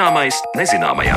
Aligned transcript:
Zināmais 0.00 0.38
nezināmajā. 0.56 1.16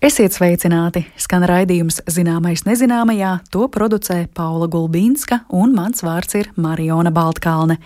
Esiet 0.00 0.32
sveicināti! 0.32 1.02
Skan 1.20 1.44
raidījums 1.44 1.98
Zināmais 2.08 2.62
nezināmajā, 2.64 3.34
to 3.52 3.66
producē 3.68 4.22
Paula 4.32 4.64
Gulbīnska 4.72 5.42
un 5.52 5.76
mans 5.76 6.00
vārds 6.00 6.38
ir 6.40 6.48
Mariona 6.56 7.12
Baltkalne. 7.12 7.76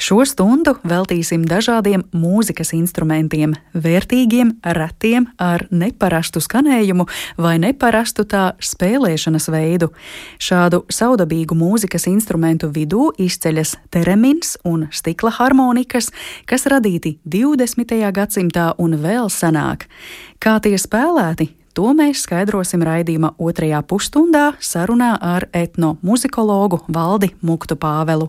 Šo 0.00 0.22
stundu 0.24 0.72
veltīsim 0.88 1.42
dažādiem 1.44 2.06
mūzikas 2.16 2.70
instrumentiem, 2.72 3.52
vērtīgiem, 3.76 4.54
retiem, 4.64 5.26
ar 5.36 5.66
neparastu 5.68 6.40
skanējumu 6.40 7.04
vai 7.36 7.58
neparastu 7.60 8.24
tā 8.24 8.54
spēlēšanas 8.64 9.50
veidu. 9.52 9.90
Šādu 10.40 10.86
saudabīgu 10.88 11.58
mūzikas 11.60 12.08
instrumentu 12.08 12.72
vidū 12.72 13.10
izceļas 13.20 13.74
teremins 13.92 14.56
un 14.64 14.88
stikla 14.88 15.34
harmonikas, 15.36 16.08
kas 16.48 16.64
radīti 16.72 17.18
20. 17.28 18.00
gadsimtā 18.16 18.70
un 18.80 18.96
vēl 19.04 19.28
senāk. 19.28 19.84
Kā 20.40 20.56
tie 20.64 20.78
spēlēti, 20.80 21.52
To 21.78 21.92
mēs 21.94 22.24
skaidrosim 22.26 22.82
raidījuma 22.82 23.36
otrajā 23.38 23.78
pusstundā 23.86 24.56
sarunā 24.58 25.12
ar 25.22 25.46
etnomuzikologu 25.54 26.80
Valdi 26.90 27.30
Muktu 27.46 27.76
Pāvelu. 27.78 28.26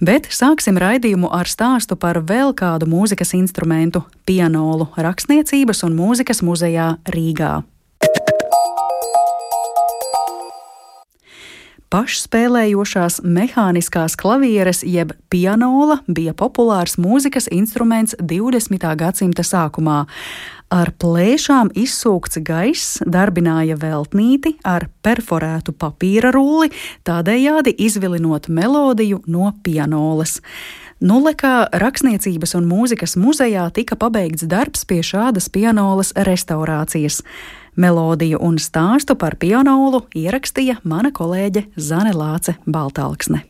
Bet 0.00 0.30
sāksim 0.32 0.80
raidījumu 0.80 1.28
ar 1.28 1.50
stāstu 1.50 1.98
par 2.00 2.22
vēl 2.24 2.54
kādu 2.56 2.88
mūzikas 2.88 3.34
instrumentu- 3.36 4.04
pianolu 4.28 4.88
rakstniecības 4.96 5.84
un 5.84 5.98
mūzikas 5.98 6.40
muzejā 6.40 6.96
Rīgā. 7.04 7.62
Pašspēlējošās 11.90 13.16
mehāniskās 13.26 14.14
klavieres 14.14 14.84
jeb 14.86 15.10
pianola 15.28 15.96
bija 16.06 16.30
populārs 16.38 16.94
mūzikas 17.02 17.48
instruments 17.50 18.14
20. 18.20 18.94
gadsimta 18.94 19.42
sākumā. 19.42 20.04
Ar 20.70 20.92
plēšām 21.02 21.72
izsūkts 21.74 22.38
gaiss 22.46 23.00
darbināja 23.02 23.74
veltnīti 23.74 24.52
ar 24.62 24.84
perforētu 25.02 25.74
papīra 25.74 26.30
rulli, 26.30 26.70
tādējādi 27.02 27.72
izvilinot 27.74 28.46
melodiju 28.46 29.18
no 29.26 29.50
pianolas. 29.66 30.38
Nulekā 31.02 31.72
rakstniecības 31.74 32.54
un 32.54 32.70
mūzikas 32.70 33.16
muzejā 33.18 33.66
tika 33.74 33.98
pabeigts 33.98 34.46
darbs 34.46 34.86
pie 34.86 35.00
šādas 35.02 35.50
pianolas 35.50 36.14
restaurācijas. 36.14 37.24
Melodiju 37.74 38.38
un 38.38 38.62
stāstu 38.62 39.18
par 39.18 39.40
pianolu 39.42 40.04
ierakstīja 40.14 40.78
mana 40.84 41.10
kolēģe 41.10 41.66
Zane 41.74 42.14
Lāce 42.14 42.60
Baltāksne. 42.62 43.49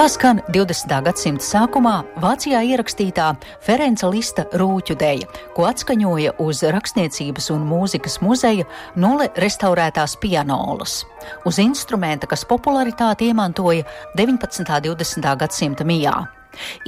Tā 0.00 0.06
skan 0.08 0.38
20. 0.48 0.94
gadsimta 1.04 1.44
sākumā 1.44 1.90
Vācijā 2.22 2.62
ierakstītā 2.70 3.26
Ferenca 3.60 4.08
Lista 4.08 4.46
rūķu 4.56 4.94
dēļa, 4.96 5.26
ko 5.52 5.66
atskaņoja 5.68 6.30
uz 6.40 6.62
Rakstniecības 6.64 7.50
un 7.52 7.66
mūzikas 7.68 8.14
muzeja 8.24 8.64
nulle 8.96 9.26
restaurētās 9.44 10.14
pianolas. 10.22 11.02
Uz 11.44 11.58
instrumenta, 11.60 12.24
kas 12.30 12.46
popularitāti 12.48 13.28
iemantoja 13.28 13.84
19. 14.16 14.64
un 14.64 14.96
20. 14.96 15.28
gadsimta 15.42 15.84
mijā. 15.84 16.14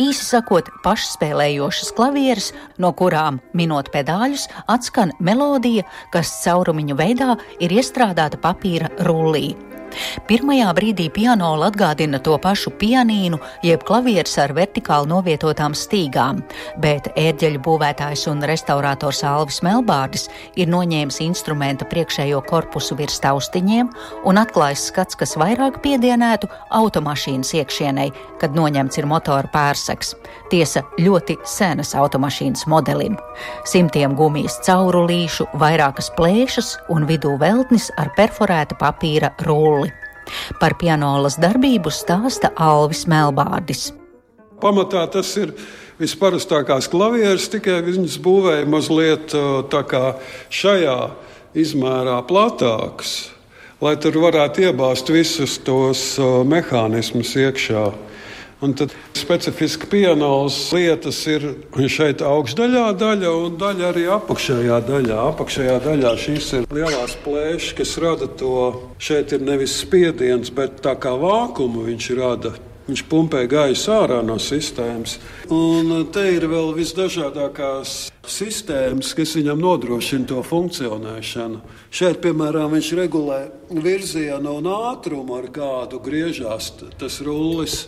Īsi 0.01 0.25
sakot, 0.31 0.71
pašspēlējošas 0.81 1.93
klavieres, 1.99 2.55
no 2.81 2.95
kurām, 2.97 3.43
minot 3.53 3.93
pedāļus, 3.93 4.47
atskan 4.73 5.13
melodija, 5.21 5.85
kas 6.17 6.33
caurumiņu 6.47 6.97
veidā 6.97 7.37
ir 7.61 7.77
iestrādāta 7.77 8.41
papīra 8.41 8.89
rullī. 9.05 9.51
Pirmajā 10.29 10.71
brīdī 10.77 11.09
pianola 11.13 11.71
atgādina 11.71 12.21
to 12.23 12.37
pašu 12.43 12.73
pianīnu, 12.81 13.39
jeb 13.67 13.85
klavieres 13.89 14.35
ar 14.43 14.55
vertikāli 14.57 15.11
novietotām 15.11 15.75
stīgām, 15.77 16.43
bet 16.83 17.11
ērģeļu 17.19 17.63
būvētājs 17.65 18.27
un 18.33 18.45
restaurators 18.49 19.23
Alvis 19.27 19.63
Melbārdis 19.67 20.29
ir 20.57 20.71
noņēmis 20.73 21.21
instrumenta 21.25 21.89
priekšējo 21.89 22.43
korpusu 22.49 22.97
virs 22.99 23.21
taustiņiem 23.25 23.91
un 24.29 24.41
atklājis 24.41 24.87
skats, 24.91 25.19
kas 25.19 25.37
vairāk 25.41 25.81
piedienētu 25.85 26.51
automašīnas 26.79 27.55
iekšienei, 27.61 28.11
kad 28.41 28.55
noņemts 28.57 29.01
ir 29.01 29.09
motora 29.11 29.51
pārseks. 29.53 30.15
Tiesa 30.53 30.85
ļoti 31.01 31.39
senas 31.49 31.95
automašīnas 31.99 32.67
modelim. 32.71 33.17
Simtiem 33.69 34.15
gumijas 34.19 34.59
caurulīšu, 34.67 35.49
vairākas 35.59 36.13
plēšas 36.19 36.75
un 36.93 37.09
vidū 37.09 37.35
veltnis 37.41 37.89
ar 37.99 38.13
perforēta 38.17 38.77
papīra 38.81 39.33
rulli. 39.47 39.82
Par 40.61 40.77
pianolas 40.81 41.39
darbību 41.43 41.93
stāsta 41.93 42.53
Alvis 42.57 43.05
Melbārdis. 43.11 43.91
Pamatā 44.63 45.05
tas 45.11 45.31
ir 45.41 45.55
visparastākās 45.99 46.89
klavieres, 46.91 47.49
tikai 47.51 47.81
viņas 47.87 48.19
būvēja 48.23 48.69
mazliet 48.71 49.35
tā 49.73 49.83
kā 49.91 50.05
šajā 50.55 50.97
izmērā 51.59 52.21
platākas, 52.29 53.33
lai 53.83 53.97
tur 54.01 54.21
varētu 54.23 54.69
iebāzt 54.69 55.11
visus 55.13 55.59
tos 55.67 56.17
mehānismus 56.49 57.35
iekšā. 57.43 57.91
Un 58.63 58.77
tad 58.79 58.93
specifiski 59.19 59.89
pianols 59.91 60.57
lietas 60.71 61.17
ir 61.27 61.49
šeit 61.91 62.21
augšdaļā 62.23 62.85
daļa 62.95 63.31
un 63.35 63.57
daļa 63.59 63.89
arī 63.89 64.05
apakšējā 64.15 64.77
daļā. 64.87 65.17
Apakšējā 65.33 65.79
daļā 65.83 66.13
šīs 66.23 66.51
ir 66.61 66.69
lielās 66.71 67.17
plēšas, 67.25 67.73
kas 67.81 67.97
rada 68.05 68.29
to. 68.39 68.59
Šeit 69.03 69.35
ir 69.35 69.43
nevis 69.43 69.75
spiediens, 69.83 70.53
bet 70.55 70.79
tā 70.85 70.95
kā 70.95 71.17
vākumu 71.19 71.89
viņš 71.89 72.07
rada. 72.21 72.53
Viņš 72.87 73.03
pumpē 73.11 73.45
gaisu 73.51 73.93
ārā 73.95 74.21
no 74.27 74.39
sistēmas. 74.43 75.17
Un 75.55 75.91
te 76.15 76.23
ir 76.37 76.47
vēl 76.51 76.71
visdažādākās 76.79 78.13
sistēmas, 78.27 79.11
kas 79.19 79.35
viņam 79.39 79.59
nodrošina 79.63 80.27
to 80.31 80.43
funkcionēšanu. 80.47 81.61
Šeit, 81.91 82.23
piemēram, 82.23 82.75
viņš 82.75 82.95
regulē 82.99 83.43
virzienu 83.75 84.59
un 84.61 84.71
ātrumu, 84.71 85.39
ar 85.39 85.51
kādu 85.55 86.03
griežās 86.03 86.73
tas 86.99 87.21
rullis. 87.27 87.85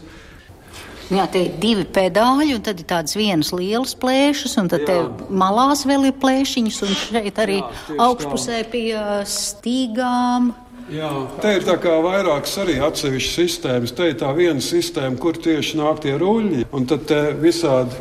Jā, 1.12 1.26
te 1.28 1.42
ir 1.44 1.56
divi 1.60 1.84
pedāļi, 1.84 2.54
un 2.56 2.62
tad 2.64 2.80
ir 2.80 2.86
tādas 2.88 3.16
vienas 3.18 3.50
lielas 3.52 3.92
plēšas, 4.00 4.56
un 4.62 4.70
tad 4.72 4.88
malās 5.28 5.84
vēl 5.88 6.08
ir 6.08 6.14
plēšiņas, 6.22 6.78
un 6.86 6.94
šeit 6.96 7.40
arī 7.44 7.58
Jā, 7.60 7.96
augšpusē 8.06 8.62
pie 8.72 8.86
stīgām. 9.28 10.54
Jā, 10.92 11.10
te 11.40 11.54
ir 11.58 11.64
tā 11.64 11.76
kā 11.80 11.94
vairākas 12.04 12.56
arī 12.60 12.76
atsevišķas 12.84 13.36
sistēmas. 13.40 13.92
Te 13.96 14.10
ir 14.10 14.18
tā 14.20 14.32
viena 14.36 14.64
sistēma, 14.64 15.16
kur 15.20 15.36
tieši 15.36 15.80
nāk 15.80 16.02
tie 16.04 16.16
ruļļi, 16.20 16.66
un 16.76 16.88
tad 16.88 17.12
visādi 17.40 18.00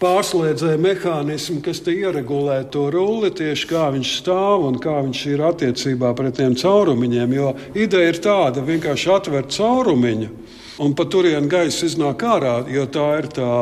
pārslēdzēja 0.00 0.78
mehānismi, 0.80 1.60
kas 1.64 1.80
ieregulē 1.88 2.60
to 2.72 2.86
rulli, 2.94 3.32
tieši 3.34 3.68
kā 3.68 3.88
viņš 3.92 4.12
stāv 4.20 4.68
un 4.68 4.78
kā 4.80 5.00
viņš 5.00 5.24
ir 5.32 5.42
attiecībā 5.48 6.12
pret 6.16 6.38
tiem 6.40 6.56
caurumiņiem. 6.60 7.34
Jo 7.36 7.52
ideja 7.74 8.12
ir 8.12 8.20
tāda, 8.24 8.64
vienkārši 8.64 9.12
atvērt 9.16 9.56
caurumiņu 9.56 10.30
un 10.78 10.94
pa 10.94 11.06
turienu 11.10 11.50
gaisa 11.50 11.86
iznāk 11.86 12.24
ārā, 12.26 12.60
jo 12.70 12.86
tā 12.90 13.08
ir 13.20 13.30
tā 13.34 13.52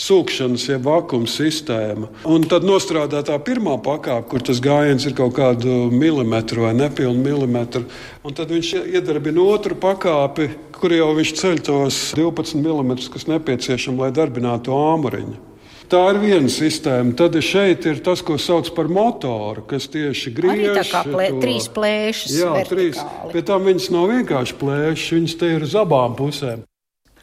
sūkšanas, 0.00 0.64
jeb 0.70 0.86
vakuma 0.88 1.28
sistēma. 1.28 2.08
Un 2.28 2.46
tad 2.48 2.64
nostrādā 2.64 3.20
tā 3.26 3.36
pirmā 3.44 3.76
pakāpe, 3.84 4.28
kur 4.32 4.44
tas 4.44 4.62
gājiens 4.64 5.04
ir 5.06 5.16
kaut 5.18 5.34
kādu 5.36 5.90
milimetru 5.92 6.64
vai 6.64 6.72
nepilnu 6.78 7.20
milimetru. 7.20 7.84
Un 8.24 8.36
tad 8.36 8.52
viņš 8.54 8.72
iedarbina 8.94 9.44
otru 9.44 9.76
pakāpi, 9.80 10.48
kur 10.76 10.96
jau 10.96 11.12
viņš 11.18 11.36
ceļ 11.42 11.62
tos 11.68 12.00
12 12.16 12.56
mm, 12.62 12.96
kas 13.12 13.28
nepieciešami, 13.28 14.00
lai 14.06 14.12
darbinātu 14.16 14.72
āmuriņu. 14.72 15.49
Tā 15.90 16.00
ir 16.12 16.20
viena 16.22 16.50
sistēma. 16.52 17.16
Tad 17.18 17.34
šeit 17.42 17.86
ir 17.90 17.98
tas, 18.06 18.20
ko 18.22 18.36
sauc 18.38 18.68
par 18.76 18.86
motoru, 18.86 19.64
kas 19.66 19.88
tieši 19.90 20.30
griež. 20.36 20.68
Tā 20.78 20.84
kā 20.86 21.00
plē, 21.08 21.30
to... 21.32 21.40
trīs 21.42 21.66
plēšas. 21.74 22.34
Jā, 22.38 22.52
vertikāli. 22.54 22.92
trīs. 22.94 23.32
Pie 23.32 23.42
tam 23.48 23.66
viņas 23.66 23.88
nav 23.96 24.10
vienkārši 24.12 24.58
plēšas, 24.60 25.08
viņas 25.16 25.38
te 25.40 25.50
ir 25.56 25.66
uz 25.66 25.74
abām 25.80 26.14
pusēm. 26.18 26.62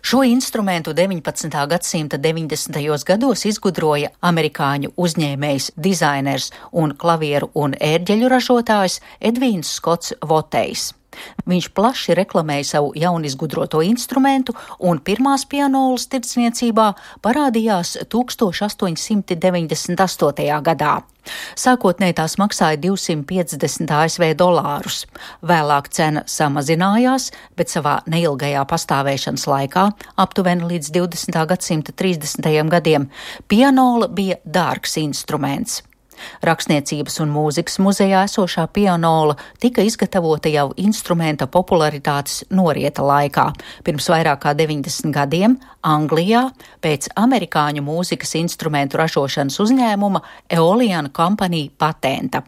Šo 0.07 0.21
instrumentu 0.27 0.93
19. 0.95 1.55
gadsimta 1.71 2.19
90. 2.19 2.77
gados 3.07 3.45
izgudroja 3.47 4.11
amerikāņu 4.23 4.93
uzņēmējs, 4.95 5.71
dizainers 5.75 6.51
un 6.71 6.93
klavieru 6.95 7.49
un 7.55 7.75
ērģeļu 7.75 8.29
ražotājs 8.35 9.01
Edvīns 9.19 9.73
Skots 9.79 10.13
Votejs. 10.23 10.91
Viņš 11.47 11.69
plaši 11.77 12.15
reklamēja 12.17 12.65
savu 12.73 12.89
jaunizgudroto 12.95 13.81
instrumentu, 13.85 14.53
un 14.79 14.99
pirmās 14.99 15.45
pianolas 15.49 16.07
tirdzniecībā 16.11 16.93
parādījās 17.25 17.97
1898. 18.11 20.61
gadā. 20.69 20.95
Sākotnēji 21.59 22.15
tās 22.19 22.37
maksāja 22.39 22.79
250 22.83 23.93
ASV 23.99 24.29
dolārus. 24.39 25.01
Vēlāk 25.47 25.89
cena 25.93 26.23
samazinājās, 26.29 27.31
bet 27.59 27.73
savā 27.73 27.99
neilgajā 28.09 28.63
pastāvēšanas 28.69 29.47
laikā, 29.51 29.89
aptuveni 30.23 30.63
līdz 30.73 30.93
20. 30.99 31.43
gadsimta 31.51 31.91
30. 31.91 32.71
gadiem, 32.71 33.09
pianola 33.47 34.07
bija 34.07 34.39
dārgs 34.45 34.97
instruments. 35.03 35.83
Rakstniecības 36.45 37.19
un 37.23 37.31
mūzikas 37.33 37.79
muzejā 37.83 38.23
esošā 38.27 38.67
pianola 38.73 39.37
tika 39.61 39.85
izgatavota 39.85 40.51
jau 40.51 40.69
instrumenta 40.77 41.47
popularitātes 41.47 42.43
norieta 42.49 43.05
laikā, 43.05 43.47
pirms 43.83 44.09
vairāk 44.13 44.43
kā 44.45 44.53
90 44.57 45.13
gadiem 45.15 45.57
Anglijā 45.87 46.47
pēc 46.83 47.11
amerikāņu 47.15 47.85
mūzikas 47.85 48.35
instrumentu 48.41 49.01
ražošanas 49.01 49.59
uzņēmuma 49.63 50.23
Eolian 50.59 51.11
Company 51.15 51.67
patenta. 51.77 52.43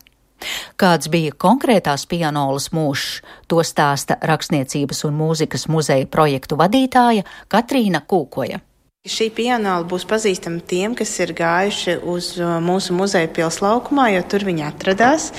Kāds 0.79 1.09
bija 1.11 1.33
konkrētās 1.35 2.05
pianolas 2.07 2.69
mūžs, 2.75 3.19
to 3.51 3.59
stāsta 3.67 4.15
Rakstniecības 4.23 5.03
un 5.09 5.19
mūzikas 5.19 5.67
muzeja 5.67 6.07
projektu 6.07 6.59
vadītāja 6.59 7.27
Katrīna 7.51 8.05
Kūkoja. 8.07 8.63
Šī 9.07 9.29
pianola 9.31 9.85
būs 9.87 10.03
pazīstama 10.03 10.59
tiem, 10.67 10.91
kas 10.91 11.13
ir 11.23 11.31
gājuši 11.31 11.93
uz 12.11 12.33
uh, 12.35 12.57
mūsu 12.59 12.91
muzeja 12.91 13.29
pils 13.31 13.61
laukumā, 13.63 14.09
jo 14.11 14.25
tur 14.27 14.43
viņa 14.43 14.65
atradās. 14.73 15.29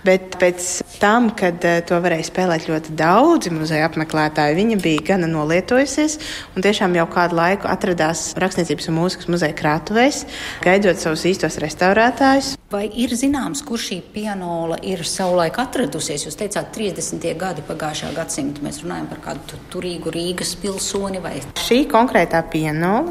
Bet 0.00 0.38
pēc 0.40 0.70
tam, 1.02 1.28
kad 1.36 1.60
uh, 1.68 1.82
to 1.84 1.98
varēja 2.00 2.30
spēlēt 2.30 2.64
ļoti 2.70 2.94
daudzi 2.96 3.52
muzeja 3.52 3.90
apmeklētāji, 3.90 4.56
viņa 4.56 4.78
bija 4.80 5.04
gana 5.10 5.28
nolietojusies 5.28 6.16
un 6.56 6.64
tiešām 6.64 6.96
jau 6.96 7.04
kādu 7.12 7.36
laiku 7.36 7.68
atradās 7.68 8.30
Rakstniecības 8.40 8.88
un 8.88 8.96
mūzikas 9.02 9.28
muzeja 9.28 9.58
krātuvēs, 9.60 10.22
gaidot 10.64 11.04
savus 11.04 11.26
īstos 11.28 11.60
restaurētājus. 11.60 12.54
Vai 12.72 12.86
ir 13.02 13.12
zināms, 13.18 13.60
kur 13.66 13.82
šī 13.82 14.00
pianola 14.14 14.78
ir 14.86 15.04
savulaik 15.04 15.60
atradusies? 15.60 16.24
Jūs 16.24 16.40
teicāt, 16.40 16.72
30. 16.72 17.28
gadi 17.36 17.66
pagājušā 17.68 18.14
gadsimta. 18.16 18.64
Mēs 18.64 18.80
runājam 18.84 19.10
par 19.10 19.24
kādu 19.24 19.60
turīgu 19.74 20.14
Rīgas 20.14 20.54
pilsoni 20.62 21.20
vai? 21.20 21.36
Šī 21.58 21.82
konkrētā 21.90 22.44
pianola 22.48 23.10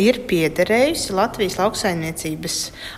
ir 0.00 0.20
piederējusi 0.28 1.14
Latvijas 1.16 1.56
lauksaimniecības 1.60 2.56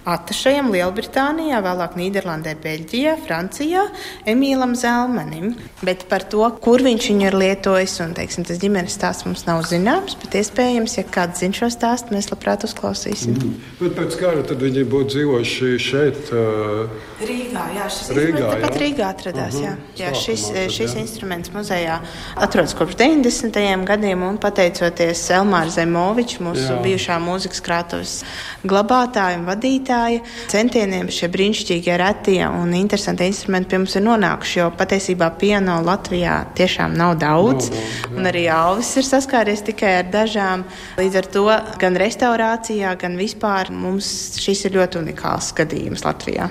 atašajam 0.08 0.70
Lielbritānijā, 0.74 1.60
vēlāk 1.64 1.96
Nīderlandē, 1.98 2.54
Beļģijā, 2.62 3.14
Francijā, 3.26 3.84
Emīlam 4.28 4.74
Zelmanim. 4.78 5.54
Bet 5.82 6.06
par 6.10 6.26
to, 6.30 6.44
kur 6.62 6.82
viņš 6.84 7.10
viņu 7.12 7.28
ir 7.28 7.38
lietojis, 7.38 7.98
un 8.04 8.14
teiksim, 8.18 8.46
tas 8.48 8.60
ģimenes 8.62 8.96
stāsts 8.98 9.26
mums 9.28 9.44
nav 9.48 9.62
zināms, 9.68 10.16
bet 10.22 10.38
iespējams, 10.40 10.98
ja 10.98 11.06
kāds 11.06 11.42
zina 11.44 11.56
šo 11.56 11.70
stāstu, 11.72 12.14
mēs 12.16 12.30
labprāt 12.32 12.66
uzklausīsim. 12.68 13.36
Mm. 13.38 13.54
Bet 13.82 13.96
pēc 13.98 14.18
kara 14.20 14.44
tad 14.46 14.62
viņi 14.64 14.86
būtu 14.90 15.14
dzīvojuši 15.14 15.72
šeit. 15.82 16.32
Uh, 16.34 16.90
Rīgā, 17.22 17.64
jā, 17.76 17.88
šis 17.92 18.12
Rīgā, 18.18 18.44
jā. 18.44 18.58
pat 18.64 18.80
Rīgā 18.82 19.06
atradās. 19.08 19.54
Uh 19.54 19.60
-huh. 19.60 19.76
jā. 19.94 20.08
Jā, 20.08 20.12
šis, 20.14 20.44
Slāpumā, 20.48 20.68
šis 20.76 20.94
jā. 20.94 21.00
instruments 21.00 21.52
muzejā 21.54 21.98
atrodas 22.36 22.74
kopš 22.74 22.96
90. 22.96 23.84
gadiem, 23.86 24.22
un 24.22 24.38
pateicoties 24.38 25.24
Elmāra 25.34 25.70
Zemoviča, 25.70 26.42
mūsu 26.44 26.66
Jā. 26.66 26.78
Bijušā 26.88 27.20
mūzikas 27.22 27.62
krātuves 27.64 28.16
glabātāja 28.68 29.38
un 29.38 29.46
vadītāja, 29.48 30.24
centieniem 30.50 31.12
šie 31.12 31.30
brīnišķīgie, 31.32 31.94
retie 32.00 32.42
un 32.48 32.74
interesanti 32.76 33.28
instrumenti 33.28 33.72
pie 33.74 33.82
mums 33.84 33.96
ir 33.98 34.06
nonākuši. 34.08 34.58
Jo 34.58 34.70
patiesībā 34.74 35.30
piano 35.38 35.78
Latvijā 35.86 36.40
tiešām 36.58 36.96
nav 36.98 37.14
daudz, 37.14 37.26
Nav 37.28 37.28
daudz, 37.28 37.70
jā. 37.70 38.12
un 38.16 38.28
arī 38.30 38.44
Alvis 38.52 38.92
ir 39.00 39.06
saskāries 39.06 39.64
tikai 39.66 39.98
ar 40.02 40.08
dažām. 40.12 40.64
Līdz 41.00 41.20
ar 41.20 41.30
to 41.34 41.44
gan 41.82 41.98
restaurācijā, 42.00 42.94
gan 43.00 43.18
vispār 43.20 43.72
mums 43.74 44.38
šis 44.42 44.66
ir 44.68 44.78
ļoti 44.78 45.02
unikāls 45.02 45.52
gadījums 45.58 46.06
Latvijā. 46.06 46.50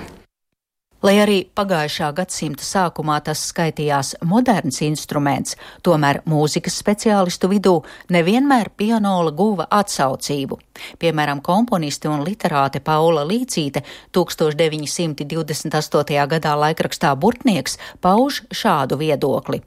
Lai 0.98 1.12
arī 1.22 1.46
pagājušā 1.54 2.08
gadsimta 2.10 2.66
sākumā 2.66 3.22
tas 3.22 3.38
skaitījās 3.52 4.18
moderns 4.26 4.82
instruments, 4.82 5.54
tomēr 5.86 6.26
mūzikas 6.26 6.74
speciālistu 6.82 7.46
vidū 7.52 7.86
nevienmēr 8.10 8.74
pianola 8.74 9.30
guva 9.30 9.70
atsaucību. 9.78 10.58
Piemēram, 10.98 11.38
komponiste 11.38 12.10
un 12.10 12.26
literāte 12.26 12.82
Paula 12.82 13.22
Līcīte 13.28 13.84
1928. 14.10 16.26
gadā 16.34 16.58
laikrakstā 16.64 17.14
Burtnieks 17.14 17.78
pauž 18.02 18.42
šādu 18.50 18.98
viedokli. 18.98 19.62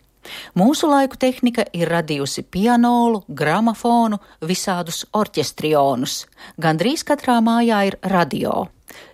Mūsu 0.54 0.92
laiku 0.92 1.16
tehnika 1.18 1.64
ir 1.74 1.90
radījusi 1.90 2.44
pianolu, 2.52 3.24
gramofonu, 3.28 4.20
visādus 4.44 5.06
orķestrionus. 5.16 6.28
Gandrīz 6.62 7.04
katrā 7.08 7.40
mājā 7.40 7.88
ir 7.88 7.98
radio. 8.04 8.68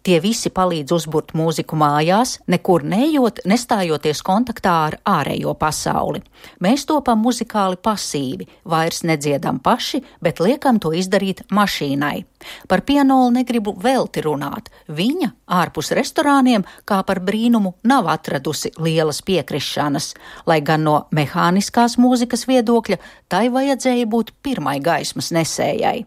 Tie 0.03 0.19
visi 0.24 0.50
palīdz 0.53 0.94
uzburt 0.95 1.33
mūziku 1.38 1.77
mājās, 1.79 2.38
nekur 2.47 2.85
neejot, 2.88 3.41
nestājoties 3.45 4.24
kontaktā 4.25 4.74
ar 4.88 4.97
ārējo 5.07 5.53
pasauli. 5.59 6.24
Mēs 6.63 6.85
topam 6.89 7.21
muzikāli 7.25 7.79
pasīvi, 7.83 8.47
vairs 8.65 9.03
nedziedam 9.07 9.59
paši, 9.63 10.03
bet 10.21 10.41
liekam 10.44 10.79
to 10.79 10.94
izdarīt 10.95 11.45
mašīnai. 11.51 12.25
Par 12.68 12.83
pianolu 12.88 13.31
negribu 13.39 13.74
velti 13.83 14.21
runāt. 14.21 14.69
Viņa 14.88 15.31
ārpus 15.59 15.91
restorāniem, 15.97 16.65
kā 16.85 17.01
par 17.07 17.21
brīnumu, 17.25 17.74
nav 17.83 18.09
atradusi 18.13 18.74
lielas 18.77 19.24
piekrišanas, 19.25 20.13
lai 20.45 20.62
gan 20.62 20.85
no 20.88 21.00
mehāniskās 21.12 21.97
mūzikas 22.01 22.47
viedokļa 22.50 23.00
tai 23.27 23.47
vajadzēja 23.53 24.06
būt 24.09 24.38
pirmai 24.45 24.77
gaismas 24.83 25.33
nesējai. 25.35 26.06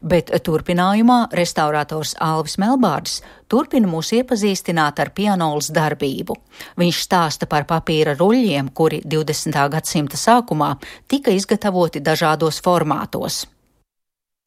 Bet 0.00 0.32
turpinājumā 0.44 1.28
restaurators 1.36 2.16
Alvis 2.20 2.58
Melbārdis 2.62 3.20
turpina 3.52 3.88
mūs 3.90 4.12
iepazīstināt 4.16 5.00
ar 5.02 5.12
pianolas 5.16 5.70
darbību. 5.74 6.36
Viņš 6.80 7.00
stāsta 7.06 7.48
par 7.48 7.66
papīra 7.68 8.16
ruļļiem, 8.18 8.72
kuri 8.74 9.02
20. 9.04 9.64
gadsimta 9.76 10.20
sākumā 10.20 10.74
tika 11.08 11.34
izgatavoti 11.36 12.00
dažādos 12.00 12.62
formātos. 12.64 13.44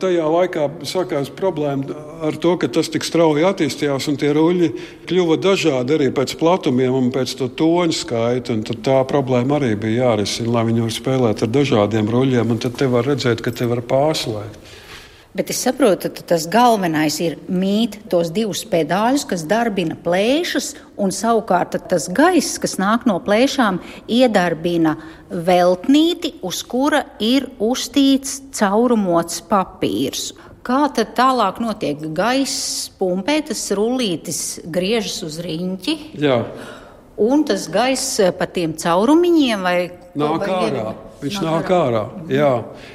Tajā 0.04 0.26
laikā 0.28 0.64
sākās 0.84 1.30
problēma 1.32 1.94
ar 2.28 2.36
to, 2.44 2.58
ka 2.60 2.68
tas 2.68 2.90
tik 2.92 3.06
strauji 3.08 3.46
attīstījās, 3.48 4.10
un 4.12 4.18
tie 4.20 4.34
ruļļi 4.36 4.68
kļuva 5.08 5.38
dažādi 5.40 5.96
arī 5.96 6.10
pēc 6.18 6.34
platumiem 6.42 6.98
un 6.98 7.08
pēc 7.16 7.38
to 7.40 7.48
toņu 7.62 7.96
skaita. 7.96 8.58
Tā 8.84 8.98
problēma 9.08 9.56
arī 9.56 9.70
bija 9.80 10.10
jārisina, 10.10 10.52
lai 10.58 10.66
viņi 10.68 10.84
varētu 10.84 10.98
spēlēt 10.98 11.46
ar 11.48 11.54
dažādiem 11.56 12.12
ruļļiem, 12.12 12.52
un 12.52 12.60
tad 12.66 12.76
te 12.76 12.90
var 12.92 13.08
redzēt, 13.08 13.40
ka 13.40 13.56
te 13.56 13.70
var 13.72 13.86
pārslēgt. 13.88 14.76
Bet 15.36 15.50
es 15.52 15.58
saprotu, 15.66 16.08
ka 16.16 16.24
tas 16.24 16.46
galvenais 16.48 17.18
ir 17.20 17.34
mīt 17.52 17.98
tos 18.08 18.30
divus 18.32 18.62
pedāļus, 18.72 19.26
kas 19.28 19.42
darbina 19.44 19.98
plēšas, 20.00 20.70
un 20.96 21.12
savukārt 21.12 21.76
tas 21.92 22.06
gaiss, 22.08 22.56
kas 22.64 22.78
nāk 22.80 23.04
no 23.10 23.18
plēšām, 23.20 23.82
iedarbina 24.08 24.94
veltnīti, 25.28 26.38
uz 26.40 26.62
kura 26.64 27.04
ir 27.20 27.50
uztīts 27.60 28.38
caurumots 28.56 29.44
papīrs. 29.50 30.30
Kā 30.64 30.86
tad 30.96 31.12
tālāk 31.20 31.60
notiek? 31.60 32.08
Gaiss 32.16 32.88
pumpē, 32.96 33.42
tas 33.52 33.68
rullītis 33.76 34.42
griežas 34.64 35.20
uz 35.28 35.42
riņķi, 35.44 36.00
Jā, 36.24 36.40
un 37.20 37.44
tas 37.44 37.68
gaiss 37.68 38.24
pa 38.40 38.48
tiem 38.48 38.80
caurumiņiem 38.80 39.68
vai 39.68 39.78
nāk 40.16 40.48
vai 40.48 40.58
ārā. 40.64 40.90
Viņš 41.20 41.44
nāk 41.44 41.76
ārā. 41.76 42.08
Jā, 42.32 42.52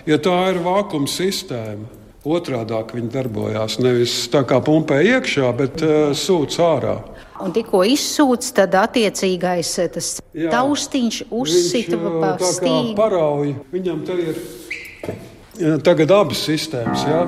ja 0.09 0.23
tā 0.25 0.42
ir 0.54 0.64
vākuma 0.64 1.09
sistēma. 1.20 2.00
Otrādi 2.20 2.76
viņi 2.98 3.08
darbojās. 3.14 3.78
Nevis 3.80 4.14
tā 4.28 4.42
kā 4.44 4.58
pumpē 4.60 4.98
iekšā, 5.16 5.48
bet 5.56 5.80
uh, 5.80 6.10
sūc 6.12 6.58
ārā. 6.60 6.98
Un 7.40 7.54
tikko 7.56 7.80
izsūts, 7.88 8.52
tad 8.52 8.74
attiecīgais 8.76 9.70
eh, 9.80 9.88
tas 9.94 10.10
Jā. 10.36 10.50
taustiņš 10.52 11.22
uzsita 11.32 11.96
Viņš, 11.96 12.20
pa 12.20 12.34
stīgu. 12.44 12.92
parauj. 12.98 13.54
Viņam 13.72 14.02
te 14.04 14.18
ir 14.28 15.80
tagad 15.86 16.12
abas 16.12 16.44
sistēmas. 16.44 17.06
Jā. 17.08 17.24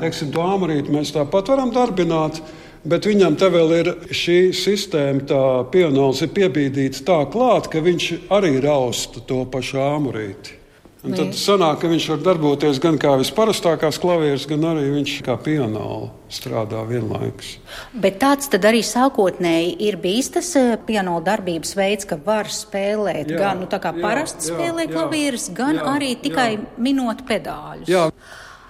Teiksim, 0.00 0.32
to 0.32 0.40
āmurīti 0.40 0.92
mēs 0.92 1.12
tāpat 1.12 1.52
varam 1.52 1.74
darbināt. 1.74 2.40
Bet 2.84 3.06
viņam 3.08 3.36
te 3.40 3.48
vēl 3.48 3.70
ir 3.78 3.88
šī 4.12 4.38
sistēma, 4.56 5.22
tā 5.28 5.44
pianols 5.72 6.20
ir 6.24 6.32
piebīdīts 6.36 7.04
tā 7.06 7.22
klāt, 7.32 7.70
ka 7.72 7.80
viņš 7.80 8.10
arī 8.32 8.58
rausta 8.60 9.22
to 9.24 9.44
pašu 9.48 9.80
āmurīti. 9.80 10.63
Un 11.04 11.12
tad 11.12 11.34
sanāk, 11.36 11.82
ka 11.82 11.88
viņš 11.90 12.04
var 12.14 12.20
darboties 12.24 12.78
gan 12.80 12.96
kā 13.00 13.10
visparastākās 13.20 13.98
klavieres, 14.00 14.46
gan 14.48 14.62
arī 14.70 14.86
viņš 14.94 15.18
kā 15.26 15.34
pianola 15.36 16.08
strādā 16.32 16.80
vienlaikus. 16.88 17.58
Bet 17.92 18.16
tāds 18.22 18.48
arī 18.56 18.80
sākotnēji 18.86 19.74
ir 19.84 19.98
bijis 20.00 20.32
tas 20.38 20.48
eh, 20.56 20.78
piano 20.86 21.18
darbības 21.24 21.74
veids, 21.76 22.08
ka 22.08 22.16
var 22.24 22.48
spēlēt 22.48 23.34
Jā, 23.34 23.42
gan 23.42 23.60
nu, 23.60 23.68
tā 23.68 23.82
kā 23.84 23.92
jā, 23.92 24.00
parasti 24.00 24.48
jā, 24.48 24.56
spēlē 24.56 24.88
klavieres, 24.88 25.50
gan 25.52 25.76
jā, 25.76 25.84
arī 25.92 26.14
tikai 26.24 26.48
jā. 26.56 26.64
minot 26.88 27.20
pedāļus. 27.28 27.92
Jā, 27.92 28.08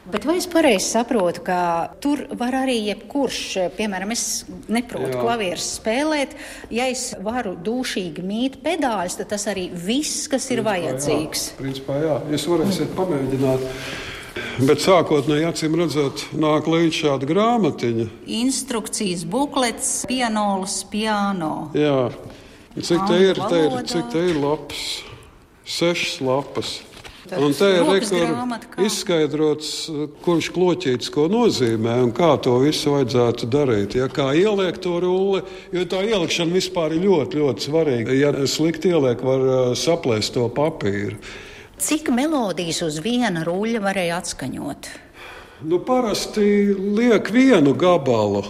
Bet 0.04 0.26
vai 0.28 0.34
es 0.36 0.44
pareizi 0.50 0.84
saprotu, 0.84 1.40
ka 1.46 1.58
tur 2.04 2.26
var 2.36 2.52
arī 2.58 2.76
jebkurš, 2.90 3.40
piemēram, 3.78 4.10
es 4.12 4.44
neprotu 4.68 5.16
klavierus 5.16 5.70
spēlēt, 5.78 6.34
ja 6.68 6.90
es 6.92 7.06
varu 7.24 7.54
dūšīgi 7.56 8.24
mīt 8.24 8.58
pedāļus, 8.64 9.16
tad 9.22 9.32
tas 9.32 9.48
arī 9.48 9.70
viss, 9.72 10.26
kas 10.28 10.50
ir 10.50 10.60
principā, 10.60 10.74
vajadzīgs. 10.74 11.46
Jā, 11.48 11.56
principā, 11.62 11.96
jā. 12.04 12.18
Jūs 12.34 12.46
varēsiet 12.52 12.92
pamēģināt. 12.98 13.66
Bet 14.68 14.84
sākotnēji, 14.84 15.48
acīm 15.48 15.80
redzot, 15.80 16.28
nāk 16.36 16.68
līdz 16.70 17.00
šāda 17.00 17.26
grāmatiņa. 17.30 18.08
Instrukcijas 18.42 19.24
buklets, 19.30 19.92
pianolis, 20.10 20.82
piano. 20.92 21.70
Jā, 21.74 22.10
cik 22.76 23.08
te 23.08 23.22
ir, 23.30 23.40
te 23.40 23.66
ir, 23.66 23.78
cik 23.88 24.12
te 24.12 24.28
ir 24.34 24.42
lapas? 24.42 24.84
Sešas 25.64 26.20
lapas. 26.20 26.76
Un 27.32 27.54
te 27.56 27.70
ir 27.72 28.84
izskaidrots, 28.84 29.68
kurš 30.24 30.50
kloķītis 30.52 31.08
ko 31.14 31.24
nozīmē 31.32 31.94
un 32.04 32.12
kā 32.12 32.34
to 32.44 32.58
visu 32.60 32.92
vajadzētu 32.92 33.48
darīt. 33.48 33.96
Ja 33.96 34.10
kā 34.12 34.28
ieliekt 34.36 34.82
to 34.84 34.98
rulli, 35.00 35.40
jo 35.72 35.86
tā 35.88 36.02
ielikšana 36.04 36.52
vispār 36.52 36.98
ir 36.98 37.06
ļoti, 37.06 37.40
ļoti 37.40 37.68
svarīga. 37.70 38.18
Ja 38.18 38.34
slikti 38.50 38.92
ieliek, 38.92 39.24
var 39.24 39.72
saplēst 39.78 40.36
to 40.36 40.50
papīru. 40.52 41.16
Cik 41.80 42.12
melodijas 42.14 42.84
uz 42.84 43.00
viena 43.04 43.42
ruļļa 43.46 43.80
varēja 43.82 44.20
atskaņot? 44.20 44.92
Nu, 45.64 45.80
parasti 45.80 46.44
liek 46.76 47.32
vienu 47.32 47.72
gabalu. 47.78 48.44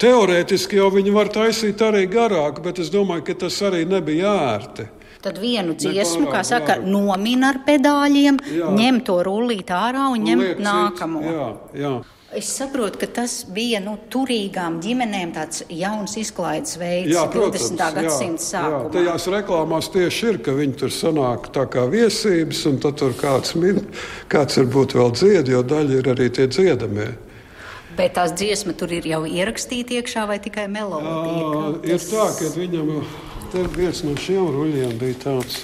Teorētiski 0.00 0.80
jau 0.80 0.88
viņi 0.92 1.12
var 1.12 1.28
taisīt 1.32 1.80
arī 1.84 2.04
garāk, 2.08 2.62
bet 2.64 2.80
es 2.80 2.88
domāju, 2.92 3.28
ka 3.28 3.36
tas 3.46 3.60
arī 3.64 3.84
nebija 3.88 4.32
ērti. 4.56 4.88
Tad 5.24 5.38
vienu 5.42 5.76
dziesmu, 5.78 6.28
kā 6.30 6.42
saka, 6.46 6.76
nomina 6.82 7.54
ar 7.54 7.62
pedāļiem, 7.66 8.42
jā. 8.58 8.74
ņem 8.76 9.00
to 9.06 9.20
rullīt 9.26 9.72
ārā 9.74 10.10
un 10.12 10.28
ņem 10.28 10.44
Liek 10.44 10.60
nākamo. 10.62 11.24
Jā, 11.24 11.48
jā. 11.76 11.94
Es 12.36 12.48
saprotu, 12.52 12.98
ka 12.98 13.06
tas 13.20 13.32
bija 13.54 13.78
nu, 13.80 13.94
turīgām 14.12 14.80
ģimenēm 14.82 15.30
tāds 15.36 15.62
jauns 15.72 16.16
izklaides 16.18 16.74
veids, 16.76 17.12
jā, 17.14 17.22
protams, 17.30 17.68
20. 17.70 18.00
gadsimta 18.00 18.42
sākumā. 18.42 18.80
Jā, 18.82 18.90
tajās 18.96 19.28
reklāmās 19.32 19.88
tieši 19.94 20.26
ir, 20.32 20.40
ka 20.44 20.56
viņi 20.56 20.74
tur 20.82 20.92
sanāk 20.92 21.46
tā 21.54 21.64
kā 21.70 21.86
viesības, 21.92 22.64
un 22.68 22.80
tad 22.82 22.98
tur 23.00 23.14
kāds 23.16 23.54
min, 23.56 23.78
kāds 24.32 24.58
varbūt 24.58 24.96
vēl 24.98 25.14
dzied, 25.16 25.52
jo 25.54 25.62
daļa 25.70 26.00
ir 26.02 26.10
arī 26.16 26.26
tie 26.34 26.48
dziedamie. 26.50 27.12
Bet 27.96 28.18
tās 28.18 28.34
dziesma 28.36 28.74
tur 28.76 28.90
ir 28.92 29.06
jau 29.08 29.22
ierakstīta 29.24 29.96
iekšā 30.00 30.26
vai 30.28 30.36
tikai 30.42 30.66
melodija? 30.68 31.14
Jā, 31.40 31.62
tas... 31.86 31.94
ir 31.94 32.10
tā, 32.10 32.26
ka 32.42 32.52
viņam 32.58 32.92
Te 33.56 33.62
viens 33.72 34.02
no 34.04 34.12
šiem 34.20 34.50
ruļļiem 34.52 34.98
bija 35.00 35.16
tāds. 35.22 35.62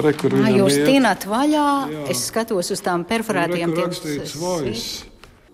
Rekur, 0.00 0.32
Nā, 0.40 0.48
jūs 0.54 0.78
tinat 0.86 1.26
vaļā, 1.28 1.64
jā. 1.92 2.04
es 2.12 2.22
skatos 2.30 2.72
uz 2.72 2.80
tām 2.84 3.04
perforētajām 3.08 3.74
tiem 3.76 3.92
voice. 4.40 5.04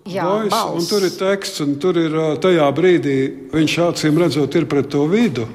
Jā, 0.07 0.23
voice, 0.23 0.61
un 0.79 0.87
tur 0.87 1.03
ir 1.03 1.11
teksts, 1.19 1.59
un 1.65 1.75
tur 1.83 1.99
ir 1.99 2.15
tajā 2.43 2.69
brīdī 2.75 3.17
viņš 3.51 3.75
acīm 3.89 4.21
redzot 4.23 4.55
ir 4.59 4.67
pret 4.71 4.87
to 4.95 5.03
vidu. 5.11 5.49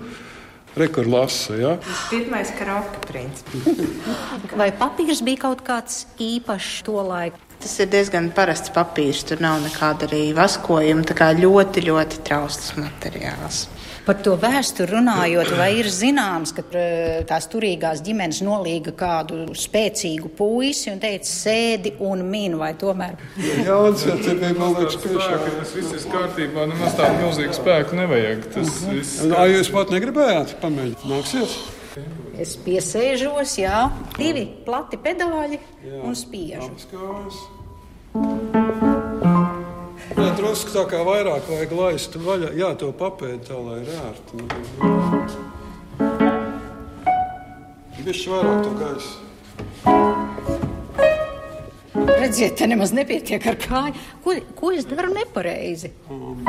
Rekur 0.77 1.09
lasa, 1.09 1.57
ja? 1.57 1.73
Pirmais 2.11 2.53
karaoke 2.61 3.01
princips. 3.09 3.97
Vai 4.61 4.69
papīrs 4.77 5.25
bija 5.25 5.47
kaut 5.49 5.65
kāds 5.65 6.05
īpašs 6.21 6.85
to 6.85 7.01
laiku? 7.09 7.41
Tas 7.59 7.73
ir 7.81 7.89
diezgan 7.97 8.29
parasts 8.37 8.77
papīrs, 8.77 9.25
tur 9.33 9.41
nav 9.43 9.65
nekāda 9.65 10.07
arī 10.13 10.27
vaskojuma, 10.37 11.09
tā 11.09 11.17
kā 11.17 11.33
ļoti, 11.41 11.89
ļoti 11.89 12.25
trausls 12.29 12.77
materiāls. 12.77 13.65
Par 14.09 14.17
to 14.25 14.39
vēsturi 14.41 14.95
runājot, 14.95 15.51
vai 15.59 15.67
ir 15.83 15.91
zināms, 15.93 16.55
ka 16.57 16.63
tās 17.29 17.45
turīgās 17.53 18.01
ģimenes 18.07 18.39
nolīga 18.41 18.95
kādu 18.97 19.43
spēcīgu 19.53 20.31
puisi 20.39 20.89
un 20.95 21.03
teica, 21.03 21.29
sēdi 21.29 21.93
un 22.09 22.23
min, 22.25 22.57
vai 22.57 22.71
tomēr? 22.81 23.19
Jā, 23.37 23.77
tas 23.93 24.07
bija 24.09 24.55
man 24.57 24.79
liekas 24.79 24.97
priekšā. 25.03 25.41
Tas 25.59 25.75
viss 25.77 25.93
ir 25.99 26.07
kārtībā, 26.15 26.65
nemaz 26.73 26.97
tādu 26.97 27.21
milzīgu 27.27 27.59
spēku 27.59 28.01
nevajag. 28.01 28.49
Tas 28.57 28.81
viss. 28.89 29.21
Nā, 29.29 29.45
jūs 29.53 29.69
pat 29.77 29.93
negribējāt 29.93 30.57
pamēģināt, 30.65 31.05
nāksies? 31.13 31.59
Es 32.41 32.57
piesēžos, 32.65 33.59
jā, 33.61 33.89
divi 34.17 34.47
plati 34.65 34.97
pedāļi 35.05 35.61
jā. 35.61 36.01
un 36.01 36.17
spiežu. 36.17 36.73
Apskās. 36.73 38.58
Jā, 40.19 40.33
drusku 40.35 40.73
tā 40.75 40.83
kā 40.91 40.99
vairāk 41.07 41.47
vajag 41.47 41.73
laist 41.79 42.17
vaļā. 42.19 42.49
Jā, 42.59 42.73
to 42.81 42.89
papēdi 42.99 43.39
tā, 43.47 43.55
lai 43.55 43.77
ir 43.85 43.91
ērti. 43.95 44.35
Bišķi 48.03 48.33
vairāk 48.33 48.59
to 48.65 48.71
gaisu. 48.81 49.15
Redziet, 52.19 52.57
te 52.59 52.67
nemaz 52.67 52.91
nepietiek 52.97 53.47
ar 53.47 53.57
kāju. 53.63 53.95
Ko, 54.25 54.35
ko 54.59 54.73
es 54.75 54.85
daru 54.91 55.13
nepareizi? 55.15 55.93
Um. 56.11 56.43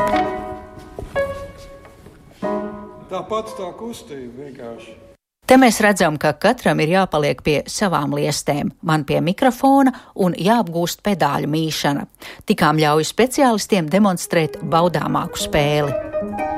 Tāpat 3.09 3.53
tā 3.59 3.69
kustība 3.77 4.47
vienkārši. 4.47 5.08
Te 5.49 5.55
mēs 5.57 5.79
redzam, 5.81 6.19
ka 6.21 6.35
katram 6.37 6.77
ir 6.83 6.91
jāpaliek 6.91 7.39
pie 7.41 7.55
savām 7.65 8.11
liestēm, 8.13 8.69
man 8.85 9.01
pie 9.09 9.17
mikrofona 9.25 9.89
un 10.21 10.35
jāapgūst 10.37 11.01
pedāļu 11.01 11.49
mīšana. 11.49 12.03
Tikām 12.45 12.77
ļauj 12.77 13.07
speciālistiem 13.09 13.89
demonstrēt 13.89 14.59
baudāmāku 14.61 15.41
spēli. 15.41 16.48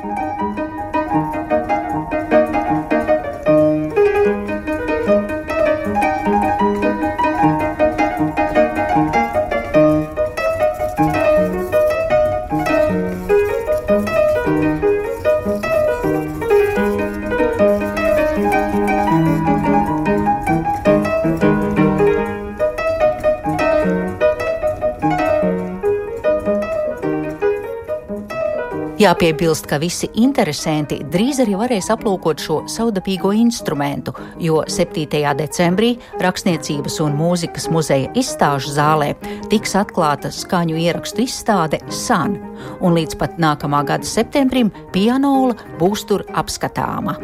Jāpiebilst, 29.02 29.66
ka 29.66 29.80
visi 29.82 30.06
interesanti 30.22 31.00
drīz 31.10 31.40
arī 31.42 31.56
varēs 31.58 31.88
aplūkot 31.90 32.44
šo 32.44 32.58
saudabīgo 32.70 33.32
instrumentu, 33.34 34.14
jo 34.38 34.60
7. 34.70 35.08
decembrī 35.40 35.96
Rakstniecības 36.22 37.00
un 37.02 37.18
mūzikas 37.18 37.66
muzeja 37.74 38.12
izstāžu 38.22 38.76
zālē 38.76 39.16
tiks 39.50 39.74
atklāta 39.80 40.30
skaņu 40.30 40.78
ierakstu 40.86 41.26
izstāde 41.26 41.82
SAN, 41.90 42.38
un 42.78 42.94
līdz 43.00 43.18
pat 43.18 43.42
nākamā 43.42 43.82
gada 43.90 44.06
septembrim 44.06 44.70
pianola 44.94 45.58
būs 45.82 46.06
tur 46.06 46.28
apskatāma. 46.38 47.18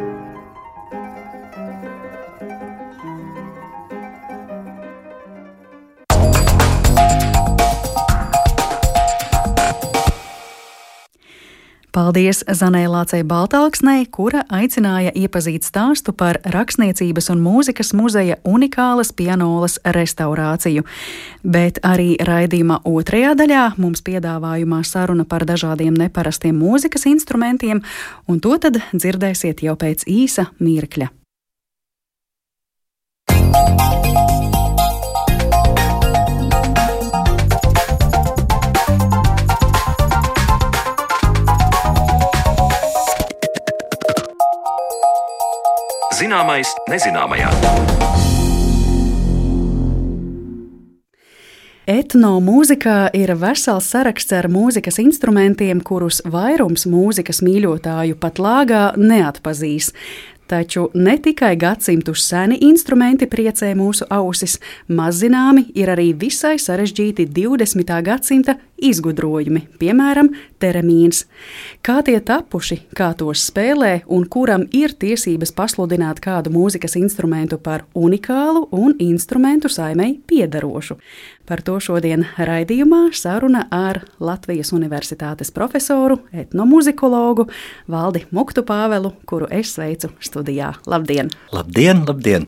Paldies 11.98 12.44
Zanē 12.46 12.84
Lācei 12.86 13.24
Baltāksnei, 13.26 14.04
kura 14.14 14.44
aicināja 14.54 15.10
iepazīt 15.18 15.64
stāstu 15.66 16.12
par 16.14 16.36
rakstniecības 16.54 17.26
un 17.34 17.42
mūzikas 17.42 17.90
muzeja 17.98 18.36
unikālas 18.46 19.10
pianolas 19.18 19.80
restaurāciju. 19.82 20.86
Bet 21.42 21.82
arī 21.82 22.12
raidījuma 22.22 22.84
otrajā 22.86 23.34
daļā 23.42 23.64
mums 23.82 24.06
piedāvājumā 24.06 24.84
saruna 24.86 25.26
par 25.26 25.42
dažādiem 25.48 25.98
neparastiem 25.98 26.54
mūzikas 26.62 27.08
instrumentiem, 27.10 27.82
un 28.30 28.38
to 28.38 28.54
tad 28.62 28.78
dzirdēsiet 28.94 29.66
jau 29.66 29.74
pēc 29.74 30.06
īsa 30.06 30.52
mirkļa. 30.62 31.10
Zināmais, 46.18 46.66
nezināmajā. 46.90 47.46
Etnomūzikā 51.88 52.96
ir 53.14 53.30
vesels 53.38 53.86
saraksts 53.92 54.34
ar 54.34 54.48
mūzikas 54.50 54.98
instrumentiem, 54.98 55.78
kurus 55.78 56.18
vairums 56.26 56.88
mūzikas 56.90 57.38
mīļotāju 57.46 58.18
pat 58.18 58.42
lāgā 58.42 58.82
neatpazīs. 58.98 59.92
Taču 60.50 60.88
ne 60.96 61.14
tikai 61.22 61.52
gadsimtus 61.60 62.24
seni 62.26 62.58
instrumenti 62.66 63.28
priecē 63.30 63.70
mūsu 63.78 64.08
ausis, 64.10 64.56
mazzināmi 64.90 65.68
ir 65.78 65.92
arī 65.94 66.10
visai 66.18 66.56
sarežģīti 66.58 67.28
20. 67.36 67.94
gadsimta 68.02 68.58
izgudrojumi, 68.78 69.64
piemēram, 69.80 70.30
teremīns. 70.62 71.24
Kā 71.84 72.00
tie 72.06 72.18
tapuši, 72.20 72.80
kā 72.96 73.10
tos 73.18 73.46
spēlē 73.50 74.02
un 74.06 74.26
kuram 74.30 74.66
ir 74.74 74.94
tiesības 74.98 75.52
pasludināt 75.56 76.22
kādu 76.24 76.52
mūzikas 76.54 76.98
instrumentu 77.00 77.58
par 77.62 77.86
unikālu 77.94 78.66
un 78.72 78.96
instrumentu 79.02 79.70
saimei 79.72 80.18
piedarošu. 80.26 80.98
Par 81.48 81.62
to 81.64 81.78
šodien 81.80 82.26
raidījumā 82.36 83.06
saruna 83.16 83.64
ar 83.72 84.02
Latvijas 84.20 84.74
Universitātes 84.76 85.48
profesoru, 85.54 86.18
etnomuzikologu 86.32 87.48
Valdi 87.88 88.26
Muktu 88.36 88.66
Pāvelu, 88.68 89.14
kuru 89.24 89.48
es 89.50 89.72
sveicu 89.78 90.12
studijā. 90.20 90.74
Labdien! 90.86 91.32
Labdien, 91.52 92.04
labdien! 92.04 92.44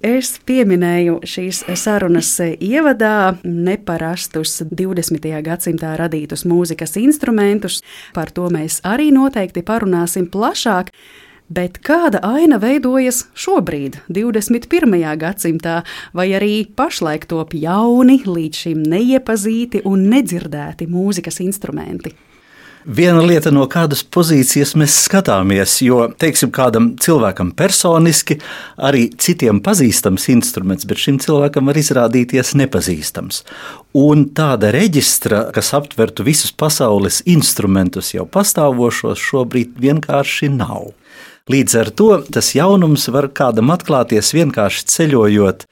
Es 0.00 0.38
pieminēju 0.48 1.18
šīs 1.28 1.58
sarunas 1.76 2.30
ievadā 2.40 3.34
neparastus 3.44 4.62
20. 4.70 5.26
gadsimtā 5.44 5.90
radītus 6.00 6.46
mūzikas 6.48 6.96
instrumentus. 6.96 7.82
Par 8.16 8.32
to 8.32 8.46
mēs 8.48 8.78
arī 8.80 9.10
noteikti 9.12 9.60
parunāsim 9.60 10.30
plašāk. 10.32 10.88
Bet 11.52 11.82
kāda 11.84 12.22
aina 12.24 12.56
veidojas 12.62 13.26
šobrīd, 13.36 13.98
21. 14.08 14.96
gadsimtā, 15.20 15.82
vai 16.16 16.30
arī 16.32 16.64
pašlaik 16.64 17.28
top 17.28 17.52
jauni, 17.52 18.22
līdz 18.24 18.64
šim 18.64 18.82
neiepazīti 18.86 19.84
un 19.84 20.08
nedzirdēti 20.14 20.88
mūzikas 20.88 21.42
instrumenti? 21.44 22.16
Viena 22.88 23.20
lieta, 23.20 23.50
no 23.52 23.66
kādas 23.68 24.00
pozīcijas 24.00 24.70
mēs 24.80 24.94
skatāmies, 25.04 25.74
jo, 25.84 26.06
teiksim, 26.16 26.48
kādam 26.48 26.94
cilvēkam 26.96 27.50
personiski 27.52 28.38
arī 28.80 29.10
citiem 29.20 29.58
pazīstams 29.60 30.24
instruments, 30.32 30.86
bet 30.88 31.02
šim 31.02 31.18
cilvēkam 31.20 31.68
var 31.68 31.76
izrādīties 31.76 32.54
nepazīstams. 32.56 33.42
Un 34.00 34.30
tāda 34.32 34.72
reģistra, 34.72 35.50
kas 35.52 35.74
aptvertu 35.76 36.24
visus 36.24 36.54
pasaules 36.56 37.20
instrumentus 37.28 38.14
jau 38.14 38.24
pastāvošos, 38.24 39.20
šobrīd 39.28 39.76
vienkārši 39.84 40.48
nav. 40.56 40.94
Līdz 41.52 41.76
ar 41.82 41.90
to 41.92 42.08
tas 42.32 42.54
jaunums 42.56 43.10
var 43.12 43.28
kādam 43.36 43.74
atklāties 43.74 44.32
vienkārši 44.32 44.88
ceļojot 44.88 45.68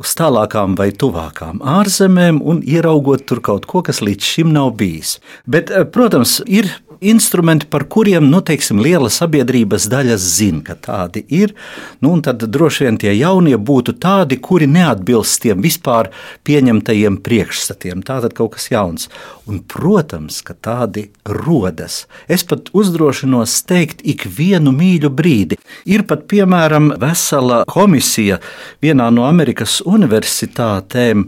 uz 0.00 0.12
tālākām 0.18 0.76
vai 0.78 0.90
tuvākām 0.92 1.62
ārzemēm 1.76 2.42
un 2.44 2.62
ieraugot 2.66 3.24
tur 3.28 3.40
kaut 3.44 3.68
ko, 3.70 3.82
kas 3.86 4.02
līdz 4.04 4.32
šim 4.32 4.52
nav 4.52 4.74
bijis. 4.80 5.18
Bet, 5.46 5.70
eh, 5.70 5.84
protams, 5.84 6.40
ir 6.46 6.70
instrumenti, 7.00 7.66
par 7.66 7.84
kuriem 7.84 8.30
nu, 8.30 8.40
teiksim, 8.40 8.80
liela 8.82 9.08
sabiedrības 9.12 9.88
daļa 9.90 10.16
zina, 10.20 10.62
ka 10.64 10.76
tādi 10.80 11.24
ir. 11.28 11.54
Nu, 12.00 12.14
tad 12.24 12.42
droši 12.42 12.86
vien 12.86 12.98
tie 13.00 13.12
jaunie 13.16 13.56
būtu 13.56 13.96
tādi, 14.00 14.38
kuri 14.40 14.68
neatbilst 14.70 15.42
tiem 15.44 15.62
vispār 15.64 16.10
pieņemtajiem 16.46 17.18
priekšstatiem. 17.24 18.04
Tā 18.06 18.20
tad 18.24 18.36
kaut 18.36 18.56
kas 18.56 18.70
jauns. 18.72 19.10
Un, 19.46 19.60
protams, 19.60 20.40
ka 20.46 20.54
tādi 20.54 21.08
rodas. 21.24 22.04
Es 22.28 22.44
pat 22.44 22.70
uzdrošinos 22.76 23.60
teikt, 23.68 24.02
ik 24.04 24.26
vienu 24.26 24.72
mīļu 24.74 25.12
brīdi. 25.12 25.60
Ir 25.86 26.06
pat, 26.08 26.26
piemēram, 26.30 26.92
vesela 27.00 27.62
komisija 27.68 28.40
vienā 28.82 29.10
no 29.14 29.26
Amerikas 29.28 29.80
universitātēm, 29.86 31.26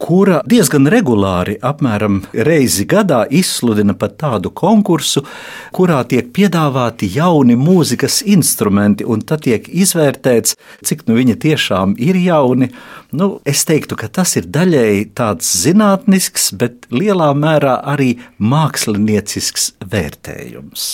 kura 0.00 0.40
diezgan 0.48 0.88
regulāri, 0.90 1.56
apmēram 1.62 2.20
reizi 2.34 2.86
gadā, 2.88 3.22
izsludina 3.30 3.94
pat 3.98 4.16
tādu 4.20 4.52
konkursu, 4.56 5.22
kurā 5.76 6.00
tiek 6.10 6.32
piedāvāti 6.36 7.10
jauni 7.14 7.56
mūzikas 7.60 8.20
instrumenti, 8.26 9.06
un 9.06 9.22
tad 9.22 9.44
tiek 9.46 9.68
izvērtēts, 9.68 10.56
cik 10.86 11.06
nu 11.08 11.18
viņi 11.20 11.38
tiešām 11.46 11.96
ir 12.00 12.18
jauni. 12.20 12.70
Nu, 13.16 13.32
es 13.48 13.64
teiktu, 13.68 13.98
ka 13.98 14.10
tas 14.20 14.36
ir 14.40 14.50
daļēji 14.50 15.10
tāds 15.18 15.50
zinātnisks, 15.64 16.52
bet 16.58 16.90
lielā 16.94 17.32
mērā 17.36 17.80
arī 17.94 18.14
māksliniecisks 18.38 19.74
vērtējums 19.90 20.90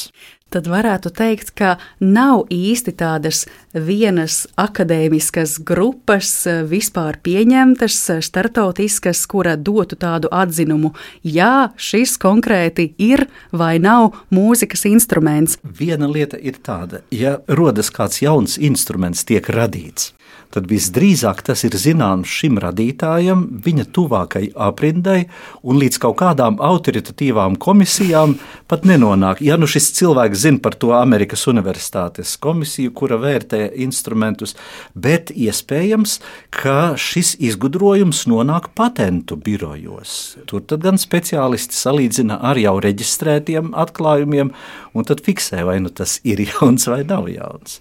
tad 0.57 0.71
varētu 0.73 1.13
teikt, 1.13 1.53
ka 1.59 1.77
nav 2.01 2.47
īsti 2.53 2.95
tādas 2.97 3.45
vienas 3.77 4.47
akadēmiskas 4.57 5.59
grupas, 5.69 6.31
vispār 6.71 7.21
pieņemtas, 7.21 7.99
startautiskas, 8.25 9.21
kura 9.29 9.57
dotu 9.61 9.99
tādu 10.01 10.33
atzinumu, 10.33 10.95
jā, 11.21 11.69
šis 11.77 12.17
konkrēti 12.23 12.89
ir 12.97 13.27
vai 13.53 13.77
nav 13.83 14.17
mūzikas 14.33 14.87
instruments. 14.89 15.61
Viena 15.63 16.09
lieta 16.09 16.41
ir 16.41 16.57
tāda, 16.65 17.05
ja 17.13 17.39
rodas 17.49 17.93
kāds 17.93 18.23
jauns 18.25 18.57
instruments, 18.57 19.27
tiek 19.29 19.53
radīts 19.53 20.15
tad 20.57 20.71
visdrīzāk 20.71 21.43
tas 21.45 21.67
ir 21.69 21.77
zināms 21.77 22.33
šim 22.33 22.57
radītājam, 22.63 23.45
viņa 23.65 23.85
tuvākajai 23.93 24.55
aprindai, 24.67 25.19
un 25.61 25.77
līdz 25.83 26.01
kaut 26.01 26.17
kādām 26.23 26.57
autoritatīvām 26.65 27.59
komisijām 27.61 28.39
pat 28.71 28.87
nenonāk. 28.89 29.43
Ja 29.45 29.59
nu 29.61 29.69
šis 29.69 29.91
cilvēks 29.99 30.47
zina 30.47 30.63
par 30.65 30.79
to 30.81 30.95
Amerikas 30.97 31.45
Universitātes 31.51 32.37
komisiju, 32.41 32.95
kura 32.97 33.19
vērtē 33.21 33.67
instrumentus, 33.85 34.57
bet 34.95 35.31
iespējams, 35.35 36.19
ka 36.55 36.95
šis 36.97 37.35
izgudrojums 37.45 38.25
nonāk 38.31 38.71
patentu 38.79 39.37
birojos. 39.37 40.37
Tur 40.49 40.65
tad 40.65 40.87
gan 40.87 41.01
speciālisti 41.01 41.77
salīdzina 41.77 42.41
ar 42.41 42.57
jau 42.61 42.79
reģistrētiem 42.81 43.75
atklājumiem, 43.77 44.55
un 44.97 45.05
tad 45.09 45.21
fiksē, 45.27 45.67
vai 45.69 45.77
nu 45.85 45.93
tas 45.93 46.17
ir 46.25 46.41
jauns 46.49 46.89
vai 46.89 47.03
nav 47.05 47.29
jauns. 47.29 47.81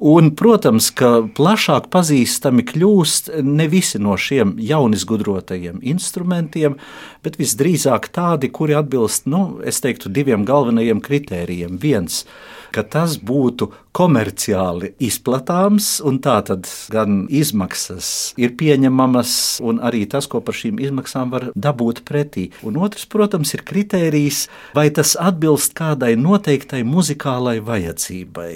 Un, 0.00 0.32
protams, 0.38 0.88
ka 0.96 1.18
plašāk 1.36 1.90
pazīstams 1.92 2.13
pazīstami 2.14 2.62
kļūst 2.62 3.42
ne 3.42 3.66
visi 3.68 3.98
no 3.98 4.14
šiem 4.16 4.54
jaunizgudrotajiem 4.62 5.80
instrumentiem, 5.82 6.76
bet 7.24 7.38
visdrīzāk 7.40 8.08
tādi, 8.14 8.50
kuri 8.50 8.76
atbilst, 8.78 9.26
nu, 9.26 9.60
es 9.64 9.80
teiktu, 9.82 10.08
diviem 10.08 10.44
galvenajiem 10.44 11.00
kritērijiem. 11.02 11.78
Viens, 11.82 12.24
ka 12.70 12.84
tas 12.86 13.16
būtu 13.18 13.72
komerciāli 13.94 14.94
izplatāms, 15.02 16.00
un 16.06 16.20
tā 16.22 16.38
tad 16.46 16.68
gan 16.90 17.26
izmaksas 17.30 18.34
ir 18.38 18.54
pieņemamas, 18.54 19.60
un 19.62 19.82
arī 19.82 20.06
tas, 20.06 20.26
ko 20.30 20.40
par 20.40 20.54
šīm 20.54 20.78
izmaksām 20.82 21.34
var 21.34 21.50
dabūt 21.54 22.04
pretī. 22.06 22.52
Un 22.62 22.78
otrs, 22.78 23.06
protams, 23.10 23.54
ir 23.54 23.66
kritērijs, 23.66 24.46
vai 24.74 24.90
tas 24.94 25.16
atbilst 25.18 25.74
kādai 25.74 26.14
noteiktai 26.18 26.84
muzikālai 26.86 27.58
vajadzībai 27.64 28.52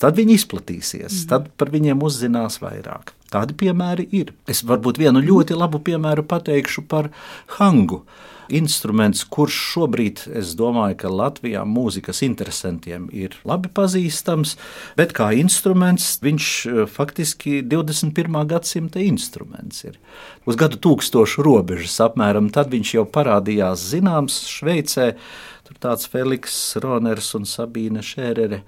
tad 0.00 0.18
viņi 0.18 0.36
izplatīsies, 0.40 1.22
mm. 1.22 1.28
tad 1.30 1.48
par 1.60 1.72
viņiem 1.72 2.02
uzzinās 2.06 2.60
vairāk. 2.62 3.14
Tādi 3.30 3.54
piemēri 3.54 4.08
ir. 4.16 4.32
Es 4.50 4.64
varbūt 4.66 4.98
vienu 4.98 5.22
ļoti 5.22 5.54
labu 5.54 5.78
piemēru 5.86 6.26
pateikšu 6.26 6.88
par 6.90 7.12
hangu. 7.58 8.02
Instruments, 8.50 9.22
kurš 9.30 9.54
šobrīd, 9.76 10.24
es 10.34 10.56
domāju, 10.58 10.96
ka 10.98 11.10
Latvijā 11.14 11.60
mūzikas 11.62 12.24
interesantiem 12.26 13.04
ir 13.14 13.36
labi 13.46 13.70
pazīstams, 13.70 14.56
bet 14.98 15.14
kā 15.14 15.28
instruments 15.38 16.16
viņš 16.24 16.48
eh, 16.66 16.80
faktiski 16.90 17.60
21. 17.62 18.40
gadsimta 18.50 18.98
instruments 19.04 19.84
ir. 19.86 20.00
Uz 20.50 20.58
gadu 20.58 20.80
tūkstošu 20.82 21.46
robežas 21.46 21.94
apmēram 22.02 22.50
tad 22.50 22.74
viņš 22.74 22.96
jau 22.96 23.06
parādījās 23.06 23.86
zināms 23.92 24.42
Šveicē. 24.50 25.12
Tur 25.70 25.78
tāds 25.78 26.10
Feliks 26.10 26.58
Roners 26.82 27.30
un 27.38 27.46
Sabīne 27.46 28.02
Šērere. 28.02 28.64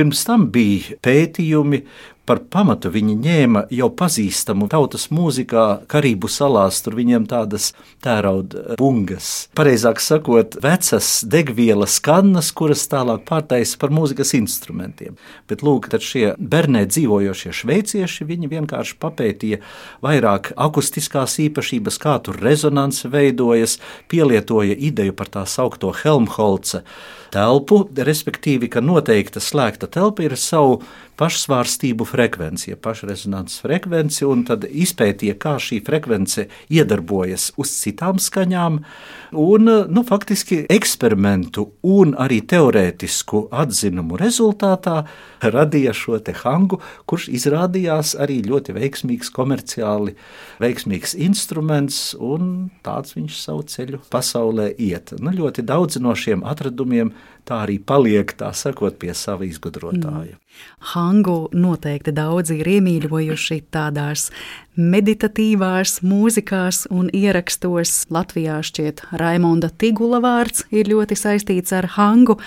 Pirms 0.00 0.22
tam 0.24 0.46
bija 0.48 0.94
pētījumi 1.04 1.82
par 2.28 2.40
pamatu 2.52 2.90
viņi 2.92 3.16
ņēma 3.24 3.62
jau 3.74 3.88
pazīstamu 3.96 4.68
tautas 4.70 5.08
mūzikā, 5.14 5.66
Karību 5.90 6.30
salās. 6.30 6.80
Tur 6.84 6.96
viņiem 6.98 7.26
tādas 7.30 7.70
tērauda 8.04 8.76
bungas, 8.80 9.48
pareizāk 9.58 10.02
sakot, 10.02 10.56
vecas 10.62 11.10
degvielas 11.26 11.98
kannas, 12.04 12.52
kuras 12.56 12.86
tālāk 12.90 13.24
pārtaisa 13.28 13.78
par 13.80 13.92
mūzikas 13.94 14.34
instrumentiem. 14.38 15.18
Bet 15.50 15.64
lūk, 15.66 15.90
tad 15.92 16.04
šie 16.06 16.34
bernē 16.38 16.86
dzīvojošie 16.90 17.54
šveicieši, 17.62 18.28
viņi 18.28 18.52
vienkārši 18.54 18.98
papētīja 19.02 19.60
vairāk 20.04 20.52
akustiskās 20.60 21.38
īpašības, 21.46 22.00
kā 22.02 22.18
tur 22.24 22.38
rezonance 22.40 23.10
veidojas, 23.10 23.78
pielietoja 24.10 24.76
ideju 24.78 25.16
par 25.18 25.32
tā 25.32 25.46
saukto 25.48 25.92
Helmholca 26.02 26.84
telpu, 27.30 27.84
respektīvi, 27.94 28.70
ka 28.70 28.82
noteikta 28.82 29.42
slēgta 29.42 29.90
telpa 29.90 30.26
ir 30.26 30.36
savu 30.38 30.80
pašsvārstību 31.20 32.06
frekvenci, 32.08 32.74
pašrezonanses 32.80 33.60
frekvenci, 33.64 34.24
un 34.24 34.44
tad 34.48 34.64
izpētīja, 34.64 35.36
kā 35.40 35.56
šī 35.60 35.80
frekvence 35.84 36.46
iedarbojas 36.72 37.50
uz 37.60 37.72
citām 37.82 38.20
skaņām, 38.22 38.78
un 39.40 39.68
nu, 39.92 40.04
faktiski 40.08 40.62
eksperimentu 40.72 41.66
un 41.86 42.14
arī 42.18 42.40
teorētisku 42.50 43.46
atzinumu 43.52 44.16
rezultātā 44.20 45.02
radīja 45.44 45.92
šo 45.96 46.18
te 46.24 46.34
hangu, 46.40 46.80
kurš 47.10 47.28
izrādījās 47.36 48.14
arī 48.20 48.40
ļoti 48.48 48.76
veiksmīgs, 48.78 49.32
komerciāli 49.36 50.16
veiksmīgs 50.62 51.14
instruments, 51.20 52.00
un 52.16 52.70
tāds 52.86 53.16
viņš 53.18 53.36
savu 53.42 53.66
ceļu 53.68 54.00
pasaulē 54.12 54.70
iet. 54.78 55.12
Nu, 55.20 55.34
ļoti 55.36 55.66
daudz 55.68 56.00
no 56.00 56.16
šiem 56.16 56.46
atradumiem 56.48 57.12
tā 57.48 57.62
arī 57.66 57.78
paliek, 57.82 58.32
tā 58.36 58.50
sakot, 58.56 58.96
pie 59.00 59.14
sava 59.16 59.46
izgudrotāja. 59.48 60.36
Mm. 60.36 60.46
Hangu 60.92 61.38
noteikti 61.54 62.12
daudzi 62.12 62.58
ir 62.60 62.68
iemīļojuši 62.76 63.60
tādās 63.72 64.28
meditatīvās 64.76 66.00
mūzikās 66.06 66.86
un 66.90 67.08
ierakstos. 67.14 68.06
Latvijā 68.12 68.60
šķiet 68.66 69.06
Raimonda 69.20 69.70
Tigula 69.70 70.20
vārds 70.24 70.66
ir 70.74 70.90
ļoti 70.90 71.18
saistīts 71.18 71.74
ar 71.76 71.92
Hangu. 71.96 72.40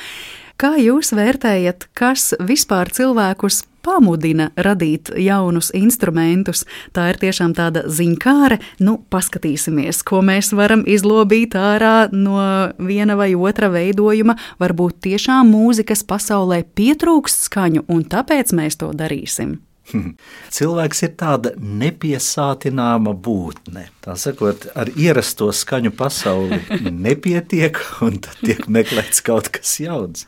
Kā 0.63 0.77
jūs 0.79 1.09
vērtējat, 1.11 1.89
kas 1.91 2.29
vispār 2.39 2.87
cilvēkus 2.95 3.65
pamudina 3.83 4.45
radīt 4.55 5.09
jaunus 5.19 5.73
instrumentus? 5.75 6.61
Tā 6.95 7.09
ir 7.11 7.19
tiešām 7.19 7.51
tāda 7.57 7.81
ziņkāre. 7.91 8.61
Nu, 8.79 8.93
paskatīsimies, 9.11 9.99
ko 10.07 10.21
mēs 10.23 10.53
varam 10.55 10.85
izlobīt 10.87 11.57
ārā 11.59 12.07
no 12.15 12.39
viena 12.79 13.19
vai 13.19 13.33
otra 13.35 13.67
veidojuma. 13.75 14.37
Varbūt 14.63 15.03
tiešām 15.09 15.51
mūzikas 15.51 16.07
pasaulē 16.07 16.61
pietrūkst 16.79 17.43
skaņu, 17.49 17.83
un 17.91 18.07
tāpēc 18.07 18.55
mēs 18.55 18.79
to 18.79 18.93
darīsim. 18.95 19.57
Cilvēks 20.55 21.03
ir 21.05 21.11
tāda 21.19 21.53
nepiesātināma 21.59 23.13
būtne. 23.25 23.87
Tā 24.03 24.15
sakot, 24.19 24.67
ar 24.79 24.91
ierasto 24.95 25.49
skaņu 25.53 25.93
pasauli 25.97 26.61
nepietiek, 27.05 27.79
un 28.05 28.21
tad 28.23 28.39
tiek 28.43 28.63
meklēts 28.71 29.23
kaut 29.25 29.51
kas 29.53 29.75
jauns. 29.83 30.25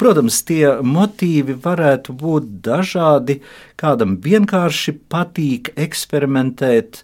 Protams, 0.00 0.42
tie 0.46 0.78
motīvi 0.86 1.58
varētu 1.64 2.16
būt 2.18 2.48
dažādi. 2.64 3.40
Kādam 3.80 4.16
vienkārši 4.22 4.96
patīk 5.10 5.72
eksperimentēt 5.80 7.02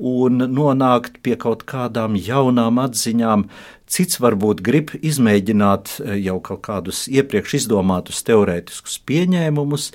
un 0.00 0.40
nonākt 0.48 1.20
pie 1.24 1.36
kaut 1.40 1.66
kādām 1.68 2.16
jaunām 2.16 2.80
atziņām. 2.80 3.44
Cits 3.90 4.20
varbūt 4.22 4.62
grib 4.64 4.92
izmēģināt 4.96 5.96
jau 6.22 6.38
kaut 6.46 6.62
kādus 6.68 7.04
iepriekš 7.10 7.56
izdomātus 7.58 8.22
teorētiskus 8.24 9.00
pieņēmumus, 9.10 9.90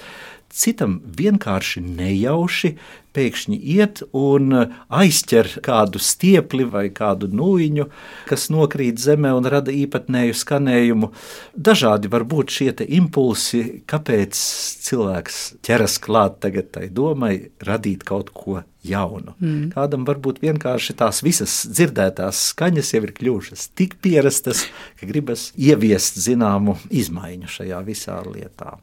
citam 0.56 1.00
vienkārši 1.18 1.84
nejauši 1.84 2.72
pēkšņi 3.16 3.58
iet 3.76 4.02
un 4.16 4.52
aizķer 4.90 5.52
kādu 5.66 6.02
stiepli 6.04 6.68
vai 6.68 6.88
kādu 6.96 7.30
nūjiņu, 7.32 7.88
kas 8.30 8.50
nokrīt 8.54 9.00
zemē 9.02 9.32
un 9.38 9.48
rada 9.52 9.74
īpatnēju 9.76 10.36
skanējumu. 10.42 11.12
Dažādi 11.56 12.12
var 12.12 12.28
būt 12.28 12.56
šie 12.58 12.72
impulsi, 13.00 13.84
kāpēc 13.88 14.40
cilvēks 14.88 15.42
ķeras 15.66 16.00
klāt 16.04 16.42
tagad 16.44 16.72
tai 16.76 16.90
domai 16.92 17.36
radīt 17.64 18.04
kaut 18.08 18.34
ko 18.36 18.64
jaunu. 18.90 19.34
Mm. 19.40 19.72
Kādam 19.74 20.06
varbūt 20.08 20.42
vienkārši 20.44 20.96
tās 21.00 21.22
visas 21.26 21.54
dzirdētās 21.70 22.42
skaņas 22.52 22.94
jau 22.94 23.02
ir 23.06 23.14
kļuvušas 23.18 23.68
tik 23.78 23.98
pierastas, 24.04 24.66
ka 25.00 25.10
gribas 25.10 25.50
ieviest 25.58 26.20
zināmu 26.22 26.78
izmaiņu 26.94 27.52
šajā 27.58 27.82
visā 27.88 28.20
lietā. 28.28 28.78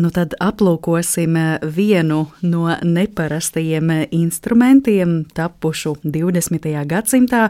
Nu 0.00 0.10
tad 0.14 0.34
aplūkosim 0.42 1.38
vienu 1.76 2.24
no 2.42 2.66
neparastajiem 2.82 3.92
instrumentiem, 4.10 5.22
tapušu 5.36 5.96
20. 6.04 6.70
gadsimtā 6.90 7.48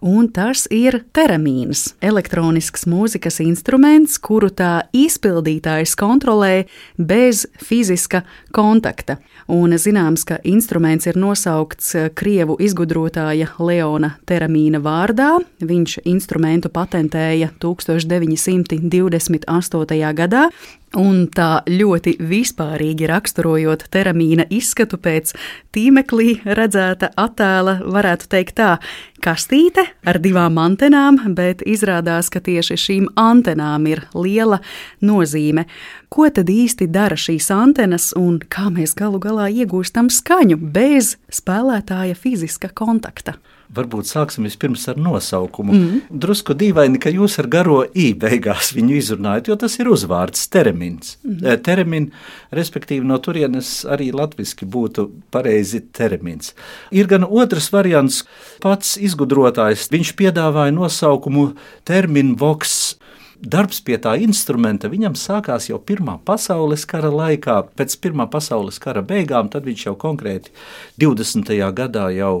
un 0.00 0.28
tas 0.32 0.64
ir 0.72 1.04
teramīns, 1.14 1.94
elektronisks 2.02 2.86
mūzikas 2.90 3.40
instruments, 3.44 4.18
kuru 4.18 4.50
tā 4.50 4.82
izpildītājs 4.96 5.94
kontrolē 5.98 6.64
bez 6.96 7.46
fiziska 7.60 8.22
kontakta. 8.56 9.16
Un 9.50 9.72
zināms, 9.76 10.24
ka 10.28 10.38
instruments 10.46 11.06
ir 11.10 11.16
nosaukts 11.20 11.94
krievu 12.18 12.56
izgudrotāja 12.62 13.48
Leona 13.58 14.10
Teramīna 14.28 14.78
vārdā. 14.84 15.38
Viņš 15.60 15.98
instrumentu 16.08 16.68
patentēja 16.72 17.48
1928. 17.60 20.14
gadā, 20.20 20.42
Un 20.98 21.28
tā 21.30 21.60
ļoti 21.70 22.16
vispārīgi 22.18 23.06
raksturojot 23.06 23.84
teramīna 23.94 24.48
izskatu 24.50 24.98
pēc 24.98 25.36
tīmeklī 25.70 26.40
redzēta 26.42 27.12
attēla, 27.14 27.76
varētu 27.86 28.26
teikt 28.32 28.56
tā, 28.58 28.72
kastīte 29.22 29.84
ar 30.02 30.18
divām 30.18 30.58
antenām, 30.58 31.20
bet 31.36 31.62
izrādās, 31.62 32.26
ka 32.34 32.42
tieši 32.42 32.78
šīm 32.86 33.06
antenām 33.14 33.86
ir 33.86 34.02
liela 34.18 34.58
nozīme. 34.98 35.68
Ko 36.10 36.26
tad 36.26 36.50
īsti 36.50 36.90
dara 36.90 37.14
šīs 37.14 37.52
antenas 37.54 38.10
un 38.18 38.40
kā 38.42 38.66
mēs 38.74 38.96
galu 38.98 39.22
galā 39.22 39.46
iegūstam 39.46 40.10
skaņu 40.10 40.58
bez 40.74 41.14
spēlētāja 41.30 42.18
fiziska 42.18 42.74
kontakta? 42.74 43.38
Varbūt 43.70 44.08
sāksim 44.10 44.46
vispirms 44.48 44.88
ar 44.90 44.98
nosaukumu. 44.98 45.74
Mm. 45.76 45.98
Drusku 46.22 46.56
dīvaini, 46.58 46.98
ka 47.02 47.12
jūs 47.14 47.38
ar 47.38 47.46
garo 47.52 47.78
i 47.94 48.08
beigās 48.18 48.72
viņu 48.74 48.96
izrunājat, 48.98 49.50
jo 49.50 49.56
tas 49.62 49.78
ir 49.78 49.90
uzvārds 49.92 50.48
termins. 50.50 51.16
Mm. 51.22 51.62
Termin, 51.66 52.08
respektīvi 52.56 53.06
no 53.06 53.20
turienes 53.22 53.72
arī 53.86 54.10
latviski 54.16 54.66
būtu 54.66 55.06
pareizi 55.30 55.84
termins. 55.94 56.54
Ir 56.90 57.06
gan 57.10 57.26
otrs 57.26 57.70
variants, 57.70 58.24
pats 58.64 58.96
izgudrotājs, 58.98 59.86
viņš 59.94 60.16
piedāvāja 60.18 60.74
nosaukumu 60.74 61.52
termin 61.86 62.34
vox 62.40 62.96
darbs 63.40 63.80
pie 63.84 63.96
tā 64.00 64.14
instrumenta 64.20 64.90
viņam 64.92 65.16
sākās 65.16 65.70
jau 65.70 65.78
Pirmā 65.80 66.18
pasaules 66.24 66.84
kara 66.88 67.10
laikā. 67.12 67.56
Pēc 67.76 67.96
Pirmā 68.02 68.26
pasaules 68.30 68.78
kara 68.82 69.02
beigām, 69.02 69.48
tad 69.52 69.64
viņš 69.68 69.86
jau 69.86 69.94
konkrēti 70.00 70.52
20. 71.00 71.54
gadā 71.76 72.10
jau 72.16 72.34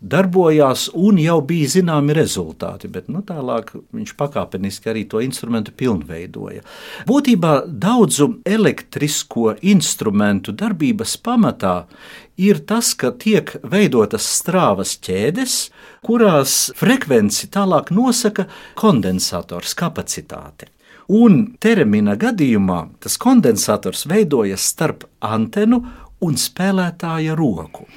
darbojās 0.00 0.88
un 0.94 1.18
jau 1.18 1.40
bija 1.42 1.68
zināmi 1.72 2.14
rezultāti, 2.16 2.88
bet 2.92 3.08
nu, 3.10 3.22
tālāk 3.26 3.72
viņš 3.94 4.14
pakāpeniski 4.18 4.92
arī 4.92 5.04
to 5.10 5.22
instrumentu 5.24 5.74
pilnveidoja. 5.74 6.62
Būtībā 7.08 7.54
daudzu 7.66 8.38
elektrisko 8.46 9.56
instrumentu 9.66 10.54
darbības 10.54 11.16
pamatā 11.18 11.76
ir 12.38 12.62
tas, 12.68 12.94
ka 12.94 13.10
tiek 13.10 13.56
veidotas 13.66 14.28
strāvas 14.38 14.94
ķēdes, 15.02 15.60
kurās 16.06 16.70
frekvenci 16.78 17.50
tālāk 17.50 17.90
nosaka 17.90 18.46
kondensators 18.78 19.74
kapacitāte. 19.78 20.70
Un 21.08 21.56
termina 21.56 22.18
gadījumā 22.20 22.82
tas 23.00 23.16
kondensators 23.16 24.04
veidojas 24.10 24.66
starp 24.74 25.06
antenu 25.24 25.80
un 26.20 26.36
spēlētāja 26.36 27.34
roku. 27.38 27.88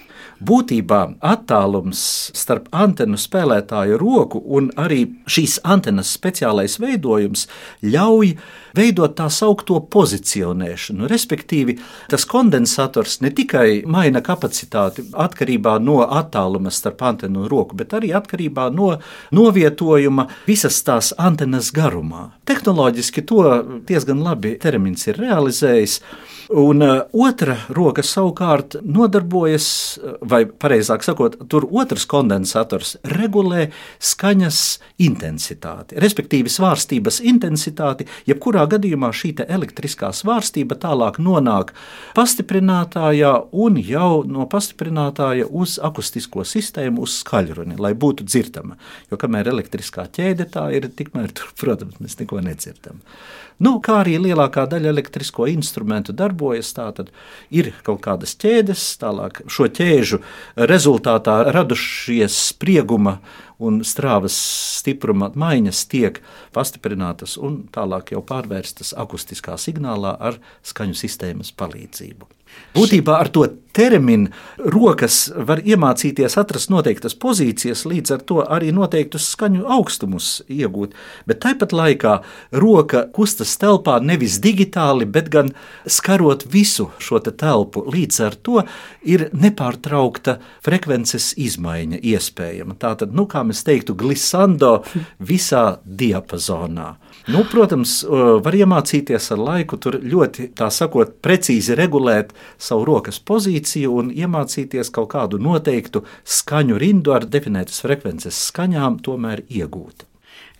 Būtībā 0.41 0.99
attālums 1.21 1.99
starp 2.33 2.71
antenu 2.73 3.19
spēlētāju 3.21 3.99
roku 4.01 4.39
un 4.41 4.71
arī 4.73 5.03
šīs 5.29 5.59
antenas 5.61 6.09
speciālais 6.17 6.79
veidojums 6.81 7.45
ļauj 7.85 8.31
veidot 8.77 9.13
tā 9.19 9.27
saucamo 9.29 9.83
pozicionēšanu. 9.93 11.05
Respektīvi, 11.11 11.77
tas 12.09 12.25
kondensators 12.25 13.19
ne 13.21 13.29
tikai 13.37 13.83
maina 13.85 14.23
kapacitāti 14.25 15.05
atkarībā 15.13 15.75
no 15.83 15.99
attāluma 16.07 16.73
starp 16.73 17.05
antenu 17.11 17.45
un 17.45 17.51
roku, 17.51 17.77
bet 17.77 17.93
arī 17.99 18.09
atkarībā 18.17 18.71
no 18.73 18.95
novietojuma 19.35 20.25
visas 20.49 20.81
tās 20.87 21.13
antenas 21.21 21.69
garumā. 21.75 22.31
Tehnoloģiski 22.49 23.27
to 23.29 23.45
diezgan 23.85 24.25
labi 24.25 24.57
termins 24.61 25.05
ir 25.05 25.21
realizējis. 25.21 25.99
Un 26.51 26.81
uh, 26.83 27.05
otra 27.15 27.53
roka 27.71 28.03
savukārt 28.03 28.75
nodarbojas, 28.83 29.65
vai 30.19 30.41
precīzāk 30.43 31.05
sakot, 31.05 31.37
tur 31.47 31.63
otrs 31.71 32.03
kondensators 32.11 32.97
regulē 33.07 33.69
skaņas 34.03 34.59
intensitāti, 34.99 35.95
respektīvi 36.03 36.51
svārstības 36.51 37.21
intensitāti. 37.23 38.09
Jebkurā 38.27 38.65
gadījumā 38.73 39.13
šī 39.15 39.31
elektriskā 39.45 40.09
svārstība 40.11 40.75
tālāk 40.81 41.21
nonāk 41.23 41.71
pastiprinātājā 42.17 43.31
un 43.51 43.79
jau 43.79 44.25
no 44.27 44.43
pastiprinātāja 44.51 45.47
uz 45.47 45.77
akustisko 45.79 46.43
sistēmu, 46.43 47.05
uz 47.07 47.21
skaļruni, 47.21 47.79
lai 47.79 47.93
būtu 47.95 48.27
dzirdama. 48.27 48.75
Jo 49.07 49.21
kamēr 49.21 49.53
elektriskā 49.53 50.09
ķēde 50.11 50.51
tā 50.51 50.67
ir, 50.75 50.91
tikmēr 50.99 51.31
tur, 51.31 51.55
protams, 51.63 52.01
mēs 52.03 52.19
neko 52.19 52.43
nedzirdam. 52.43 52.99
Nu, 53.59 53.75
kā 53.83 53.99
arī 54.01 54.15
lielākā 54.21 54.65
daļa 54.69 54.89
elektrisko 54.93 55.45
instrumentu 55.51 56.15
darbojas, 56.17 56.71
tad 56.77 57.11
ir 57.53 57.73
kaut 57.85 58.01
kādas 58.05 58.33
ķēdes, 58.41 58.85
tālāk 59.01 59.43
šo 59.51 59.67
ķēžu 59.69 60.21
rezultātā 60.71 61.41
radušies 61.51 62.37
sprieguma 62.51 63.19
un 63.61 63.83
strāvas 63.85 64.35
stipruma 64.79 65.29
maiņas 65.37 65.85
tiek 65.91 66.21
pastiprinātas 66.55 67.37
un 67.37 67.63
tālāk 67.73 68.15
jau 68.15 68.25
pārvērstas 68.25 68.95
akustiskā 68.97 69.59
signālā 69.61 70.17
ar 70.17 70.41
skaņu 70.65 70.97
sistēmas 70.97 71.53
palīdzību. 71.53 72.40
Būtībā 72.75 73.17
ar 73.19 73.27
to 73.27 73.43
terminu 73.75 74.29
rokas 74.71 75.25
var 75.47 75.61
iemācīties 75.63 76.37
atrast 76.39 76.71
noteiktas 76.71 77.15
pozīcijas, 77.19 77.83
līdz 77.87 78.13
ar 78.15 78.23
to 78.27 78.39
arī 78.43 78.71
noteiktus 78.75 79.29
skaņu 79.33 79.65
augstumus 79.75 80.29
iegūt. 80.51 80.95
Bet 81.27 81.41
tāpat 81.43 81.75
laikā 81.75 82.13
roka 82.63 83.05
kustas 83.15 83.57
telpā 83.59 83.97
nevis 84.03 84.39
digitāli, 84.43 85.07
bet 85.07 85.31
gan 85.33 85.51
skarot 85.83 86.45
visu 86.51 86.89
šo 86.99 87.19
te 87.23 87.35
telpu. 87.35 87.83
Līdz 87.91 88.21
ar 88.27 88.39
to 88.39 88.63
ir 89.03 89.27
nepārtraukta 89.35 90.37
frekvences 90.63 91.33
izmaiņa 91.39 91.99
iespējama. 92.13 92.79
Tātad, 92.79 93.15
nu, 93.15 93.27
kā 93.27 93.43
mēs 93.47 93.65
teiktu, 93.67 93.95
glisando 93.99 94.77
visā 95.19 95.81
diapazonā. 95.83 96.93
Nu, 97.29 97.43
protams, 97.45 97.99
var 98.41 98.55
iemācīties 98.57 99.31
ar 99.35 99.41
laiku, 99.41 99.77
tur 99.77 99.99
ļoti, 100.01 100.47
tā 100.57 100.71
sakot, 100.73 101.19
precīzi 101.21 101.75
regulēt 101.77 102.31
savu 102.57 102.87
rokas 102.89 103.21
pozīciju 103.21 103.97
un 104.01 104.13
iemācīties 104.15 104.89
kaut 104.95 105.11
kādu 105.13 105.41
noteiktu 105.41 106.01
skaņu 106.25 106.79
rindu 106.81 107.13
ar 107.13 107.27
definētas 107.29 107.83
frekvences 107.85 108.39
skaņām, 108.49 109.01
tomēr 109.05 109.45
iegūt. 109.49 110.07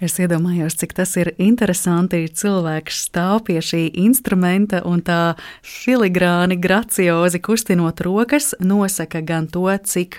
Es 0.02 0.15
iedomājos, 0.17 0.74
cik 0.82 0.95
tas 0.97 1.12
ir 1.21 1.30
interesanti. 1.38 2.24
Cilvēks 2.26 3.04
stāv 3.06 3.43
pie 3.45 3.60
šī 3.62 3.84
instrumenta 4.02 4.80
un 4.89 5.04
tā 5.06 5.36
filigrāni, 5.62 6.58
graciozi 6.58 7.38
kustinot 7.38 8.02
rokas, 8.02 8.56
nosaka 8.65 9.21
gan 9.21 9.45
to, 9.45 9.67
cik 9.69 10.17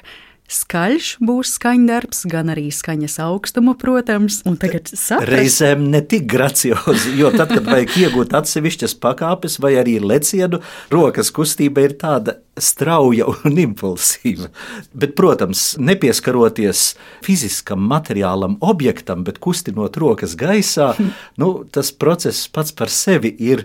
skaļš 0.57 1.09
būs 1.25 1.57
skaņdarbs, 1.59 2.25
gan 2.31 2.53
arī 2.53 2.69
skaņas 2.75 3.19
augstumu, 3.25 3.75
protams. 3.79 4.43
Saprast. 4.43 5.29
Reizēm 5.31 5.89
ne 5.93 6.03
tik 6.05 6.29
graciozi, 6.31 7.17
jo 7.19 7.33
tad, 7.35 7.53
kad 7.55 7.67
vajag 7.67 7.97
iegūt 8.05 8.37
atsevišķas 8.39 8.97
pakāpes 9.03 9.59
vai 9.63 9.75
arī 9.81 9.99
lecienu, 10.03 10.63
rokas 10.93 11.33
kustība 11.35 11.87
ir 11.87 11.97
tāda 12.01 12.39
strauja 12.61 13.27
un 13.33 13.57
impulsīva. 13.57 14.51
Bet, 14.93 15.15
protams, 15.17 15.73
nepieskaroties 15.81 16.93
fiziskam, 17.25 17.81
materiālam 17.89 18.59
objektam, 18.61 19.25
bet 19.25 19.41
kustinot 19.43 19.97
rokas 20.01 20.37
gaisā, 20.39 20.93
nu, 21.41 21.53
tas 21.73 21.93
process 21.97 22.49
pats 22.53 22.75
par 22.77 22.93
sevi 22.93 23.33
ir 23.41 23.65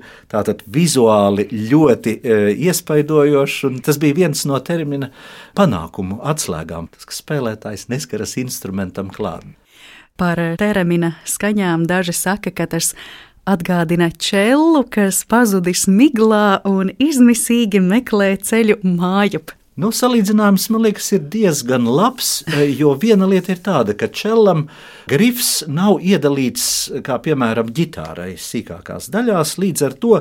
vizuāli 0.71 1.47
ļoti 1.51 2.15
e, 2.17 2.39
iespaidojošs. 2.67 3.81
Tas 3.83 3.99
bija 3.99 4.21
viens 4.23 4.45
no 4.47 4.59
termina 4.63 5.11
panākumu 5.57 6.19
atslēgām, 6.21 6.89
tas, 6.93 7.07
ka 7.09 7.15
spēlētājs 7.17 7.87
neskaras 7.91 8.37
instrumentam 8.41 9.09
klāt. 9.13 9.45
Par 10.17 10.39
termina 10.57 11.15
skaņām 11.29 11.85
daži 11.89 12.15
saka, 12.17 12.53
ka 12.53 12.65
tas 12.69 12.93
atgādina 13.47 14.09
čelu, 14.11 14.81
kas 14.89 15.21
pazudis 15.29 15.85
miglā 15.87 16.59
un 16.67 16.91
izmisīgi 16.97 17.81
meklē 17.83 18.33
ceļu 18.41 18.81
mājup. 18.83 19.53
Nu, 19.77 19.91
salīdzinājums 19.93 20.63
man 20.73 20.87
liekas, 20.87 21.11
ir 21.13 21.27
diezgan 21.29 21.85
labs, 21.85 22.39
jo 22.79 22.95
viena 22.97 23.27
lieta 23.29 23.51
ir 23.53 23.59
tāda, 23.61 23.93
ka 23.93 24.07
čelam 24.09 24.63
grifs 25.05 25.51
nav 25.69 25.99
iedalīts 26.01 26.65
kā 27.05 27.19
piemēram 27.21 27.69
ģitārai 27.77 28.31
sīkākās 28.41 29.11
daļās. 29.13 29.53
Līdz 29.61 29.85
ar 29.85 29.97
to 30.01 30.15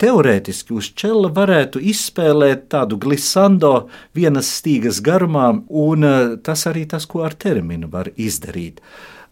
teorētiski 0.00 0.72
uz 0.80 0.88
čela 0.96 1.28
varētu 1.28 1.84
izspēlēt 1.92 2.70
tādu 2.72 2.96
glisando 3.04 3.74
vienas 4.16 4.48
stīgas 4.62 5.04
garumā, 5.04 5.50
un 5.68 6.08
eh, 6.08 6.20
tas 6.40 6.64
arī 6.72 6.88
tas, 6.88 7.04
ko 7.04 7.26
ar 7.28 7.36
terminu 7.36 7.92
var 7.92 8.08
izdarīt. 8.16 8.80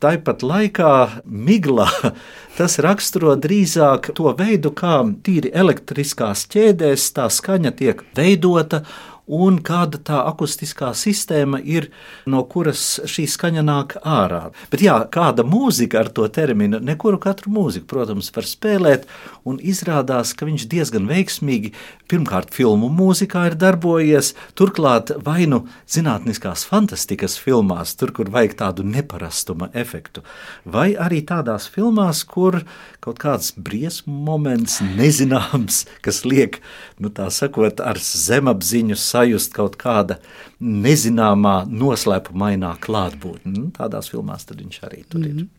Tāpat 0.01 0.41
laikā 0.41 0.93
miglā 1.25 1.89
tas 2.59 2.79
raksturo 2.81 3.35
drīzāk 3.37 4.13
to 4.17 4.33
veidu, 4.37 4.73
kā 4.73 5.03
tīri 5.25 5.53
elektriskās 5.53 6.47
ķēdēs 6.53 7.11
tā 7.17 7.27
skaņa 7.33 7.73
tiek 7.77 8.01
veidota 8.17 8.85
un 9.31 9.61
kāda 9.63 10.01
tā 10.03 10.21
akustiskā 10.27 10.91
sistēma 10.97 11.61
ir, 11.63 11.89
no 12.27 12.43
kuras 12.51 13.01
šī 13.09 13.27
skaņa 13.31 13.63
nāk 13.67 13.97
ārā. 14.03 14.51
Bet 14.73 14.83
jā, 14.85 14.97
kāda 15.13 15.45
mūzika 15.47 16.03
ar 16.03 16.11
to 16.15 16.27
terminu, 16.33 16.81
nekuru 16.83 17.21
katru 17.23 17.53
mūziku, 17.55 17.87
protams, 17.91 18.31
var 18.35 18.49
spēlēt, 18.49 19.07
un 19.47 19.61
izrādās, 19.63 20.35
ka 20.35 20.49
viņš 20.49 20.67
diezgan 20.71 21.07
veiksmīgi 21.11 21.73
pirmkārt 22.11 22.51
filmu 22.55 22.91
mūzikā 22.93 23.47
ir 23.53 23.57
darbojies, 23.61 24.33
turklāt 24.59 25.13
vai 25.25 25.47
nu 25.51 25.63
zinātniskās 25.91 26.67
fantastikas 26.67 27.39
filmās, 27.39 27.95
tur, 27.99 28.13
kur 28.17 28.31
vajag 28.35 28.57
tādu 28.59 28.87
neparastuma 28.87 29.71
efektu, 29.79 30.25
vai 30.65 30.91
arī 30.99 31.23
tādās 31.27 31.69
filmās, 31.71 32.25
kur 32.27 32.63
kaut 33.01 33.23
kāds 33.23 33.55
briesmu 33.57 34.13
moments 34.27 34.81
nezināms, 34.99 35.85
kas 36.05 36.25
liek, 36.27 36.59
nu 36.99 37.13
tā 37.15 37.31
sakot, 37.33 37.81
ar 37.81 38.01
zemapziņu 38.03 38.99
sajūtu 38.99 39.20
sajust 39.21 39.55
kaut 39.57 39.79
kāda 39.81 40.21
nezināmā, 40.61 41.65
noslēpumainā 41.69 42.75
klātbūtne. 42.85 43.55
Nu, 43.57 43.71
tādās 43.77 44.11
filmās 44.13 44.49
viņš 44.51 44.83
arī 44.87 45.05
tur 45.09 45.25
ir. 45.25 45.35
Mm 45.35 45.39
-hmm. 45.39 45.57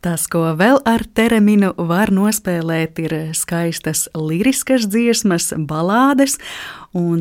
Tas, 0.00 0.26
ko 0.26 0.38
vēl 0.54 0.78
ar 0.84 1.02
terminu 1.14 1.72
var 1.76 2.12
nospēlēt, 2.14 2.98
ir 2.98 3.12
skaistas 3.34 4.08
liriskas 4.14 4.86
dziesmas, 4.86 5.52
balādes. 5.56 6.38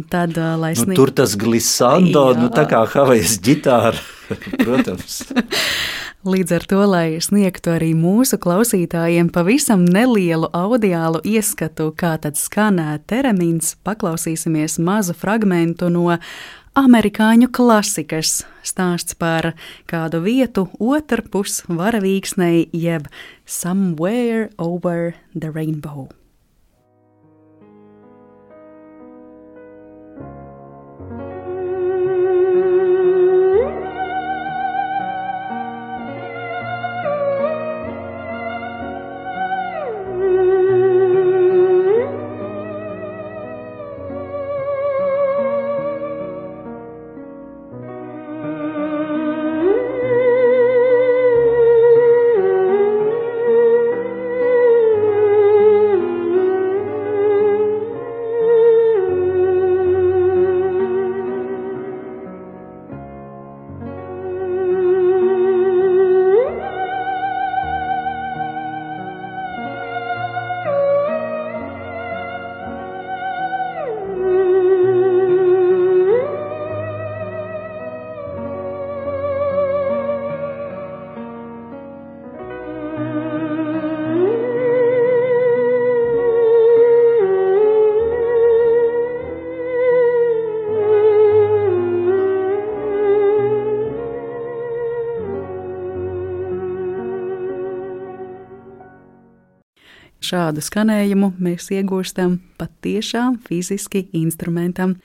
Tad, 0.09 0.37
uh, 0.37 0.57
nu, 0.59 0.75
snieg... 0.75 0.95
Tur 0.95 1.11
tas 1.11 1.35
glissando, 1.35 2.33
nu, 2.33 2.49
tā 2.49 2.67
kā 2.69 2.85
Havajas 2.85 3.39
ģitāra, 3.39 3.97
protams. 4.63 5.23
Līdz 6.25 6.51
ar 6.55 6.63
to, 6.65 6.77
lai 6.89 7.19
sniegtu 7.21 7.69
arī 7.75 7.91
mūsu 7.93 8.39
klausītājiem 8.41 9.27
pavisam 9.29 9.83
nelielu 9.85 10.47
audiālu 10.57 11.19
ieskatu, 11.21 11.91
kā 11.93 12.15
tad 12.17 12.39
skanē 12.41 12.95
termins, 13.05 13.75
paklausīsimies 13.85 14.79
mazu 14.81 15.13
fragmentu 15.13 15.91
no 15.93 16.17
amerikāņu 16.81 17.51
klasikas 17.53 18.39
stāsts 18.65 19.13
par 19.21 19.51
kādu 19.85 20.25
vietu 20.25 20.65
otrpus 20.81 21.61
varavīksnei 21.69 22.71
jeb 22.73 23.05
Somewhere 23.45 24.49
over 24.57 25.13
the 25.37 25.53
Rainbow. 25.53 26.09
Šādu 100.25 100.63
skanējumu 100.63 101.33
mēs 101.43 101.69
iegūstam 101.75 102.39
patiešām 102.59 103.37
fiziski 103.45 104.05
instrumentam, 104.17 104.95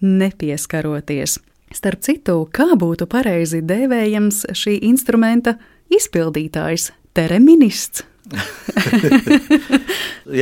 nepieskaroties. 0.00 1.38
Starp 1.72 2.02
citu, 2.04 2.38
kā 2.52 2.72
būtu 2.78 3.08
pareizi 3.10 3.62
dēvējams 3.64 4.44
šī 4.56 4.78
instrumenta 4.88 5.56
izpildītājs, 5.92 6.90
tereminists? 7.16 8.06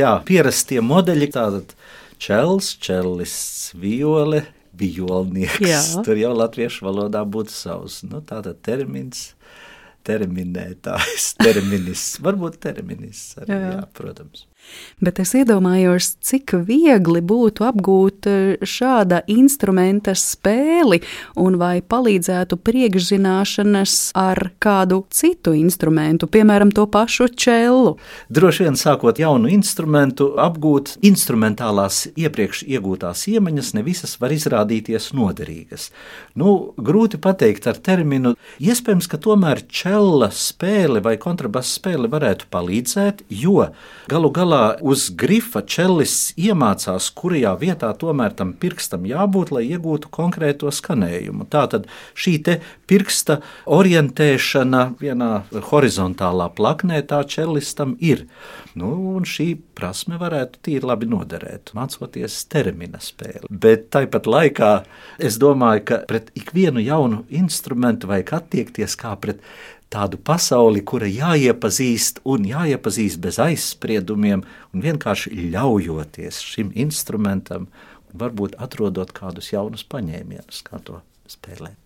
Jā, 0.01 0.13
pierastie 0.27 0.79
modeļi, 0.85 1.27
tātad 1.33 1.75
čels, 2.21 2.75
čelists, 2.79 3.71
viole, 3.75 4.45
violnieks. 4.77 5.65
Jā. 5.65 5.81
Tur 6.05 6.19
jau 6.19 6.31
latviešu 6.37 6.87
valodā 6.87 7.25
būtu 7.27 7.55
savs. 7.55 8.01
Nu, 8.07 8.21
termins 8.63 9.31
terminētājs, 10.07 11.31
terminists, 11.45 12.19
varbūt 12.23 12.59
terminists 12.63 13.39
arī, 13.41 13.55
jā. 13.55 13.73
Jā, 13.75 13.85
protams. 13.97 14.45
Bet 15.01 15.17
es 15.17 15.31
iedomājos, 15.33 16.11
cik 16.21 16.53
viegli 16.67 17.23
būtu 17.25 17.65
apgūt 17.65 18.27
eh, 18.29 18.61
šāda 18.61 19.23
instrumenta 19.33 20.13
spēli, 20.17 21.01
un 21.41 21.57
vai 21.61 21.81
palīdzētu 21.81 22.59
priekšzināšanas 22.61 23.95
ar 24.21 24.51
kādu 24.61 25.01
citu 25.09 25.55
instrumentu, 25.57 26.29
piemēram, 26.29 26.73
to 26.75 26.85
pašu 26.91 27.31
čelu. 27.33 27.95
Droši 28.29 28.67
vien 28.67 28.77
sākot 28.77 29.17
jaunu 29.21 29.49
instrumentu, 29.49 30.31
apgūt 30.41 30.95
instrumentālās 31.07 32.03
iepriekš 32.13 32.61
iegūtās 32.69 33.25
iemaņas, 33.33 33.73
ne 33.77 33.85
visas 33.87 34.13
var 34.21 34.35
izrādīties 34.35 35.11
noderīgas. 35.17 35.89
Nu, 36.37 36.75
grūti 36.77 37.17
pateikt 37.21 37.65
ar 37.71 37.81
terminu. 37.81 38.35
Iespējams, 38.61 39.09
ka 39.09 39.17
tomēr 39.21 39.65
čela 39.65 40.29
spēle 40.29 41.01
vai 41.01 41.17
kontrabasa 41.21 41.79
spēle 41.79 42.11
varētu 42.11 42.51
palīdzēt, 42.53 43.25
jo 43.41 43.71
galu 44.11 44.29
galā 44.35 44.50
galā 44.51 44.75
uz 44.81 45.09
grifa 45.15 45.61
čelists 45.63 46.33
iemācās, 46.39 47.09
kurajā 47.15 47.53
vietā 47.59 47.91
tomēr 47.95 48.33
tam 48.35 48.53
pirkstam 48.59 49.05
jābūt, 49.07 49.51
lai 49.55 49.63
iegūtu 49.71 50.11
konkrēto 50.11 50.71
skanējumu. 50.71 51.47
Tātad 51.51 51.87
šī 52.15 52.41
pirksta 52.89 53.39
orientēšana 53.65 54.95
vienā 54.99 55.31
horizontālā 55.69 56.49
plaknē 56.55 57.01
tā 57.07 57.23
čelistam 57.23 57.95
ir. 57.99 58.25
Nu, 58.75 58.91
un 59.15 59.27
šī 59.27 59.53
prasme 59.75 60.19
varētu 60.19 60.59
tīri 60.65 60.87
labi 60.87 61.07
noderēt, 61.11 61.73
mācoties 61.77 62.41
termina 62.51 62.99
spēli. 63.03 63.47
Bet 63.49 63.89
tāpat 63.93 64.27
laikā 64.27 64.71
es 65.19 65.39
domāju, 65.39 65.85
ka 65.91 66.01
pret 66.09 66.31
ikvienu 66.35 66.83
jaunu 66.83 67.23
instrumentu 67.29 68.11
vajag 68.11 68.35
attiekties 68.41 68.97
kā 68.99 69.15
pret 69.21 69.43
tādu 69.91 70.19
pasauli, 70.23 70.83
kura 70.87 71.09
jāiepazīst 71.09 72.23
un 72.31 72.47
jāiepazīst 72.47 73.21
bez 73.23 73.39
aizspriedumiem 73.43 74.45
un 74.71 74.85
vienkārši 74.85 75.51
ļaujoties 75.51 76.41
šim 76.53 76.71
instrumentam, 76.79 77.67
varbūt 78.15 78.57
atrodot 78.59 79.11
kādus 79.15 79.51
jaunus 79.53 79.85
paņēmienus, 79.87 80.63
kā 80.67 80.81
to 80.83 81.01
spēlēt. 81.31 81.77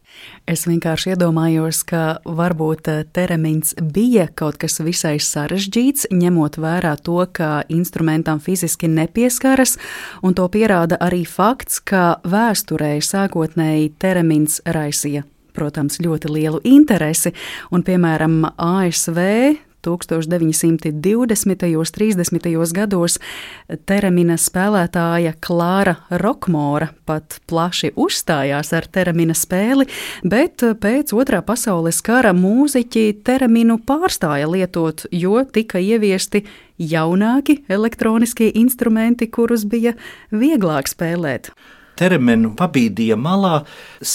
Es 0.48 0.64
vienkārši 0.64 1.12
iedomājos, 1.12 1.82
ka 1.90 2.04
varbūt 2.24 2.88
eh, 2.88 3.02
teremins 3.18 3.74
bija 3.82 4.30
kaut 4.32 4.56
kas 4.62 4.80
visai 4.86 5.18
sarežģīts, 5.20 6.08
ņemot 6.14 6.56
vērā 6.62 6.94
to, 7.04 7.18
ka 7.36 7.66
instrumentam 7.74 8.40
fiziski 8.40 8.88
nepieskaras, 8.88 9.76
un 10.24 10.38
to 10.38 10.48
pierāda 10.54 11.02
arī 11.04 11.26
fakts, 11.28 11.82
ka 11.84 12.22
vēsturē 12.24 12.96
sākotnēji 13.04 13.96
teremins 14.00 14.62
raisīja 14.64 15.26
protams, 15.56 16.02
ļoti 16.04 16.32
lielu 16.32 16.60
interesi, 16.68 17.34
un, 17.72 17.86
piemēram, 17.86 18.42
ASV 18.56 19.22
1920. 19.86 21.78
un 21.78 21.86
30. 21.86 22.74
gados 22.74 23.20
termina 23.86 24.38
spēlētāja 24.40 25.36
Klāra 25.46 25.96
Rokmora 26.10 26.90
pat 27.06 27.40
plaši 27.50 27.94
uzstājās 27.96 28.74
ar 28.74 28.90
termina 28.90 29.36
spēli, 29.38 29.88
bet 30.26 30.66
pēc 30.82 31.14
otrā 31.14 31.44
pasaules 31.46 32.02
kara 32.06 32.34
mūziķi 32.34 33.22
terminu 33.26 33.78
pārstāja 33.86 34.50
lietot, 34.50 35.06
jo 35.12 35.44
tika 35.46 35.80
ieviesti 35.80 36.46
jaunāki 36.82 37.62
elektroniskie 37.70 38.52
instrumenti, 38.58 39.30
kurus 39.30 39.68
bija 39.70 39.94
vieglāk 40.34 40.90
spēlēt 40.92 41.54
terminu 42.00 42.54
pabīdīja 42.60 43.18
malā 43.20 43.60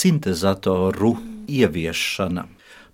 sintēzatoru 0.00 1.16
ieviešana. 1.50 2.46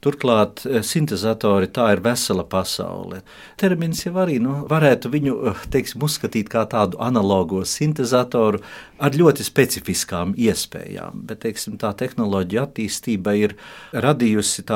Turklāt 0.07 0.61
eh, 0.68 0.83
sintezatori 0.87 1.66
tā 1.72 1.88
ir 1.94 2.01
vesela 2.05 2.44
pasaule. 2.46 3.22
Termins 3.59 4.05
jau 4.05 4.12
arī 4.22 4.37
nu, 4.42 4.61
varētu 4.70 5.11
viņu 5.11 5.37
eh, 5.51 5.62
teiksim, 5.72 6.05
uzskatīt 6.07 6.51
kā 6.53 6.62
tādu 6.70 7.01
analogo 7.03 7.62
sintezatoru 7.66 8.61
ar 9.03 9.16
ļoti 9.16 9.46
specifiskām 9.46 10.35
iespējām. 10.38 11.25
Bet 11.27 11.42
teiksim, 11.46 11.79
tā 11.81 11.90
tehnoloģija 11.99 12.66
attīstība 12.68 13.35
ir 13.40 13.57
radījusi 14.07 14.66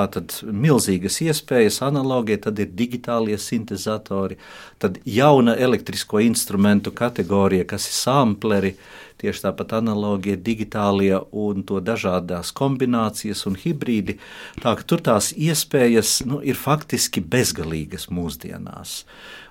milzīgas 0.50 1.20
iespējas. 1.28 1.82
Analogie 1.86 2.40
tad 2.40 2.58
ir 2.58 2.72
digitālie 2.74 3.38
sintezatori, 3.38 4.40
tad 4.82 4.98
jauna 5.04 5.54
elektrisko 5.54 6.24
instrumentu 6.24 6.90
kategorija, 6.96 7.68
kas 7.68 7.86
ir 7.86 7.96
sampleri 8.00 8.74
Tieši 9.20 9.44
tāpat 9.44 9.74
analogie 9.80 10.36
digitālie 10.40 11.12
un 11.36 11.64
to 11.68 11.80
dažādās 11.84 12.54
kombinācijas 12.56 13.44
un 13.50 13.58
hibrīdi. 13.60 14.16
Tā 14.62 14.72
ka 14.78 14.86
tur 14.88 15.04
tās 15.04 15.32
iespējas 15.36 16.20
nu, 16.28 16.40
ir 16.40 16.56
faktiski 16.56 17.20
bezgalīgas 17.20 18.08
mūsdienās. 18.08 19.02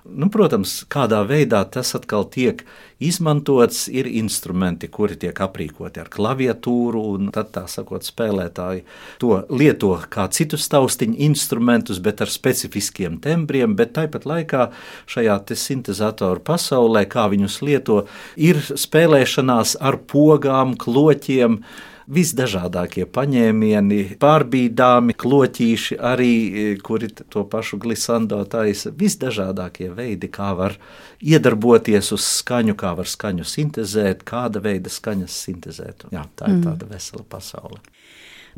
Nu, 0.09 0.29
protams, 0.33 0.83
kādā 0.89 1.19
veidā 1.27 1.61
tas 1.71 1.91
atkal 1.97 2.25
tiek 2.31 2.63
izmantots, 3.03 3.85
ir 3.87 4.07
instrumenti, 4.09 4.89
kuri 4.91 5.15
tiek 5.19 5.37
aprīkoti 5.43 6.01
ar 6.01 6.09
klaviatūru, 6.11 7.03
un 7.15 7.29
tad 7.35 7.51
tā 7.55 7.63
sakot, 7.71 8.05
spēlētāji 8.05 8.83
to 9.21 9.41
lieto 9.49 9.93
kā 10.11 10.27
citus 10.35 10.67
taustiņu 10.71 11.19
instrumentus, 11.29 12.01
bet 12.03 12.23
ar 12.25 12.31
specifiskiem 12.31 13.19
tembriem, 13.23 13.75
bet 13.79 13.95
tāpat 13.97 14.27
laikā 14.29 14.69
šajā 15.09 15.37
sintēzatoru 15.59 16.43
pasaulē, 16.45 17.05
kā 17.09 17.29
viņus 17.31 17.61
lieto, 17.65 18.01
ir 18.35 18.59
spēlēšanās 18.59 19.77
ar 19.79 20.01
pogām, 20.09 20.75
kloķiem, 20.79 21.61
visdažādākie 22.09 23.05
paņēmieni, 23.09 23.99
pārbīdāmi 24.21 25.15
kloķīši, 25.19 25.99
arī 26.11 26.31
e, 26.31 26.65
kuri 26.81 27.11
to 27.19 27.43
pašu 27.49 27.79
glisando 27.81 28.39
taisa, 28.49 28.91
visdažādākie 28.95 29.91
veidi, 29.93 30.31
kā 30.33 30.51
var 30.57 30.77
iedarboties 31.21 32.11
uz 32.15 32.25
skaņu, 32.39 32.75
kā 32.79 32.95
var 32.97 33.09
skaņu 33.09 33.45
sintēzēt, 33.45 34.25
kāda 34.27 34.63
veida 34.65 34.89
skaņas 34.93 35.37
sintēzēt. 35.45 36.09
Jā, 36.15 36.25
tā 36.35 36.49
ir 36.49 36.57
mm. 36.59 36.65
tāda 36.65 36.89
vesela 36.89 37.25
pasaule. 37.29 37.81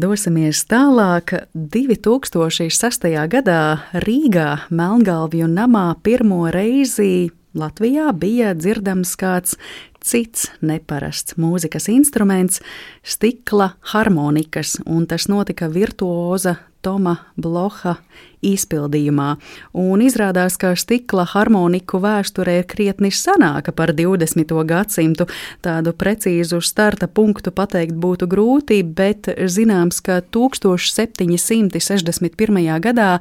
Dosimies 0.02 0.64
tālāk. 0.72 1.36
2006. 1.54 3.10
gadā 3.30 3.62
Rīgā 4.06 4.48
Melngalvju 4.72 5.52
namā 5.52 5.92
pirmo 6.02 6.46
reizi 6.54 7.30
Latvijā 7.52 8.14
bija 8.16 8.54
dzirdams 8.56 9.12
kāds 9.20 9.58
cits 10.00 10.48
neparasts 10.64 11.36
mūzikas 11.36 11.90
instruments- 11.92 12.62
stikla 13.14 13.74
harmonikas, 13.92 14.78
un 14.86 15.06
tas 15.06 15.28
notika 15.28 15.68
virtuoza 15.68 16.56
Toma 16.82 17.16
Bloha 17.38 17.96
izpildījumā. 18.42 19.36
Un 19.74 20.00
izrādās, 20.02 20.58
ka 20.58 20.76
stikla 20.76 21.26
harmoniku 21.30 22.00
vēsture 22.02 22.60
ir 22.60 22.64
krietni 22.64 23.12
senāka 23.14 23.72
par 23.76 23.94
20. 23.94 24.64
gadsimtu. 24.66 25.28
Tādu 25.62 25.94
precīzu 25.94 26.62
starta 26.62 27.08
punktu 27.08 27.52
pateikt 27.52 27.94
būtu 27.94 28.28
grūti, 28.28 28.84
bet 28.84 29.22
zināms, 29.46 30.02
ka 30.02 30.22
1761. 30.22 32.80
gadā 32.80 33.20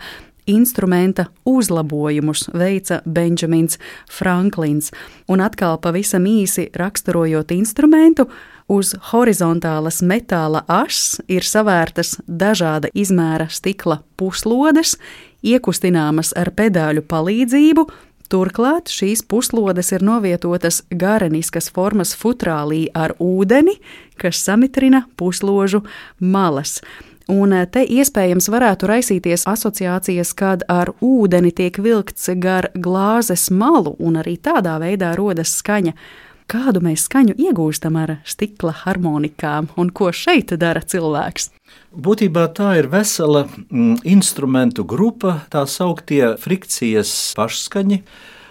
instrumenta 0.50 1.26
uzlabojumus 1.46 2.48
veica 2.54 3.00
Benjamins 3.06 3.78
Franklins. 4.10 4.90
Un 5.28 5.40
atkal 5.40 5.78
pavisam 5.78 6.26
īsi 6.26 6.68
raksturojot 6.76 7.54
instrumentu, 7.54 8.26
uz 8.70 8.92
horizontālas 9.10 10.02
metāla 10.02 10.62
ašas 10.68 11.20
ir 11.30 11.46
savērtas 11.46 12.16
dažāda 12.26 12.90
izmēra 12.94 13.48
stikla 13.50 14.00
puslodes, 14.20 14.96
iekustināmas 15.42 16.34
ar 16.38 16.52
pedāļu 16.54 17.06
palīdzību. 17.10 17.86
Turklāt 18.30 18.92
šīs 18.94 19.24
puslodes 19.26 19.88
ir 19.90 20.04
novietotas 20.06 20.84
gareniskas 20.94 21.66
formas 21.74 22.12
futrālī 22.14 22.84
ar 22.94 23.16
ūdeni, 23.18 23.74
kas 24.14 24.38
samitrina 24.46 25.02
pusložu 25.18 25.82
malas. 26.22 26.78
Un 27.30 27.52
eh, 27.54 27.66
te 27.70 27.84
iespējams 27.86 28.48
varētu 28.50 28.88
raisīties 28.90 29.46
asociācijas, 29.50 30.32
kad 30.34 30.64
ar 30.70 30.90
ūdeni 31.04 31.52
tiek 31.54 31.78
vilkts 31.78 32.32
gar 32.42 32.70
glāzes 32.74 33.50
malu, 33.54 33.94
un 34.02 34.18
arī 34.18 34.34
tādā 34.40 34.78
veidā 34.82 35.12
rodas 35.18 35.54
skaņa. 35.60 35.94
Kādu 36.50 36.80
mēs 36.82 37.04
skaņu 37.06 37.36
iegūstam 37.38 37.94
ar 38.00 38.16
stikla 38.26 38.72
harmonikām, 38.80 39.68
un 39.78 39.92
ko 39.94 40.10
šeit 40.10 40.50
dara 40.58 40.82
cilvēks? 40.82 41.52
Būtībā 41.94 42.48
tā 42.56 42.72
ir 42.80 42.88
vesela 42.90 43.44
mm, 43.46 44.02
instrumentu 44.10 44.82
grupa, 44.82 45.44
tā 45.54 45.62
sauktie 45.70 46.34
frikcijas 46.42 47.12
pašskaņi 47.38 48.02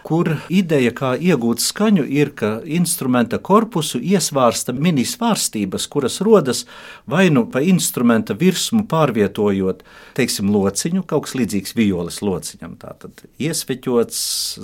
kur 0.06 0.32
ideja, 0.54 0.92
kā 0.96 1.12
iegūt 1.16 1.62
skaņu, 1.64 2.06
ir, 2.08 2.32
ka 2.38 2.60
instrumenta 2.66 3.40
korpusu 3.44 4.00
iesvārsta 4.00 4.74
minisvārstības, 4.76 5.88
kuras 5.92 6.20
rodas 6.26 6.64
vai 7.10 7.28
nu 7.34 7.46
pa 7.52 7.62
instrumenta 7.66 8.36
virsmu 8.38 8.86
pārvietojot, 8.90 9.84
teiksim, 10.18 10.52
lociņu, 10.54 11.04
kaut 11.10 11.28
kas 11.28 11.36
līdzīgs 11.40 11.76
violas 11.78 12.22
lociņam, 12.26 12.78
tātad 12.82 13.26
iesveķots 13.42 14.22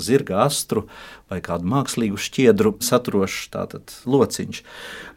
zirga 0.08 0.44
astru 0.46 0.88
vai 1.32 1.42
kādu 1.46 1.68
mākslīgu 1.72 2.20
šķiedru 2.22 2.76
saturošs 2.86 3.52
tātad 3.54 3.94
lociņš, 4.10 4.64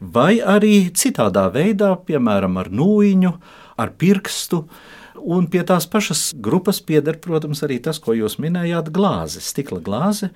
vai 0.00 0.38
arī 0.40 0.88
citādā 0.96 1.48
veidā, 1.54 1.94
piemēram, 2.09 2.61
ar 2.61 2.72
nūjiņu, 2.72 3.35
ar 3.78 3.92
pirkstu, 3.98 4.64
Un 5.18 5.48
pie 5.50 5.64
tās 5.66 5.87
pašas 5.90 6.31
grupas 6.35 6.81
pieder, 6.85 7.18
protams, 7.20 7.62
arī 7.66 7.81
tas, 7.83 7.98
ko 8.02 8.14
jūs 8.16 8.38
minējāt, 8.42 8.92
glāze, 8.94 9.42
stikla 9.44 9.81
glāze. 9.85 10.31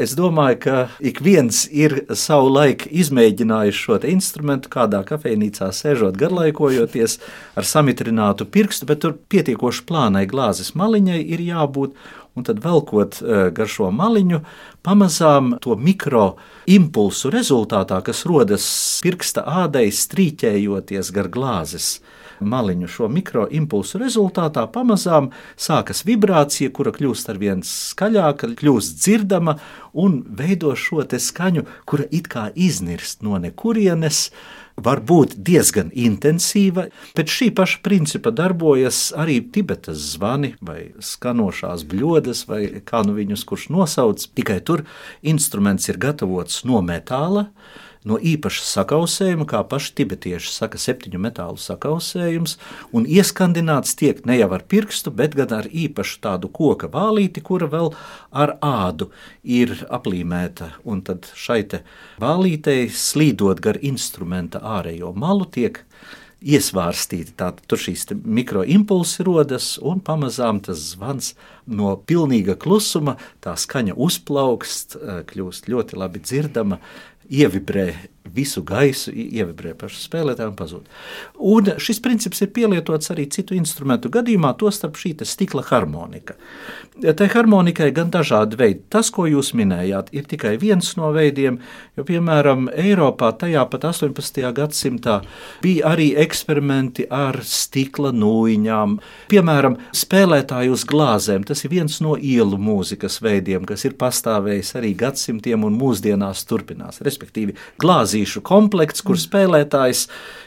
Es 0.00 0.14
domāju, 0.16 0.56
ka 0.64 0.76
ik 1.04 1.20
viens 1.20 1.66
ir 1.68 1.98
savu 2.16 2.48
laiku 2.48 2.88
izmēģinājis 2.88 3.76
šo 3.76 3.98
instrumentu, 4.08 4.70
kādā 4.72 5.02
kafejnīcā 5.04 5.68
sēžot, 5.68 6.16
garlaikojoties 6.16 7.18
ar 7.60 7.68
samitrinātu 7.68 8.46
pirkstu, 8.48 8.88
bet 8.88 9.02
tur 9.04 9.18
pietiekoši 9.28 9.84
plānai 9.88 10.24
glāzes 10.30 10.72
maliņai 10.80 11.20
ir 11.36 11.44
jābūt. 11.44 11.94
Un 12.32 12.46
tad 12.48 12.62
velkot 12.64 13.18
eh, 13.20 13.50
gar 13.52 13.68
šo 13.68 13.90
maliņu, 13.92 14.38
pamazām 14.80 15.58
to 15.60 15.76
mikro 15.76 16.38
impulsu 16.64 17.28
rezultātā, 17.28 18.00
kas 18.00 18.24
rodas 18.24 18.64
pirksta 19.04 19.44
ādai 19.44 19.90
strīķējoties 19.92 21.12
gar 21.12 21.28
glāzes 21.28 21.98
maliņu 22.44 22.88
šo 22.90 23.08
mikroimpulsu 23.12 24.00
rezultātā 24.02 24.66
pamazām 24.72 25.30
sākas 25.56 26.04
vibrācija, 26.08 26.72
kura 26.74 26.92
kļūst 26.94 27.30
ar 27.32 27.40
vien 27.42 27.62
skaļāka, 27.66 28.52
kļūst 28.60 28.98
dzirdama 29.02 29.58
un 29.92 30.22
veido 30.38 30.74
šo 30.76 31.02
skaņu, 31.02 31.66
kura 31.86 32.08
it 32.10 32.28
kā 32.32 32.50
iznirst 32.54 33.22
no 33.22 33.38
nekurienes 33.38 34.30
var 34.76 35.02
būt 35.04 35.36
diezgan 35.44 35.90
intensīva. 35.92 36.86
Pēc 37.16 37.36
šī 37.36 37.50
paša 37.56 37.82
principa 37.84 38.32
darbojas 38.32 39.10
arī 39.16 39.40
Tibetas 39.52 40.00
zvani 40.14 40.54
vai 40.60 40.92
skanošās 41.00 41.84
bļodas, 41.88 42.46
vai 42.48 42.62
kā 42.84 43.02
nu 43.06 43.16
viņus 43.18 43.44
kurš 43.48 43.68
nosauc. 43.74 44.26
Tikai 44.36 44.60
tur 44.64 44.86
instruments 45.22 45.88
ir 45.92 46.00
gatavots 46.00 46.64
no 46.68 46.82
metāla 46.84 47.50
no 48.08 48.18
īpaša 48.18 48.64
sakausējuma, 48.68 49.46
kā 49.48 49.62
paši 49.68 49.94
tibetieši 50.00 50.52
saka, 50.52 50.80
septiņu 50.80 51.20
metālu 51.22 51.60
sakausējums, 51.60 52.56
un 52.92 53.06
ieskandināts 53.06 53.96
tiek 53.98 54.24
ne 54.28 54.38
jau 54.40 54.50
ar 54.56 54.64
pirkstu, 54.68 55.12
bet 55.14 55.36
gan 55.38 55.54
ar 55.62 55.68
īpašu 55.70 56.20
tādu 56.24 56.50
koka 56.52 56.90
vālīti, 56.92 57.44
kura 57.44 57.70
vēl 57.72 57.92
ar 58.30 58.56
ādu 58.62 59.10
ir 59.42 59.76
aplīmēta. 59.90 60.72
Un 60.84 61.04
tad 61.06 61.30
šai 61.38 61.62
vālītei 62.22 62.88
slīdot 62.90 63.60
gar 63.62 63.78
instrumenta 63.80 64.58
ārējo 64.58 65.12
malu 65.14 65.46
tiek 65.46 65.84
iesvārstīti. 66.42 67.36
Tātad 67.38 67.62
tur 67.70 67.80
šīs 67.80 68.08
mikroimpulsi 68.24 69.26
rodas, 69.26 69.76
un 69.78 70.02
pamazām 70.04 70.60
tas 70.64 70.80
zvans 70.92 71.32
no 71.66 71.94
pilnīga 71.96 72.56
klusuma, 72.60 73.16
tā 73.44 73.54
skaņa 73.58 73.96
uzplaukst, 73.96 74.98
kļūst 75.30 75.70
ļoti 75.72 76.00
labi 76.00 76.22
dzirdama, 76.24 76.80
ievibrē 77.32 77.86
visu 78.32 78.62
gaisu, 78.64 79.10
ievibrē 79.12 79.74
pašu 79.76 79.98
spēlētāju 80.04 80.52
un 80.52 80.56
pazūd. 80.56 80.90
Un 81.52 81.70
šis 81.82 81.98
princips 82.02 82.40
ir 82.44 82.52
pielietots 82.54 83.10
arī 83.12 83.26
citu 83.32 83.56
instrumentu 83.56 84.10
gadījumā, 84.12 84.52
tostarp 84.60 84.96
šī 85.00 85.14
stikla 85.26 85.64
harmonika. 85.66 86.36
Tai 87.02 87.28
harmonikai 87.32 87.90
gan 87.94 88.12
dažādi 88.14 88.58
veidi. 88.60 88.84
Tas, 88.92 89.10
ko 89.12 89.26
jūs 89.28 89.52
minējāt, 89.58 90.12
ir 90.16 90.28
tikai 90.30 90.54
viens 90.60 90.92
no 90.96 91.10
veidiem, 91.14 91.58
jo, 91.98 92.06
piemēram, 92.08 92.68
Eiropā 92.78 93.32
tajā 93.40 93.64
pat 93.72 93.88
18. 93.90 94.40
gadsimtā 94.56 95.18
bija 95.64 95.92
arī 95.92 96.12
eksperimenti 96.22 97.08
ar 97.10 97.40
stikla 97.44 98.14
nūjiņām. 98.16 98.96
Piemēram, 99.32 99.78
spēlētāju 99.96 100.78
uz 100.78 100.86
glāzēm. 100.88 101.46
Tas 101.52 101.66
ir 101.66 101.68
viens 101.74 101.98
no 102.00 102.14
ielu 102.16 102.56
mūzikas 102.56 103.18
veidiem, 103.20 103.66
kas 103.68 103.82
ir 103.84 103.92
pastāvējis 104.00 104.70
arī 104.78 104.94
gadsimtiem 104.96 105.66
un 105.68 105.74
mūsdienās 105.76 106.46
turpinās. 106.48 107.02
Respektīvi, 107.04 107.52
glāzīšu 107.82 108.40
komplekts, 108.48 109.04
kur 109.04 109.20
spēlētājs 109.20 110.06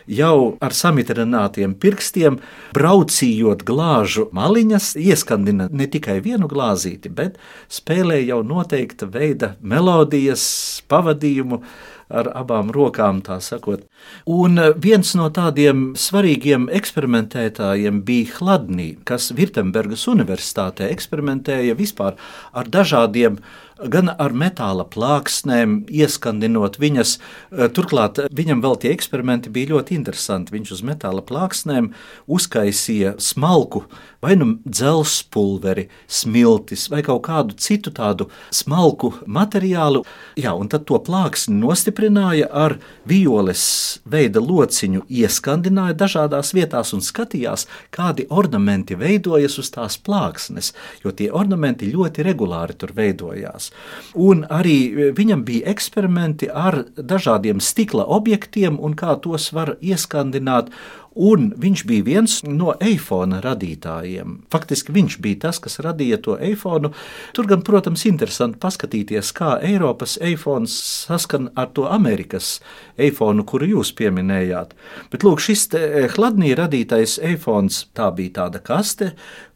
jau 0.09 0.55
ar 0.65 0.73
samitrinātiem 0.73 1.75
pirkstiem, 1.77 2.39
braucījot 2.73 3.61
glāžu 3.69 4.25
maliņas, 4.33 4.95
ieskandina 4.97 5.69
ne 5.69 5.85
tikai 5.93 6.17
vienu 6.25 6.49
glāzīti, 6.49 7.13
bet 7.13 7.37
spēlē 7.69 8.23
jau 8.23 8.41
noteikta 8.41 9.05
veida 9.05 9.53
melodijas, 9.61 10.47
pavadījumu 10.89 11.61
ar 12.09 12.33
abām 12.33 12.73
rokām, 12.73 13.21
tā 13.21 13.37
sakot. 13.45 13.85
Un 14.25 14.57
viens 14.81 15.11
no 15.17 15.29
tādiem 15.29 15.91
svarīgiem 15.99 16.69
eksperimentētājiem 16.73 18.01
bija 18.07 18.39
Hladnī, 18.39 18.87
kas 19.05 19.31
Virtembergas 19.37 20.07
Universitātē 20.09 20.89
eksperimentēja 20.93 21.77
vispār 21.77 22.17
ar 22.53 22.69
dažādiem 22.71 23.37
gan 23.75 24.07
ar 24.07 24.31
metāla 24.31 24.85
plāksnēm, 24.87 25.81
ieskandinot 25.91 26.77
viņas. 26.79 27.17
Eh, 27.51 27.67
turklāt 27.67 28.21
viņam 28.31 28.61
vēl 28.63 28.79
tie 28.79 28.93
eksperimenti 28.95 29.51
bija 29.51 29.75
ļoti 29.75 29.97
interesanti. 29.97 30.55
Viņš 30.55 30.71
uz 30.71 30.81
metāla 30.81 31.21
plāksnēm 31.21 31.91
uzkaisīja 32.27 33.15
smalku 33.19 33.85
vai 34.21 34.35
nu 34.35 34.57
dzelzpulveri, 34.65 35.89
smiltis 36.07 36.87
vai 36.89 37.03
kaut 37.03 37.23
kādu 37.27 37.55
citu 37.57 37.91
tādu 37.91 38.29
smalku 38.49 39.13
materiālu. 39.27 40.05
Jā, 40.39 40.55
un 40.57 40.69
tad 40.69 40.85
to 40.85 40.97
plāksni 40.99 41.59
nostiprināja 41.59 42.49
ar 42.51 42.79
violes 43.05 43.94
veida 44.05 44.41
lociņu, 44.43 45.05
ieskandināja 45.09 45.95
dažādās 45.97 46.53
vietās 46.55 46.93
un 46.95 47.03
skatījās, 47.05 47.65
kādi 47.95 48.27
ornamenti 48.29 48.97
veidojas 48.99 49.57
uz 49.61 49.71
tās 49.73 49.97
plāksnes, 49.97 50.73
jo 51.03 51.11
tie 51.11 51.31
ornamenti 51.31 51.91
ļoti 51.93 52.25
regulāri 52.25 52.77
tur 52.79 52.95
veidojās. 52.97 53.71
Un 54.15 54.45
arī 54.49 54.77
e, 54.85 55.09
viņam 55.17 55.45
bija 55.47 55.71
eksperimenti 55.73 56.49
ar 56.49 56.83
dažādiem 56.95 57.63
stikla 57.63 58.05
objektiem 58.05 58.79
un 58.79 58.97
kā 58.97 59.17
tos 59.21 59.51
var 59.55 59.75
ieskandināt. 59.81 60.71
Un 61.15 61.53
viņš 61.55 61.85
bija 61.87 62.03
viens 62.03 62.33
no 62.43 62.73
eifona 62.83 63.39
radītājiem. 63.43 64.41
Faktiski 64.51 64.91
viņš 64.95 65.15
bija 65.23 65.45
tas, 65.45 65.61
kas 65.63 65.79
radīja 65.79 66.19
to 66.25 66.35
eifonu. 66.35 66.91
Tur 67.31 67.47
gan, 67.47 67.63
protams, 67.63 68.03
interesanti 68.09 68.59
paskatīties, 68.59 69.31
kā 69.37 69.53
Eiropas 69.63 70.17
eifons 70.19 70.75
saskan 71.05 71.47
ar 71.55 71.71
to 71.71 71.87
Amerikas 71.87 72.57
eifonu, 72.99 73.45
kuru 73.47 73.69
jūs 73.77 73.93
pieminējāt. 73.95 74.75
Bet 75.13 75.23
lūk, 75.23 75.39
šis 75.39 75.69
Hladnī 76.17 76.51
radītais 76.59 77.15
eifons, 77.23 77.85
tā 77.95 78.09
bija 78.15 78.41
tāda 78.41 78.59
kaste, 78.59 79.13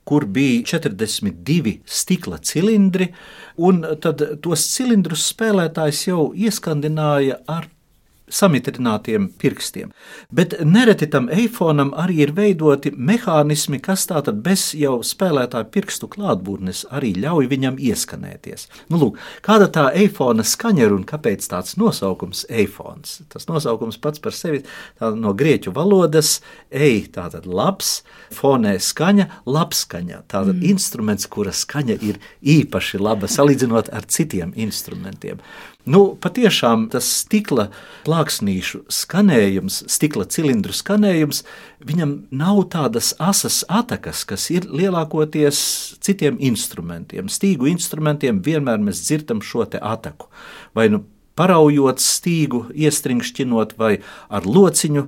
kur 0.08 0.24
bija 0.26 0.64
42 0.80 1.82
stikla 1.86 2.40
cilindri, 2.40 3.12
un 3.60 3.84
tos 4.00 4.64
cilindrus 4.72 5.28
spēlētājs 5.34 6.08
jau 6.08 6.30
ieskandināja 6.34 7.44
ar 7.52 7.68
samitrinātiem 8.30 9.30
pirkstiem. 9.40 9.92
Bet 10.32 10.56
nereti 10.66 11.10
tam 11.12 11.30
eifonam 11.34 11.92
arī 11.98 12.22
ir 12.26 12.34
veidoti 12.38 12.92
mehānismi, 12.96 13.80
kas 13.84 14.06
tātad 14.10 14.42
bez 14.46 14.70
jau 14.78 15.00
spēlētāja 15.06 15.70
pirkstu 15.74 16.10
klātbūtnes 16.12 16.86
arī 16.96 17.14
ļauj 17.18 17.50
viņam 17.52 17.80
ieskanēties. 17.90 18.68
Nu, 18.90 19.02
lūk, 19.02 19.20
kāda 19.46 19.70
tā 19.74 19.88
eifona 19.98 20.46
skaņa 20.46 20.86
ir 20.86 20.96
un 20.96 21.06
kāpēc 21.10 21.48
tāds 21.52 21.78
nosaukums 21.82 22.46
eifons? 22.50 23.20
Tas 23.32 23.50
nosaukums 23.50 24.00
pats 24.02 24.22
par 24.24 24.36
sevi 24.36 24.64
no 25.00 25.34
grieķu 25.38 25.74
valodas 25.76 26.40
ej, 26.70 27.08
tātad 27.16 27.48
labs, 27.50 28.00
fonē 28.36 28.78
skaņa, 28.84 29.30
labskaņa. 29.50 30.24
Tātad 30.30 30.56
mm. 30.56 30.70
instruments, 30.74 31.28
kura 31.32 31.54
skaņa 31.56 32.00
ir 32.06 32.22
īpaši 32.42 33.02
laba 33.02 33.30
salīdzinot 33.32 33.92
ar 33.96 34.08
citiem 34.10 34.54
instrumentiem. 34.60 35.42
Nu, 35.90 36.14
patiešām 36.22 36.84
tas 36.94 37.08
stikla 37.24 37.70
plāksnīšu 38.06 38.84
skanējums, 38.94 39.80
stikla 39.90 40.28
cilindru 40.30 40.76
skanējums, 40.76 41.42
viņam 41.82 42.12
nav 42.30 42.60
tādas 42.76 43.16
asas 43.18 43.64
atakas, 43.66 44.22
kas 44.30 44.50
ir 44.54 44.68
lielākoties 44.70 45.62
citiem 46.06 46.38
instrumentiem. 46.52 47.32
Stīgu 47.32 47.72
instrumentiem 47.72 48.44
vienmēr 48.46 48.78
mēs 48.86 49.02
dzirdam 49.08 49.42
šo 49.42 49.66
ataku. 49.66 50.30
Vai 50.78 50.92
nu 50.94 51.02
paraujot 51.40 52.04
stīgu, 52.04 52.68
iestriņšķinot 52.76 53.78
vai 53.80 53.96
ar 54.30 54.46
lociņu 54.46 55.08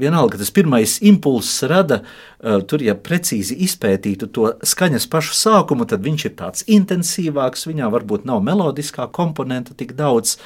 Vienalga, 0.00 0.38
tas 0.40 0.52
pirmais 0.54 0.96
impulss 1.06 1.62
rada, 1.68 2.00
uh, 2.00 2.60
tur, 2.64 2.82
ja 2.84 2.94
precīzi 2.96 3.58
izpētītu 3.66 4.30
to 4.32 4.46
skaņas 4.66 5.06
pašu 5.12 5.36
sākumu, 5.36 5.86
tad 5.90 6.04
viņš 6.06 6.24
ir 6.26 6.34
tāds 6.38 6.64
intensīvāks, 6.70 7.66
viņā 7.68 7.90
varbūt 7.92 8.24
nav 8.28 8.40
melodiskā 8.46 9.10
komponenta 9.12 9.76
tik 9.76 9.92
daudz, 9.98 10.38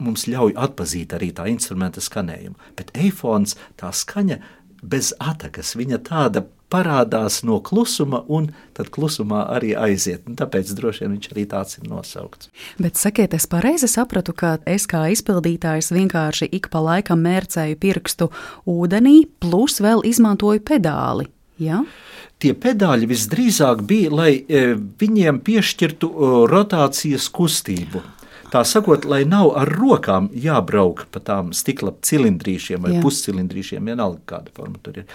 mums 0.00 0.26
ļauj 0.30 0.56
atpazīt 0.56 1.12
arī 1.18 1.32
tā 1.36 1.50
instrumenta 1.52 2.00
skanējumu. 2.04 2.56
Bet 2.78 2.94
eifons, 2.96 3.58
tā 3.80 3.92
skaņa 3.92 4.40
bez 4.82 5.12
atakas, 5.22 5.76
viņa 5.78 6.02
tāda 6.08 6.46
parādās 6.72 7.42
no 7.46 7.58
klusuma, 7.64 8.22
un 8.32 8.50
tad 8.76 8.88
klusumā 8.94 9.44
arī 9.52 9.74
aiziet. 9.78 10.24
Un 10.28 10.38
tāpēc 10.40 10.72
droši 10.78 11.04
vien 11.04 11.16
viņš 11.16 11.28
arī 11.34 11.44
tāds 11.50 11.78
ir 11.78 11.90
nosaukts. 11.90 12.48
Bet 12.80 13.00
sakiet, 13.00 13.36
es 13.36 13.48
pareizi 13.50 13.90
sapratu, 13.90 14.34
ka 14.36 14.56
es 14.68 14.88
kā 14.90 15.04
izpildītājs 15.12 15.92
vienkārši 15.94 16.48
ik 16.56 16.70
pa 16.72 16.82
laikam 16.84 17.22
mērcēju 17.26 17.78
pirkstu 17.82 18.30
ūdenī, 18.68 19.22
plus 19.42 19.80
vēl 19.84 20.04
izmantoju 20.08 20.64
pedāli. 20.66 21.28
Ja? 21.62 21.82
Tie 22.42 22.54
pedāļi 22.58 23.06
visdrīzāk 23.06 23.84
bija, 23.86 24.10
lai 24.10 24.32
e, 24.40 24.72
viņiem 24.98 25.38
piešķirtu 25.46 26.08
rotācijas 26.50 27.28
kustību. 27.30 28.02
Tā 28.52 28.60
sakot, 28.68 29.06
lai 29.08 29.22
nav 29.24 29.54
ar 29.56 29.70
rokām 29.72 30.26
jābrauk 30.36 31.06
pa 31.14 31.22
tām 31.24 31.54
stikla 31.56 31.94
cilindrīšiem 32.04 32.82
vai 32.84 32.90
Jā. 32.92 33.00
puscilindrīšiem, 33.00 33.86
vienalga 33.88 34.20
kāda 34.28 34.52
forma 34.52 34.76
tur 34.84 34.98
ir. 35.00 35.06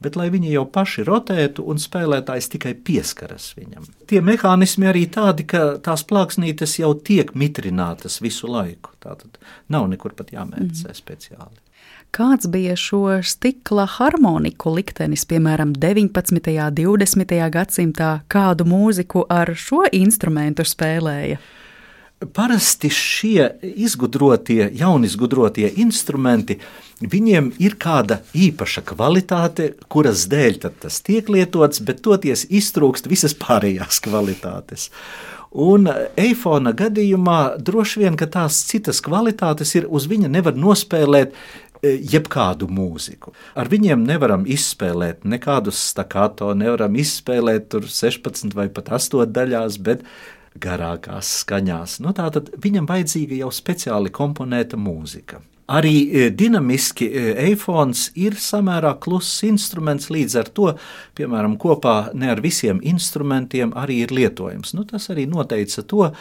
Bet 0.00 0.16
lai 0.16 0.30
viņi 0.32 0.54
jau 0.54 0.64
paši 0.72 1.04
rotētu 1.04 1.66
un 1.68 1.80
spēlētājs 1.82 2.48
tikai 2.54 2.72
pieskaras 2.88 3.50
viņam. 3.58 3.84
Tie 4.08 4.22
mehānismi 4.24 4.88
arī 4.88 5.04
tādi, 5.12 5.44
ka 5.44 5.76
tās 5.84 6.06
plāksnītes 6.08 6.78
jau 6.80 6.94
tiek 6.96 7.34
mitrinātas 7.36 8.22
visu 8.24 8.48
laiku. 8.48 8.96
Tātad 9.04 9.36
nav 9.68 9.90
nekur 9.92 10.16
pat 10.16 10.32
jāmērcē 10.32 10.88
mm. 10.88 10.96
speciāli. 10.96 11.60
Kāds 12.16 12.48
bija 12.48 12.78
šo 12.80 13.18
stikla 13.20 13.84
harmoniku 13.98 14.72
liktenis, 14.72 15.26
piemēram, 15.28 15.74
19. 15.76 16.40
un 16.40 16.80
20. 16.80 17.36
gadsimtā? 17.52 18.10
Kādu 18.32 18.64
mūziku 18.64 19.26
ar 19.28 19.52
šo 19.52 19.84
instrumentu 19.92 20.64
spēlēja? 20.64 21.42
Parasti 22.16 22.88
šie 22.88 23.50
izgudrotie, 23.76 24.70
jaunizgudrotie 24.72 25.68
instrumenti, 25.82 26.54
viņiem 27.04 27.50
ir 27.60 27.74
kāda 27.76 28.22
īpaša 28.32 28.80
kvalitāte, 28.88 29.74
kuras 29.92 30.22
dēļ 30.32 30.56
tas 30.80 31.02
tiek 31.04 31.28
lietots, 31.28 31.82
bet 31.84 32.00
toties 32.06 32.46
iztrūkst 32.48 33.10
visas 33.12 33.36
pārējās 33.36 34.00
kvalitātes. 34.06 34.86
Un 35.52 35.90
eifona 36.16 36.72
gadījumā 36.76 37.58
droši 37.60 38.06
vien 38.06 38.16
tās 38.16 38.62
citas 38.64 39.02
kvalitātes 39.04 39.74
ir 39.76 39.84
uz 39.84 40.08
viņa 40.08 40.30
nevar 40.32 40.56
nospēlēt 40.56 41.34
e, 41.36 41.98
jebkādu 42.14 42.68
mūziku. 42.72 43.34
Ar 43.52 43.68
viņiem 43.68 44.08
nevaram 44.08 44.48
izspēlēt 44.48 45.28
nekādus 45.28 45.84
stakāto, 45.92 46.48
nevaram 46.56 46.96
izspēlēt 46.96 47.68
tur 47.76 47.84
16 47.92 48.56
vai 48.56 48.70
pat 48.72 48.88
8 48.96 49.28
daļās, 49.36 49.76
bet 49.84 50.08
garākās 50.62 51.32
skaņās. 51.42 52.00
Nu, 52.04 52.14
Tātad 52.16 52.52
viņam 52.62 52.88
vajadzīga 52.88 53.42
jau 53.42 53.52
speciāli 53.54 54.12
komponēta 54.14 54.78
mūzika. 54.80 55.42
Arī 55.66 55.94
e, 56.06 56.26
dinamiski 56.30 57.08
eifons 57.42 58.04
ir 58.14 58.36
samērā 58.38 58.92
kluss 59.02 59.40
instruments, 59.42 60.12
līdz 60.14 60.36
ar 60.38 60.50
to, 60.54 60.68
piemēram, 61.18 61.56
kopā 61.58 62.12
ne 62.14 62.30
ar 62.30 62.42
visiem 62.44 62.78
instrumentiem 62.86 63.72
arī 63.74 64.04
ir 64.04 64.14
lietojams. 64.14 64.76
Nu, 64.78 64.84
tas 64.86 65.10
arī 65.10 65.24
noteica 65.26 65.82
to, 65.82 66.12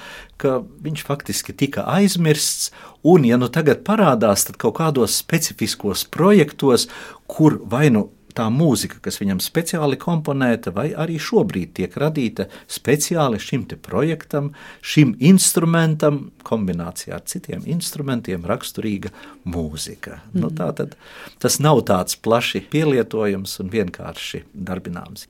ka 0.42 0.56
viņš 0.66 1.06
faktiski 1.06 1.54
tika 1.54 1.86
aizmirsts, 1.94 2.72
un, 3.06 3.30
ja 3.30 3.38
nu 3.38 3.52
tagad 3.54 3.86
parādās, 3.86 4.48
tad 4.50 4.58
kaut 4.62 4.80
kādos 4.82 5.20
specifiskos 5.22 6.08
projektos, 6.10 6.90
kur 7.30 7.60
vai 7.70 7.92
nu 7.94 8.08
tā 8.36 8.48
mūzika, 8.54 9.00
kas 9.04 9.20
viņam 9.22 9.42
speciāli 9.44 9.98
komponēta, 10.02 10.74
vai 10.76 10.90
arī 10.94 11.18
šobrīd 11.22 11.74
tiek 11.80 11.96
radīta 12.00 12.48
speciāli 12.72 13.40
šim 13.42 13.66
projektam, 13.82 14.52
šim 14.86 15.16
instrumentam, 15.20 16.32
kombinācijā 16.46 17.16
ar 17.18 17.24
citiem 17.26 17.64
instrumentiem, 17.66 18.46
raksturīga 18.46 19.12
mūzika. 19.50 20.20
Mm. 20.34 20.42
Nu, 20.44 20.52
tā 20.54 20.72
tad 20.78 20.98
tas 21.42 21.60
nav 21.64 21.86
tāds 21.90 22.20
plaši 22.20 22.66
pielietojams 22.72 23.60
un 23.64 23.72
vienkārši 23.74 24.46
darbināms. 24.54 25.28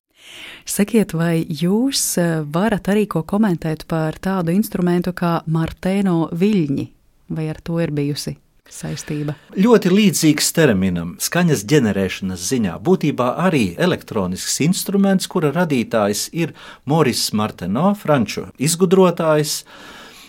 Sakiet, 0.66 1.14
vai 1.14 1.44
jūs 1.46 2.16
eh, 2.18 2.40
varat 2.42 2.90
arī 2.90 3.06
ko 3.06 3.22
komentēt 3.22 3.86
par 3.86 4.18
tādu 4.18 4.54
instrumentu 4.56 5.14
kā 5.14 5.38
Martēno 5.46 6.26
viļņi, 6.34 6.88
vai 7.36 7.46
ar 7.52 7.62
to 7.62 7.78
ir 7.82 7.94
bijusi 7.94 8.34
saistība. 8.72 9.36
Ļoti 9.56 9.92
līdzīgs 9.92 10.52
terminam, 10.56 11.14
skaņas 11.22 11.64
ģenerēšanas 11.70 12.46
ziņā. 12.50 12.78
Būtībā 12.86 13.32
arī 13.46 13.66
elektronisks 13.78 14.60
instruments, 14.66 15.28
kura 15.30 15.52
radītājs 15.54 16.28
ir 16.36 16.56
Moris 16.84 17.28
Marteno, 17.36 17.92
franču 17.98 18.50
izgudrotājs. 18.58 19.62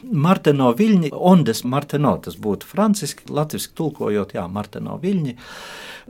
Marteno 0.07 0.69
viļņi, 0.77 1.09
ondes 1.11 1.63
Marteno, 1.65 2.13
tas 2.23 2.37
būtu 2.39 2.67
franciski, 2.69 3.25
latviešu 3.33 3.71
tulkojot, 3.75 4.35
jā, 4.37 4.45
Marteno 4.47 4.95
viļņi. 5.01 5.33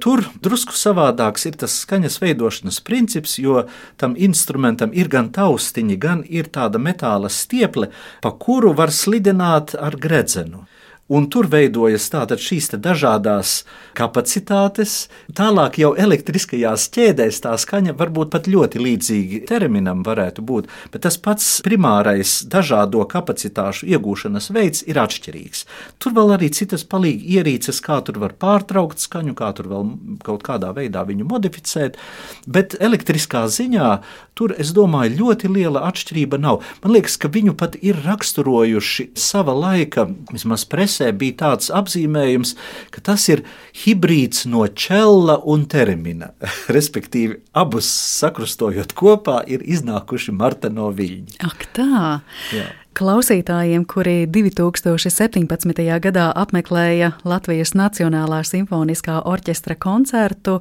Tur 0.03 0.21
drusku 0.43 0.75
savādāks 0.77 1.47
ir 1.49 1.55
tas 1.57 1.79
skaņas 1.81 2.19
veidošanas 2.21 2.81
princips, 2.85 3.37
jo 3.41 3.63
tam 3.97 4.13
instrumentam 4.19 4.91
ir 4.93 5.09
gan 5.09 5.31
taustiņi, 5.33 5.97
gan 5.97 6.21
ir 6.27 6.51
tāda 6.53 6.81
metāla 6.83 7.31
stieple, 7.33 7.89
pa 8.21 8.33
kuru 8.37 8.75
var 8.77 8.93
slidināt 8.93 9.73
ar 9.79 9.97
gredzenu. 9.97 10.67
Un 11.07 11.29
tur 11.31 11.47
veidojas 11.47 12.09
tātad 12.11 12.41
šīs 12.43 12.73
dažādas 12.83 13.61
kapacitātes. 13.95 15.07
Tālāk 15.37 15.79
jau 15.79 15.93
elektriskajās 15.95 16.89
ķēdēs 16.91 17.39
tā 17.45 17.53
skaņa 17.55 17.95
var 17.95 18.11
būt 18.11 18.33
pat 18.33 18.49
ļoti 18.51 18.81
līdzīga 18.83 19.39
terminam, 19.47 20.01
varētu 20.03 20.43
būt, 20.43 20.67
bet 20.91 21.05
tas 21.07 21.15
pats 21.15 21.47
primārais 21.63 22.41
dažādo 22.51 23.05
kapacitāšu 23.07 23.87
iegūšanas 23.87 24.51
veids 24.51 24.83
ir 24.83 24.99
atšķirīgs. 24.99 25.63
Tur 25.95 26.17
vēl 26.17 26.35
arī 26.35 26.51
citas 26.51 26.83
palīgi 26.83 27.37
ierīces, 27.39 27.79
kā 27.83 28.01
tur 28.03 28.19
var 28.25 28.35
pārtraukt 28.35 28.99
skaņu, 28.99 29.37
kā 29.39 29.53
tur 29.55 29.71
vēl 29.71 29.93
kaut 30.27 30.43
kādā 30.43 30.73
veidā 30.75 31.07
viņu 31.07 31.29
modificēt, 31.31 31.95
bet 32.51 32.75
elektriskā 32.83 33.47
ziņā 33.47 33.93
tur, 34.37 34.53
es 34.61 34.71
domāju, 34.75 35.17
ļoti 35.21 35.51
liela 35.51 35.83
atšķirība 35.89 36.39
nav. 36.41 36.61
Man 36.83 36.95
liekas, 36.95 37.17
ka 37.21 37.31
viņu 37.33 37.55
pat 37.59 37.77
ir 37.81 37.99
raksturojuši 38.05 39.09
sava 39.17 39.55
laika, 39.57 40.07
vismaz 40.31 40.65
presē, 40.69 41.11
bija 41.17 41.39
tāds 41.43 41.71
apzīmējums, 41.73 42.55
ka 42.93 43.03
tas 43.09 43.27
ir 43.33 43.43
hibrīds 43.83 44.45
no 44.49 44.65
čela 44.69 45.39
un 45.43 45.67
termina. 45.69 46.33
Respektīvi, 46.77 47.41
abus 47.57 47.89
sakrustojot 48.21 48.95
kopā, 48.97 49.41
ir 49.49 49.65
iznākuši 49.65 50.35
Marta 50.37 50.73
no 50.73 50.91
viļņa. 50.95 51.39
Ak, 51.47 51.69
tā! 51.77 52.19
Jā. 52.55 52.67
Klausītājiem, 52.97 53.83
kuri 53.85 54.23
2017. 54.25 55.83
gadā 56.01 56.23
apmeklēja 56.33 57.11
Latvijas 57.29 57.75
Nacionālā 57.77 58.39
simfoniskā 58.41 59.19
orķestra 59.29 59.75
koncertu, 59.77 60.55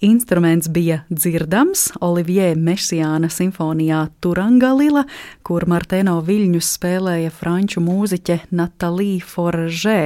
instruments 0.00 0.70
bija 0.72 1.02
dzirdams 1.12 1.90
Olivier 2.00 2.56
Mesiāna 2.56 3.28
simfonijā 3.28 4.06
Turangalila, 4.24 5.02
kur 5.44 5.66
Marteno 5.68 6.14
viļņus 6.24 6.70
spēlēja 6.78 7.34
franču 7.36 7.84
mūziķe 7.84 8.38
Natālija 8.56 9.28
Forže. 9.28 9.98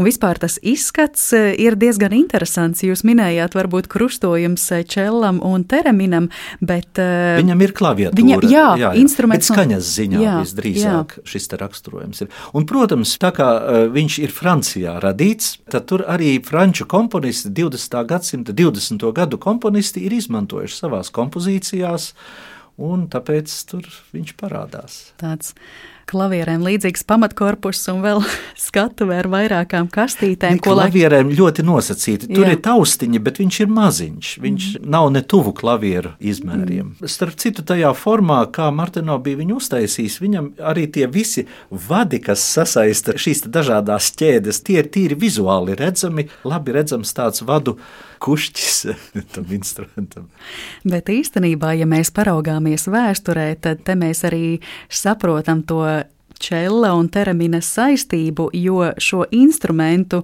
Un 0.00 0.08
vispār 0.08 0.40
tas 0.40 0.56
izskats 0.64 1.28
eh, 1.36 1.50
ir 1.60 1.76
diezgan 1.76 2.16
interesants. 2.16 2.86
Jūs 2.88 3.04
minējāt, 3.04 3.58
varbūt 3.58 3.90
krustojums 3.92 4.64
čellam 4.88 5.42
un 5.44 5.68
tereminam, 5.68 6.32
bet. 6.64 6.94
Eh, 6.96 7.36
Viņam 7.42 7.68
ir 7.68 7.76
klaviatūra. 7.76 8.16
Viņa, 8.16 8.40
jā, 8.48 8.48
jā, 8.56 8.66
jā, 8.86 8.96
instruments. 9.04 9.52
Bet 9.52 9.58
skaņas 9.58 9.94
ziņā 10.00 10.24
jā, 10.24 10.40
visdrīzāk. 10.40 11.16
Jā 11.17 11.17
šis 11.28 11.48
raksturojums 11.58 12.22
ir. 12.24 12.30
Un, 12.56 12.66
protams, 12.68 13.16
tā 13.20 13.32
kā 13.36 13.48
uh, 13.58 13.80
viņš 13.94 14.18
ir 14.22 14.34
Francijā 14.34 14.98
radīts, 15.02 15.56
tad 15.70 15.88
tur 15.90 16.04
arī 16.06 16.36
franču 16.44 16.86
komponisti, 16.90 17.52
20. 17.54 17.98
gadsimta 18.08 18.54
20. 18.56 19.06
gadu 19.16 19.40
komponisti 19.42 20.04
ir 20.06 20.16
izmantojuši 20.18 20.82
savās 20.82 21.12
kompozīcijās, 21.14 22.12
un 22.78 23.06
tāpēc 23.10 23.54
tur 23.70 23.86
viņš 24.14 24.34
parādās. 24.38 24.98
Tāds 25.20 25.54
klavierēm 26.08 26.64
līdzīgs 26.66 27.04
pamatkorpus 27.08 27.82
un 27.92 28.00
vēl 28.04 28.22
skatuve 28.66 29.18
ar 29.20 29.28
vairākām 29.32 29.90
kastītēm. 29.92 30.60
Ko 30.64 30.74
klavierēm 30.76 31.30
lai... 31.30 31.38
ļoti 31.38 31.64
nosacīti. 31.66 32.30
Tur 32.32 32.46
Jā. 32.46 32.56
ir 32.56 32.62
taustiņi, 32.64 33.22
bet 33.24 33.40
viņš 33.42 33.60
ir 33.64 33.72
maziņš. 33.76 34.32
Viņš 34.44 34.68
mm. 34.78 34.88
nav 34.94 35.10
ne 35.14 35.22
tuvu 35.22 35.54
klavieru 35.56 36.14
izmēriem. 36.18 36.94
Mm. 36.94 37.12
Starp 37.12 37.38
citu, 37.40 37.64
tajā 37.68 37.92
formā, 37.98 38.40
kā 38.54 38.70
Martino 38.74 39.18
bija 39.22 39.40
viņu 39.42 39.60
uztaisījis, 39.60 40.18
viņam 40.24 40.50
arī 40.72 40.88
tie 40.94 41.08
visi 41.12 41.46
vadi, 41.88 42.22
kas 42.24 42.44
sasaista 42.56 43.16
šīs 43.18 43.46
dažādas 43.48 44.12
ķēdes, 44.18 44.62
tie 44.66 44.80
ir 44.82 44.92
tīri 44.94 45.18
vizuāli 45.18 45.76
redzami, 45.78 46.28
labi 46.48 46.76
redzams 46.76 47.14
tāds 47.16 47.44
vadu 47.46 47.78
kušķis 48.22 48.76
tam 49.34 49.54
instrumentam. 49.54 50.28
Bet 50.84 51.10
īstenībā, 51.12 51.74
ja 51.78 51.88
mēs 51.88 52.12
paraugāmies 52.14 52.88
vēsturē, 52.90 53.50
tad 53.62 53.88
mēs 53.98 54.24
arī 54.28 54.58
saprotam 54.88 55.64
to 55.68 55.82
čela 56.38 56.92
un 56.94 57.08
teramina 57.10 57.60
saistību, 57.64 58.50
jo 58.54 58.92
šo 59.02 59.24
instrumentu 59.34 60.22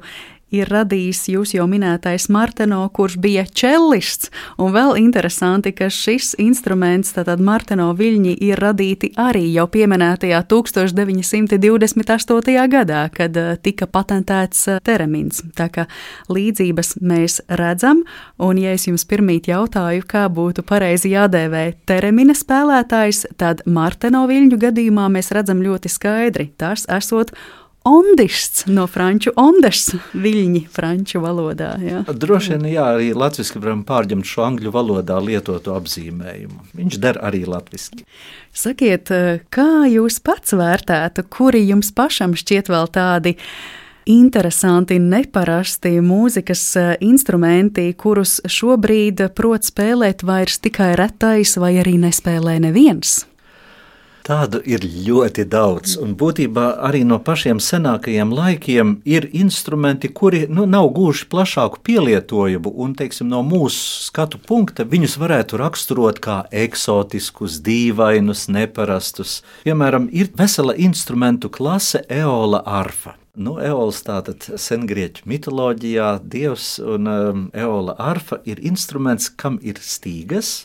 ir 0.55 0.69
radījis 0.71 1.25
jūs 1.33 1.55
jau 1.57 1.65
minētais 1.71 2.29
Marteno, 2.33 2.83
kurš 2.95 3.17
bija 3.23 3.45
čelists. 3.47 4.31
Un 4.61 4.73
vēl 4.75 4.97
interesanti, 5.01 5.73
ka 5.77 5.87
šis 5.93 6.35
instruments, 6.43 7.13
tātad 7.17 7.41
Marteno 7.45 7.89
viļņi, 7.97 8.35
ir 8.47 8.57
radīti 8.63 9.13
arī 9.21 9.47
jau 9.55 9.67
pieminētajā 9.71 10.41
1928. 10.51 12.69
gadā, 12.75 13.03
kad 13.15 13.37
eh, 13.37 13.57
tika 13.63 13.87
patentēts 13.91 14.69
eh, 14.69 14.81
teremins. 14.85 15.43
Tā 15.59 15.69
kā 15.75 15.83
līdzības 16.33 16.89
mēs 17.03 17.41
redzam, 17.49 18.05
un 18.39 18.59
ja 18.63 18.71
es 18.77 18.87
jums 18.89 19.05
pirmīt 19.09 19.49
jautāju, 19.51 20.03
kā 20.09 20.29
būtu 20.33 20.63
pareizi 20.67 21.09
jādēvē 21.15 21.65
teremina 21.89 22.35
spēlētājs, 22.37 23.19
tad 23.41 23.57
Marteno 23.67 24.27
viļņu 24.31 24.57
gadījumā 24.69 25.09
mēs 25.13 25.33
redzam 25.35 25.59
ļoti 25.65 25.89
skaidri, 25.93 26.47
tas 26.61 26.81
esot 26.91 27.29
ondists 27.85 28.65
no 28.67 28.87
franču 28.91 29.33
ondes, 29.37 29.91
viļņi 30.17 30.65
franču 30.73 31.21
valodā. 31.25 31.75
Jā. 31.85 32.03
Droši 32.09 32.57
vien, 32.57 32.67
jā, 32.73 32.89
arī 32.97 33.13
latviešu 33.17 33.61
varam 33.61 33.85
pārņemt 33.87 34.29
šo 34.29 34.47
angļu 34.49 34.73
valodā 34.75 35.21
lietoto 35.21 35.77
apzīmējumu. 35.77 36.65
Viņš 36.75 36.99
der 37.03 37.21
arī 37.25 37.45
latviešu. 37.49 38.05
Sakiet, 38.55 39.13
kā 39.53 39.71
jūs 39.91 40.21
pats 40.25 40.57
vērtētu, 40.57 41.27
kuri 41.29 41.65
jums 41.69 41.93
pašam 41.95 42.37
šķiet 42.39 42.73
vēl 42.73 42.93
tādi? 42.95 43.39
interesanti, 44.05 44.99
neparasti 45.01 45.97
mūzikas 46.05 46.65
instrumenti, 47.05 47.87
kurus 47.97 48.37
šobrīd 48.45 49.23
prot 49.37 49.65
spēlēt 49.65 50.25
vairs 50.27 50.61
tikai 50.65 50.93
retais 51.01 51.57
vai 51.61 51.75
arī 51.81 51.97
nespēlē 52.03 52.59
neviens. 52.67 53.23
Tādu 54.25 54.63
ir 54.65 54.81
ļoti 54.81 55.43
daudz, 55.53 55.99
un 56.01 56.15
būtībā 56.17 56.79
arī 56.87 57.03
no 57.05 57.19
pašiem 57.21 57.59
senākajiem 57.61 58.31
laikiem 58.33 58.95
ir 59.05 59.27
instrumenti, 59.37 60.09
kuri 60.09 60.47
nu, 60.49 60.65
nav 60.65 60.89
gūši 60.97 61.27
plašāku 61.29 61.83
pielietojumu, 61.85 62.73
un 62.73 62.95
teiksim, 62.97 63.29
no 63.29 63.43
mūsu 63.45 64.07
skatu 64.07 64.41
punkta 64.41 64.89
viņus 64.89 65.19
varētu 65.21 65.61
raksturot 65.61 66.23
kā 66.25 66.39
eksotiskus, 66.65 67.59
dīvainus, 67.69 68.47
neparastus. 68.49 69.43
Piemēram, 69.69 70.09
ir 70.09 70.33
vesela 70.41 70.73
instrumentu 70.73 71.53
klase 71.53 72.01
Eola 72.09 72.65
arfa. 72.65 73.19
Nu, 73.37 73.59
Eols 73.61 74.01
tātad 74.09 74.49
sengrieķu 74.57 75.29
mitoloģijā, 75.29 76.15
dievs 76.25 76.79
un 76.81 77.13
um, 77.13 77.47
Eola 77.53 77.99
arfa 78.01 78.41
ir 78.49 78.65
instruments, 78.65 79.29
kam 79.29 79.61
ir 79.61 79.85
stīgas, 79.85 80.63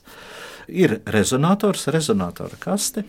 ir 0.71 1.01
rezonators, 1.11 1.89
rezonatora 1.91 2.55
kaste, 2.63 3.03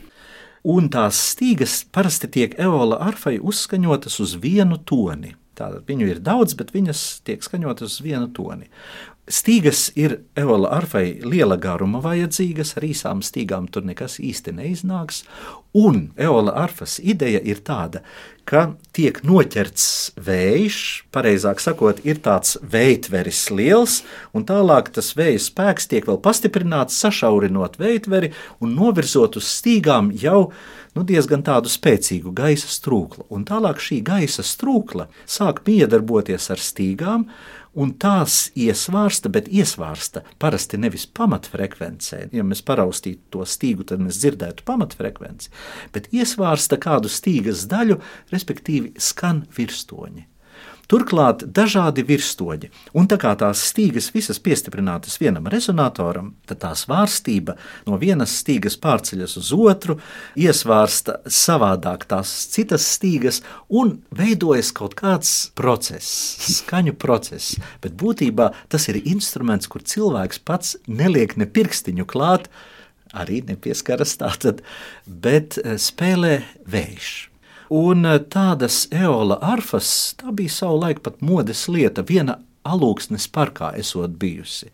un 0.64 0.88
tās 0.92 1.18
stīgas 1.34 1.84
parasti 1.92 2.30
tiek 2.32 2.56
eola 2.60 3.00
arfai 3.06 3.38
uzskaņotas 3.38 4.20
uz 4.24 4.36
vienu 4.42 4.80
toni. 4.84 5.36
Tātad 5.60 5.84
viņu 5.88 6.08
ir 6.08 6.20
daudz, 6.24 6.54
bet 6.56 6.72
viņas 6.72 7.20
tiek 7.26 7.42
skaņotas 7.44 7.98
uz 7.98 8.04
vienu 8.04 8.30
toni. 8.32 8.70
Stīgas 9.30 9.90
ir 10.00 10.16
evola 10.38 10.72
arfai 10.74 11.20
liela 11.22 11.54
garuma 11.60 12.00
vajadzīgas, 12.02 12.72
ar 12.78 12.86
īsām 12.88 13.20
stīgām 13.22 13.68
tur 13.70 13.84
nekas 13.86 14.18
īsti 14.18 14.56
neiznāks. 14.56 15.22
Un 15.72 16.08
evola 16.18 16.56
arfas 16.58 16.98
ideja 16.98 17.38
ir 17.46 17.60
tāda, 17.62 18.00
ka 18.42 18.72
tiek 18.90 19.20
noķerts 19.22 19.84
vējš, 20.18 20.78
pareizāk 21.14 21.62
sakot, 21.62 22.00
ir 22.02 22.18
tāds 22.24 22.56
veitveris 22.72 23.44
liels, 23.54 24.00
un 24.34 24.42
tālāk 24.48 24.90
tas 24.96 25.12
vēja 25.14 25.38
spēks 25.44 25.86
tiek 25.92 26.08
vēl 26.10 26.18
pastiprināts, 26.24 26.98
sašaurinot 26.98 27.78
veitveri 27.78 28.32
un 28.58 28.74
novirzot 28.74 29.38
uz 29.38 29.46
stīgām 29.46 30.10
jau 30.10 30.48
nu, 30.98 31.04
diezgan 31.06 31.46
tādu 31.46 31.70
spēcīgu 31.70 32.34
gaisa 32.34 32.66
strūklu. 32.66 33.28
Un 33.30 33.46
tālāk 33.46 33.78
šī 33.78 34.00
gaisa 34.10 34.42
strūkla 34.42 35.06
sāk 35.22 35.62
miedarboties 35.68 36.50
ar 36.50 36.58
stīgām, 36.58 37.28
un 37.74 37.92
tās 38.02 38.48
iesvārsta, 38.58 39.30
bet 39.32 39.50
iesvārsta 39.50 40.24
parasti 40.42 40.80
nevis 40.80 41.06
pamatfrekvencē. 41.06 42.26
Ja 42.34 42.46
mēs 42.46 42.64
paraustītu 42.66 43.36
to 43.36 43.46
stīgu, 43.46 43.86
tad 43.90 44.02
mēs 44.04 44.20
dzirdētu 44.22 44.66
pamatfrekvenci, 44.68 45.52
bet 45.94 46.10
iesvārsta 46.14 46.80
kādu 46.80 47.12
stīgas 47.12 47.66
daļu, 47.70 48.00
respektīvi 48.34 48.94
skan 48.98 49.44
virstoņi. 49.56 50.29
Turklāt 50.90 51.44
dažādi 51.54 52.02
virsstoņi, 52.02 52.70
un 52.98 53.06
tā 53.10 53.14
kā 53.22 53.30
tās 53.38 53.60
stīgas 53.68 54.08
visas 54.10 54.40
piestiprinātas 54.42 55.20
vienam 55.22 55.46
rezonatoram, 55.52 56.32
tad 56.50 56.58
tā 56.64 56.72
svārstība 56.74 57.54
no 57.86 57.98
vienas 58.00 58.34
stīgas 58.40 58.74
pārceļas 58.82 59.36
uz 59.38 59.52
otru, 59.54 60.00
iesvārsta 60.34 61.20
savādāk 61.30 62.08
tās 62.10 62.32
citas 62.50 62.88
stīgas, 62.96 63.38
un 63.70 64.00
veidojas 64.10 64.72
kaut 64.74 64.98
kāds 64.98 65.52
process, 65.54 66.10
skaņu 66.58 66.98
process. 66.98 67.54
Bet 67.84 67.94
būtībā 67.94 68.50
tas 68.68 68.90
ir 68.90 68.98
instruments, 69.04 69.70
kur 69.70 69.86
cilvēks 69.86 70.42
pats 70.42 70.74
neliek 70.90 71.38
ne 71.38 71.46
pirkstiņu 71.46 72.10
klāt, 72.10 72.50
arī 73.14 73.44
nepieskaras 73.46 74.18
tātad, 74.18 74.66
bet 75.06 75.54
eh, 75.62 75.78
spēlē 75.78 76.40
vējš. 76.66 77.29
Un 77.70 78.02
eh, 78.06 78.18
tādas 78.26 78.88
eola 78.90 79.36
arfas, 79.46 79.90
tā 80.18 80.32
bija 80.34 80.50
savulaik 80.50 81.04
pat 81.06 81.20
modes 81.22 81.68
lieta, 81.70 82.02
viena 82.02 82.40
alūksnes 82.66 83.28
parkā 83.30 83.70
esot 83.78 84.16
bijusi. 84.18 84.72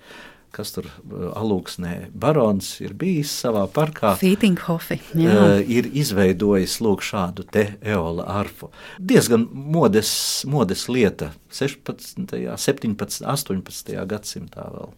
Kas 0.57 0.73
tur 0.73 0.89
eh, 0.89 1.27
alūksnē 1.37 1.93
barons 2.17 2.71
ir 2.81 2.95
bijis 2.97 3.35
savā 3.45 3.67
parkā. 3.69 4.15
Fītinghofi. 4.17 4.97
Uh, 5.13 5.61
ir 5.61 5.91
izveidojis 5.93 6.79
lūk 6.81 7.05
šādu 7.05 7.45
te 7.53 7.67
eola 7.85 8.25
arfu. 8.41 8.71
Diezgan 8.97 9.45
modes, 9.53 10.11
modes 10.49 10.89
lieta 10.89 11.35
16., 11.53 12.33
17., 12.33 13.29
18. 13.29 13.93
gadsimtā 14.09 14.71
vēl. 14.73 14.97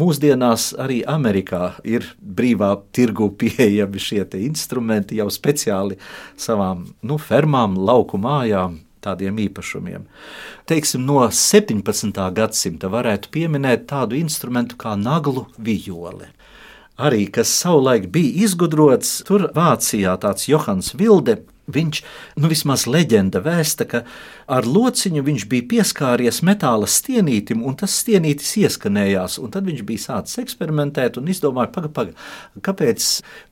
Mūsdienās 0.00 0.72
arī 0.80 1.02
Amerikā 1.06 1.76
ir 1.86 2.06
brīvā 2.18 2.72
tirgu 2.94 3.28
pieejami 3.38 4.00
šie 4.02 4.24
instrumenti 4.42 5.20
jau 5.20 5.28
speciāli 5.30 5.98
savām 6.36 6.88
nu, 7.02 7.18
fermām, 7.18 7.78
lauku 7.78 8.18
mājām. 8.18 8.80
Tādiem 9.04 9.36
īpašumiem. 9.36 10.06
Teiksim, 10.64 11.02
no 11.04 11.18
17. 11.28 12.22
gadsimta 12.32 12.88
varētu 12.88 13.28
pieminēt 13.34 13.84
tādu 13.90 14.16
instrumentu 14.16 14.78
kā 14.80 14.94
naglu 14.96 15.44
vijole 15.60 16.30
arī 16.96 17.26
kas 17.32 17.50
savulaik 17.50 18.08
bija 18.14 18.44
izgudrots, 18.46 19.22
tur 19.26 19.48
Vācijā 19.54 20.14
tāds 20.22 20.48
Johans 20.48 20.92
Vilde 20.94 21.40
Viņš, 21.64 22.00
nu 22.36 22.48
vismaz 22.50 22.84
leģenda 22.84 23.40
vēsta, 23.40 23.86
ka 23.88 24.02
ar 24.52 24.66
lociņu 24.68 25.22
viņš 25.24 25.46
bija 25.48 25.64
pieskāries 25.70 26.42
metāla 26.44 26.84
stienītim, 26.90 27.62
un 27.64 27.78
tas 27.80 27.94
stienītis 28.02 28.50
ieskanējās. 28.60 29.38
Tad 29.54 29.64
viņš 29.70 29.80
bija 29.88 30.02
sācis 30.02 30.42
eksperimentēt 30.42 31.16
un 31.20 31.30
izdomāja, 31.32 31.70
paga, 31.72 31.88
paga, 31.88 32.12
kāpēc 32.64 33.06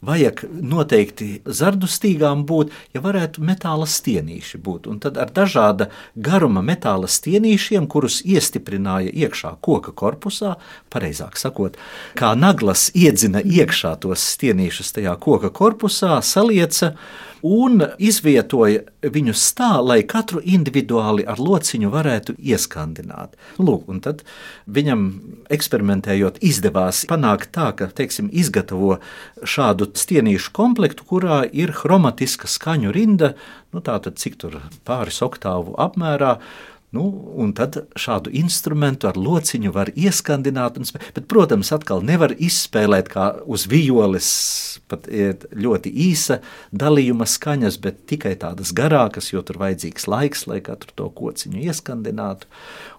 vajag 0.05 0.45
noteikti 0.61 1.31
zardu 1.47 1.89
stīgām 1.89 2.45
būt, 2.49 2.75
ja 2.93 3.01
varētu 3.05 3.45
metāla 3.49 3.89
stienīši 3.89 4.61
būt. 4.61 4.91
Un 4.93 5.01
tad 5.01 5.17
ar 5.17 5.33
dažāda 5.33 5.89
garuma 6.13 6.61
metāla 6.61 7.09
stienīšiem, 7.09 7.89
kurus 7.89 8.21
iestiprināja 8.29 9.09
iekšā 9.25 9.57
koka 9.65 9.97
korpusā, 9.97 10.59
pareizāk 10.93 11.41
sakot, 11.41 11.81
kā 12.19 12.37
naglas 12.37 12.91
iedzina 12.93 13.41
iekšā 13.41 13.97
tos 14.05 14.29
stienīšus 14.37 14.99
tajā 14.99 15.17
koka 15.23 15.49
korpusā, 15.55 16.19
salieca 16.21 16.93
un 17.43 17.83
izvietoja 17.99 18.85
viņus 19.03 19.45
tā, 19.59 19.71
lai 19.83 20.01
katru 20.09 20.41
individuāli 20.43 21.27
ar 21.29 21.41
lociņu 21.43 21.91
varētu 21.93 22.37
ieskandināt. 22.39 23.35
Lūk, 23.59 23.89
un 23.91 24.01
tad 24.05 24.23
viņam 24.71 25.07
eksperimentējot, 25.53 26.41
izdevās 26.45 27.05
panākt 27.11 27.53
tā, 27.57 27.73
ka 27.77 27.91
teiksim, 27.91 28.31
izgatavo 28.33 28.99
šādu 29.43 29.91
stienīšu 29.99 30.55
komplektu, 30.57 31.07
kurā 31.09 31.43
ir 31.51 31.75
chromatiska 31.77 32.51
skaņu 32.51 32.95
rinda, 32.95 33.35
nu, 33.73 33.83
tātad 33.85 34.21
cik 34.23 34.39
tur 34.41 34.61
pāris 34.87 35.23
oktāvu 35.25 35.77
apmērā. 35.81 36.37
Nu, 36.93 37.07
un 37.41 37.55
tad 37.57 37.79
šādu 37.97 38.29
instrumentu 38.37 39.09
ar 39.09 39.17
lociņu 39.17 39.71
var 39.73 39.89
ieskandināt. 39.97 40.77
Un, 40.77 40.85
bet, 41.17 41.25
protams, 41.31 41.71
atkal 41.73 42.05
nevar 42.05 42.35
izspēlēt 42.37 43.09
kā 43.13 43.31
uz 43.49 43.65
violes, 43.73 44.29
pat 44.93 45.09
ļoti 45.09 45.93
īsa 46.11 46.43
dalījuma 46.69 47.25
skaņas, 47.25 47.79
bet 47.81 48.05
tikai 48.13 48.35
tādas 48.43 48.75
garākas, 48.77 49.31
jo 49.33 49.41
tur 49.41 49.63
vajadzīgs 49.63 50.05
laiks, 50.13 50.45
lai 50.53 50.61
katru 50.65 50.93
to 51.01 51.09
kociņu 51.17 51.65
ieskandinātu. 51.65 52.51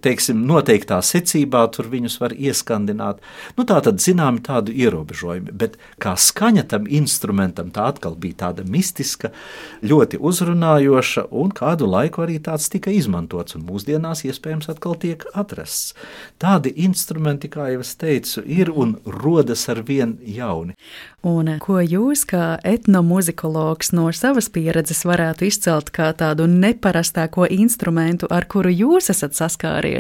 Teiksim, 0.03 0.41
noteiktā 0.47 0.97
secībā 1.05 1.61
tur 1.71 1.87
viņus 1.91 2.17
var 2.19 2.33
ieskandināt. 2.35 3.21
Nu, 3.55 3.63
tā 3.67 3.77
tad 3.85 4.01
zināmi 4.03 4.41
tādu 4.43 4.73
ierobežojumi, 4.75 5.53
bet 5.55 5.77
kā 6.03 6.17
skaņa 6.19 6.65
tam 6.73 6.89
instrumentam 6.91 7.71
tā 7.71 7.87
atkal 7.93 8.17
bija 8.19 8.41
tāda 8.47 8.65
mistiska, 8.67 9.31
ļoti 9.79 10.19
uzrunājoša, 10.19 11.27
un 11.31 11.55
kādu 11.55 11.87
laiku 11.87 12.25
arī 12.25 12.39
tāds 12.43 12.67
tika 12.73 12.91
izmantots. 12.91 13.55
Un 13.55 13.63
mūsdienās 13.69 14.25
iespējams 14.27 14.67
atkal 14.73 14.97
tiek 14.99 15.23
atrasts. 15.33 15.93
Tādi 16.41 16.73
instrumenti, 16.83 17.47
kā 17.53 17.69
jau 17.71 17.83
es 17.85 17.95
teicu, 17.95 18.43
ir 18.43 18.73
un 18.75 18.97
rodas 19.07 19.69
ar 19.71 19.85
vien 19.87 20.17
jauni. 20.27 20.75
Un 21.23 21.47
ko 21.63 21.77
jūs, 21.79 22.25
kā 22.27 22.57
etnomuzikologs, 22.67 23.93
no 23.95 24.09
savas 24.11 24.49
pieredzes 24.51 25.05
varētu 25.07 25.47
izcelt 25.47 25.93
kā 25.95 26.09
tādu 26.19 26.49
neparastāko 26.51 27.47
instrumentu, 27.47 28.27
ar 28.27 28.43
kuru 28.51 28.73
jūs 28.73 29.07
esat 29.13 29.37
saskāries? 29.37 29.92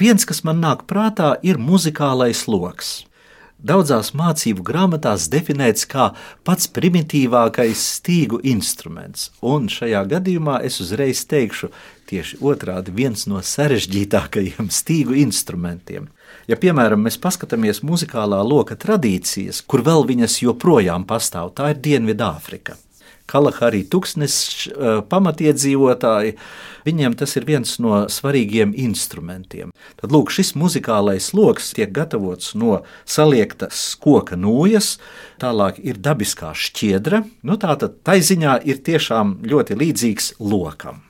Viens, 0.00 0.24
kas 0.24 0.44
man 0.46 0.62
nāk 0.64 0.86
prātā, 0.88 1.34
ir 1.42 1.60
muzikālais 1.60 2.46
lokus 2.48 3.00
daudzās 3.62 4.12
mācību 4.16 4.64
grāmatās 4.64 5.28
definēts 5.32 5.86
kā 5.90 6.10
pats 6.46 6.68
primitīvākais 6.74 7.82
stīgu 7.98 8.40
instruments. 8.52 9.30
Un 9.42 9.68
šajā 9.72 10.02
gadījumā 10.14 10.60
es 10.66 10.80
uzreiz 10.82 11.22
teikšu 11.28 11.70
tieši 12.10 12.40
otrādi 12.40 12.94
viens 12.94 13.26
no 13.30 13.42
sarežģītākajiem 13.44 14.70
stīgu 14.80 15.18
instrumentiem. 15.22 16.08
Ja, 16.48 16.56
piemēram, 16.58 17.02
mēs 17.06 17.18
paskatāmies 17.20 17.82
muzikālā 17.86 18.40
loka 18.46 18.76
tradīcijas, 18.78 19.62
kur 19.66 19.84
vēl 19.86 20.06
viņas 20.08 20.40
joprojām 20.44 21.06
pastāv, 21.06 21.52
tā 21.58 21.74
ir 21.74 21.82
Dienvidāfrika. 21.82 22.78
Kalahari 23.30 23.84
tūkstnes 23.86 24.34
uh, 24.70 25.00
pamatiedzīvotāji. 25.06 26.34
Viņiem 26.86 27.14
tas 27.20 27.36
ir 27.38 27.46
viens 27.48 27.76
no 27.82 28.04
svarīgiem 28.10 28.72
instrumentiem. 28.74 29.70
Tad 30.00 30.14
lūk, 30.14 30.32
šis 30.34 30.54
muzikālais 30.58 31.30
lokus 31.36 31.70
tiek 31.76 31.92
gatavots 31.94 32.54
no 32.58 32.80
saliektas 33.08 33.94
koka 34.00 34.38
nūjas, 34.40 34.96
tālāk 35.42 35.78
ir 35.84 36.00
dabiskā 36.00 36.54
šķiedra. 36.56 37.22
Nu, 37.46 37.58
tā 37.60 37.76
tad 37.80 38.00
taiziņā 38.08 38.60
ir 38.66 38.82
tiešām 38.86 39.38
ļoti 39.46 39.78
līdzīgs 39.80 40.34
lokam. 40.42 41.04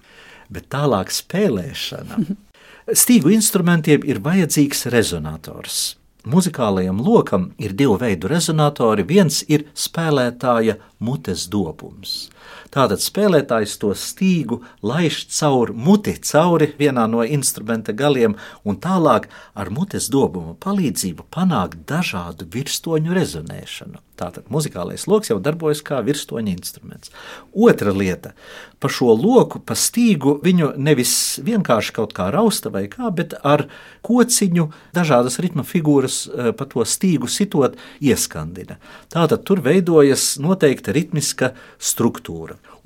Bet 0.51 0.69
tālāk 0.75 1.15
spēlēšana. 1.15 2.21
Stīgu 3.01 3.31
instrumentiem 3.37 4.05
ir 4.09 4.19
vajadzīgs 4.25 4.89
rezonators. 4.91 6.00
Muzikālajam 6.29 7.01
lokam 7.01 7.51
ir 7.59 7.73
divi 7.73 7.97
veidi 8.01 8.29
rezonatori. 8.29 9.07
Viens 9.09 9.41
ir 9.49 9.65
spēlētāja 9.73 10.77
mutes 11.01 11.47
dobums. 11.49 12.29
Tātad 12.71 13.03
spēlētājs 13.03 13.79
to 13.83 13.91
stīgu 13.99 14.61
laiž 14.87 15.25
caur 15.35 15.73
muti, 15.75 16.15
cauri 16.23 16.71
vienā 16.79 17.07
no 17.11 17.25
instrumenta 17.27 17.93
galiem, 17.97 18.37
un 18.65 18.79
tālāk 18.79 19.27
ar 19.55 19.73
mutes 19.75 20.11
dobuma 20.13 20.55
palīdzību 20.63 21.27
panākt 21.35 21.83
dažādu 21.91 22.47
virstoņu 22.55 23.17
rezonēšanu. 23.17 24.05
Tātad 24.21 24.51
muzikālais 24.53 25.07
lokus 25.09 25.31
jau 25.31 25.39
darbojas 25.41 25.81
kā 25.85 26.03
virstoņa 26.05 26.53
instruments. 26.53 27.11
Otra 27.57 27.93
lieta- 27.97 28.35
pa 28.81 28.89
šo 28.89 29.15
loku, 29.17 29.59
pa 29.59 29.75
stīgu 29.75 30.43
viņu 30.45 30.77
nevis 30.77 31.41
vienkārši 31.41 31.93
kaut 31.93 32.13
kā 32.13 32.31
rausta 32.31 32.71
vai 32.71 32.87
kā, 32.87 33.15
bet 33.15 33.35
ar 33.43 33.67
kociņu 34.05 34.71
dažādas 34.95 35.39
ritma 35.41 35.65
figūras 35.65 36.29
eh, 36.29 36.53
pa 36.53 36.65
to 36.65 36.81
stīgu 36.81 37.29
sitot 37.29 37.77
ieskandina. 38.01 38.77
Tātad 39.09 39.45
tur 39.45 39.61
veidojas 39.61 40.39
noteikta 40.39 40.93
ritmiska 40.93 41.55
struktūra. 41.79 42.30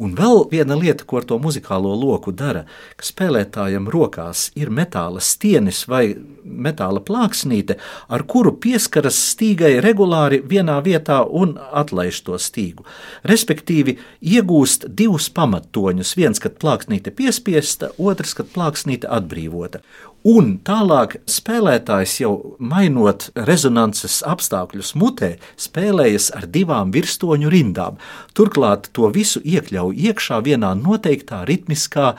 Un 0.02 0.14
vēl 0.18 0.44
viena 0.50 0.74
lieta, 0.74 1.04
ko 1.06 1.20
ar 1.20 1.26
to 1.28 1.38
muzikālo 1.38 1.92
loku 1.94 2.32
dara, 2.34 2.64
ka 2.98 3.06
spēlētājam 3.06 3.86
rokās 3.92 4.48
ir 4.58 4.72
metāla 4.74 5.22
stienis 5.22 5.84
vai 5.90 6.16
metāla 6.44 7.02
plāksnīte, 7.04 7.76
ar 8.08 8.24
kuru 8.26 8.54
pieskaras 8.58 9.16
stīgai 9.32 9.76
regulāri 9.84 10.40
vienā 10.42 10.80
vietā 10.84 11.20
un 11.24 11.54
atlaiž 11.72 12.24
to 12.26 12.38
stīgu. 12.40 12.86
Respektīvi, 13.22 13.98
iegūst 14.20 14.88
divus 14.88 15.30
pamattoņus. 15.30 16.16
Viens, 16.18 16.42
kad 16.42 16.58
plāksnīte 16.58 17.14
piespiesta, 17.14 17.92
otrs, 17.98 18.34
kad 18.34 18.50
plāksnīte 18.54 19.10
atbrīvota. 19.10 19.84
Un 20.24 20.54
tālāk 20.64 21.18
spēlētājs 21.28 22.14
jau 22.22 22.56
mainot 22.56 23.26
rezonances 23.36 24.22
apstākļus 24.24 24.94
mutē, 24.96 25.34
spēlējas 25.60 26.30
ar 26.32 26.46
divām 26.48 26.94
virsmoņu 26.94 27.50
rindām. 27.52 27.98
Turklāt 28.32 28.88
to 28.96 29.10
visu 29.12 29.42
iekļauj 29.44 29.98
iekšā 30.08 30.38
vienā 30.46 30.70
noteiktā 30.78 31.42
ritmiskā 31.44 32.14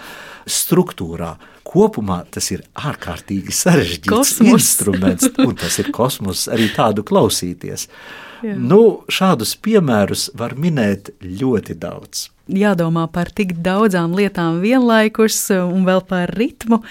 struktūrā. 0.45 1.31
Kopumā 1.65 2.19
tas 2.29 2.51
ir 2.53 2.61
ārkārtīgi 2.77 3.55
sarežģīts 3.57 4.11
Kosmos. 4.11 4.51
instruments, 4.53 5.31
un 5.41 5.55
tas 5.57 5.79
ir 5.81 5.89
kosmos 5.95 6.43
arī 6.53 6.67
tādu 6.75 7.01
klausīties. 7.01 7.87
Jā. 8.45 8.53
Nu, 8.53 9.01
šādus 9.09 9.55
piemērus 9.65 10.27
var 10.37 10.53
minēt 10.53 11.09
ļoti 11.25 11.73
daudz. 11.81 12.27
Jādomā 12.53 13.07
par 13.09 13.33
tik 13.33 13.55
daudzām 13.65 14.13
lietām 14.13 14.61
vienlaikus 14.61 15.39
un 15.57 15.89
vēl 15.89 16.05
par 16.05 16.35
ritmu. 16.37 16.83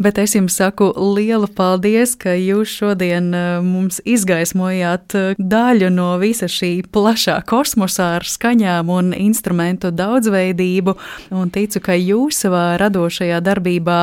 Bet 0.00 0.16
es 0.16 0.32
jums 0.32 0.54
saku 0.56 0.86
lielu 0.96 1.44
paldies, 1.52 2.14
ka 2.16 2.32
jūs 2.32 2.70
šodien 2.72 3.26
eh, 3.36 3.48
mums 3.60 3.98
izgaismojāt 4.08 5.16
eh, 5.18 5.34
daļu 5.36 5.90
no 5.92 6.14
visa 6.22 6.48
šī 6.48 6.86
plašā 6.88 7.34
kosmosā 7.44 8.06
ar 8.16 8.24
skaņām 8.24 8.88
un 8.88 9.10
instrumentu 9.12 9.90
daudzveidību. 9.92 10.94
Un 11.36 11.52
ticu, 11.52 11.82
ka 11.84 11.98
jūs 12.00 12.40
savā 12.46 12.78
radošajā 12.80 13.42
darbībā 13.44 14.00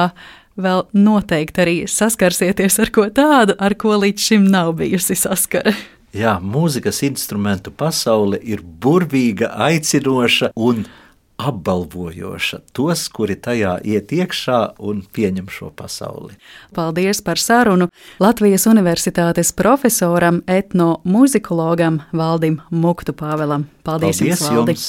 vēl 0.61 0.85
noteikti 0.93 1.65
arī 1.65 1.75
saskarsieties 1.89 2.77
ar 2.85 2.93
ko 2.93 3.07
tādu, 3.09 3.57
ar 3.57 3.73
ko 3.73 3.97
līdz 3.97 4.29
šim 4.29 4.45
nav 4.53 4.75
bijusi 4.77 5.17
saskara. 5.17 5.73
Jā, 6.13 6.37
mūzikas 6.37 7.01
instrumentu 7.09 7.73
pasaule 7.73 8.37
ir 8.45 8.61
burvīga, 8.61 9.49
aicinoša 9.65 10.53
un 10.53 10.85
apbalvojoša 11.37 12.59
tos, 12.73 13.07
kuri 13.13 13.37
tajā 13.37 13.77
iet 13.85 14.11
iekšā 14.13 14.59
un 14.81 15.03
pieņem 15.13 15.49
šo 15.53 15.69
pasauli. 15.77 16.37
Paldies 16.75 17.21
par 17.21 17.39
sarunu 17.41 17.89
Latvijas 18.19 18.65
Universitātes 18.69 19.53
profesoram, 19.53 20.41
etnomuzikologam 20.47 22.01
Valdim 22.13 22.61
Muktu 22.69 23.13
Pāvelam. 23.13 23.67
Paldies, 23.85 24.19
Paldies 24.19 24.41
jums, 24.41 24.47
Valdi! 24.49 24.77
jums! 24.77 24.87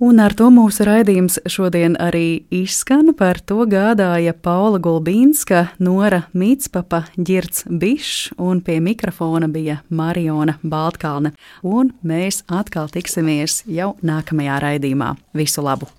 Un 0.00 0.16
ar 0.16 0.32
to 0.32 0.46
mūsu 0.48 0.86
raidījums 0.88 1.34
šodien 1.44 1.92
arī 2.00 2.46
izskan. 2.56 3.10
Par 3.12 3.36
to 3.44 3.66
gādāja 3.68 4.32
Paula 4.32 4.80
Gulbīnska, 4.80 5.66
Nora 5.76 6.22
Mītspapa, 6.32 7.02
Girts 7.20 7.66
Bišs 7.68 8.32
un 8.40 8.64
pie 8.64 8.78
mikrofona 8.80 9.50
bija 9.52 9.82
Mariona 9.92 10.56
Baltkalne. 10.64 11.34
Un 11.60 11.92
mēs 12.00 12.46
atkal 12.48 12.88
tiksimies 12.88 13.60
jau 13.68 13.92
nākamajā 14.00 14.60
raidījumā. 14.64 15.18
Visu 15.36 15.68
labu! 15.68 15.92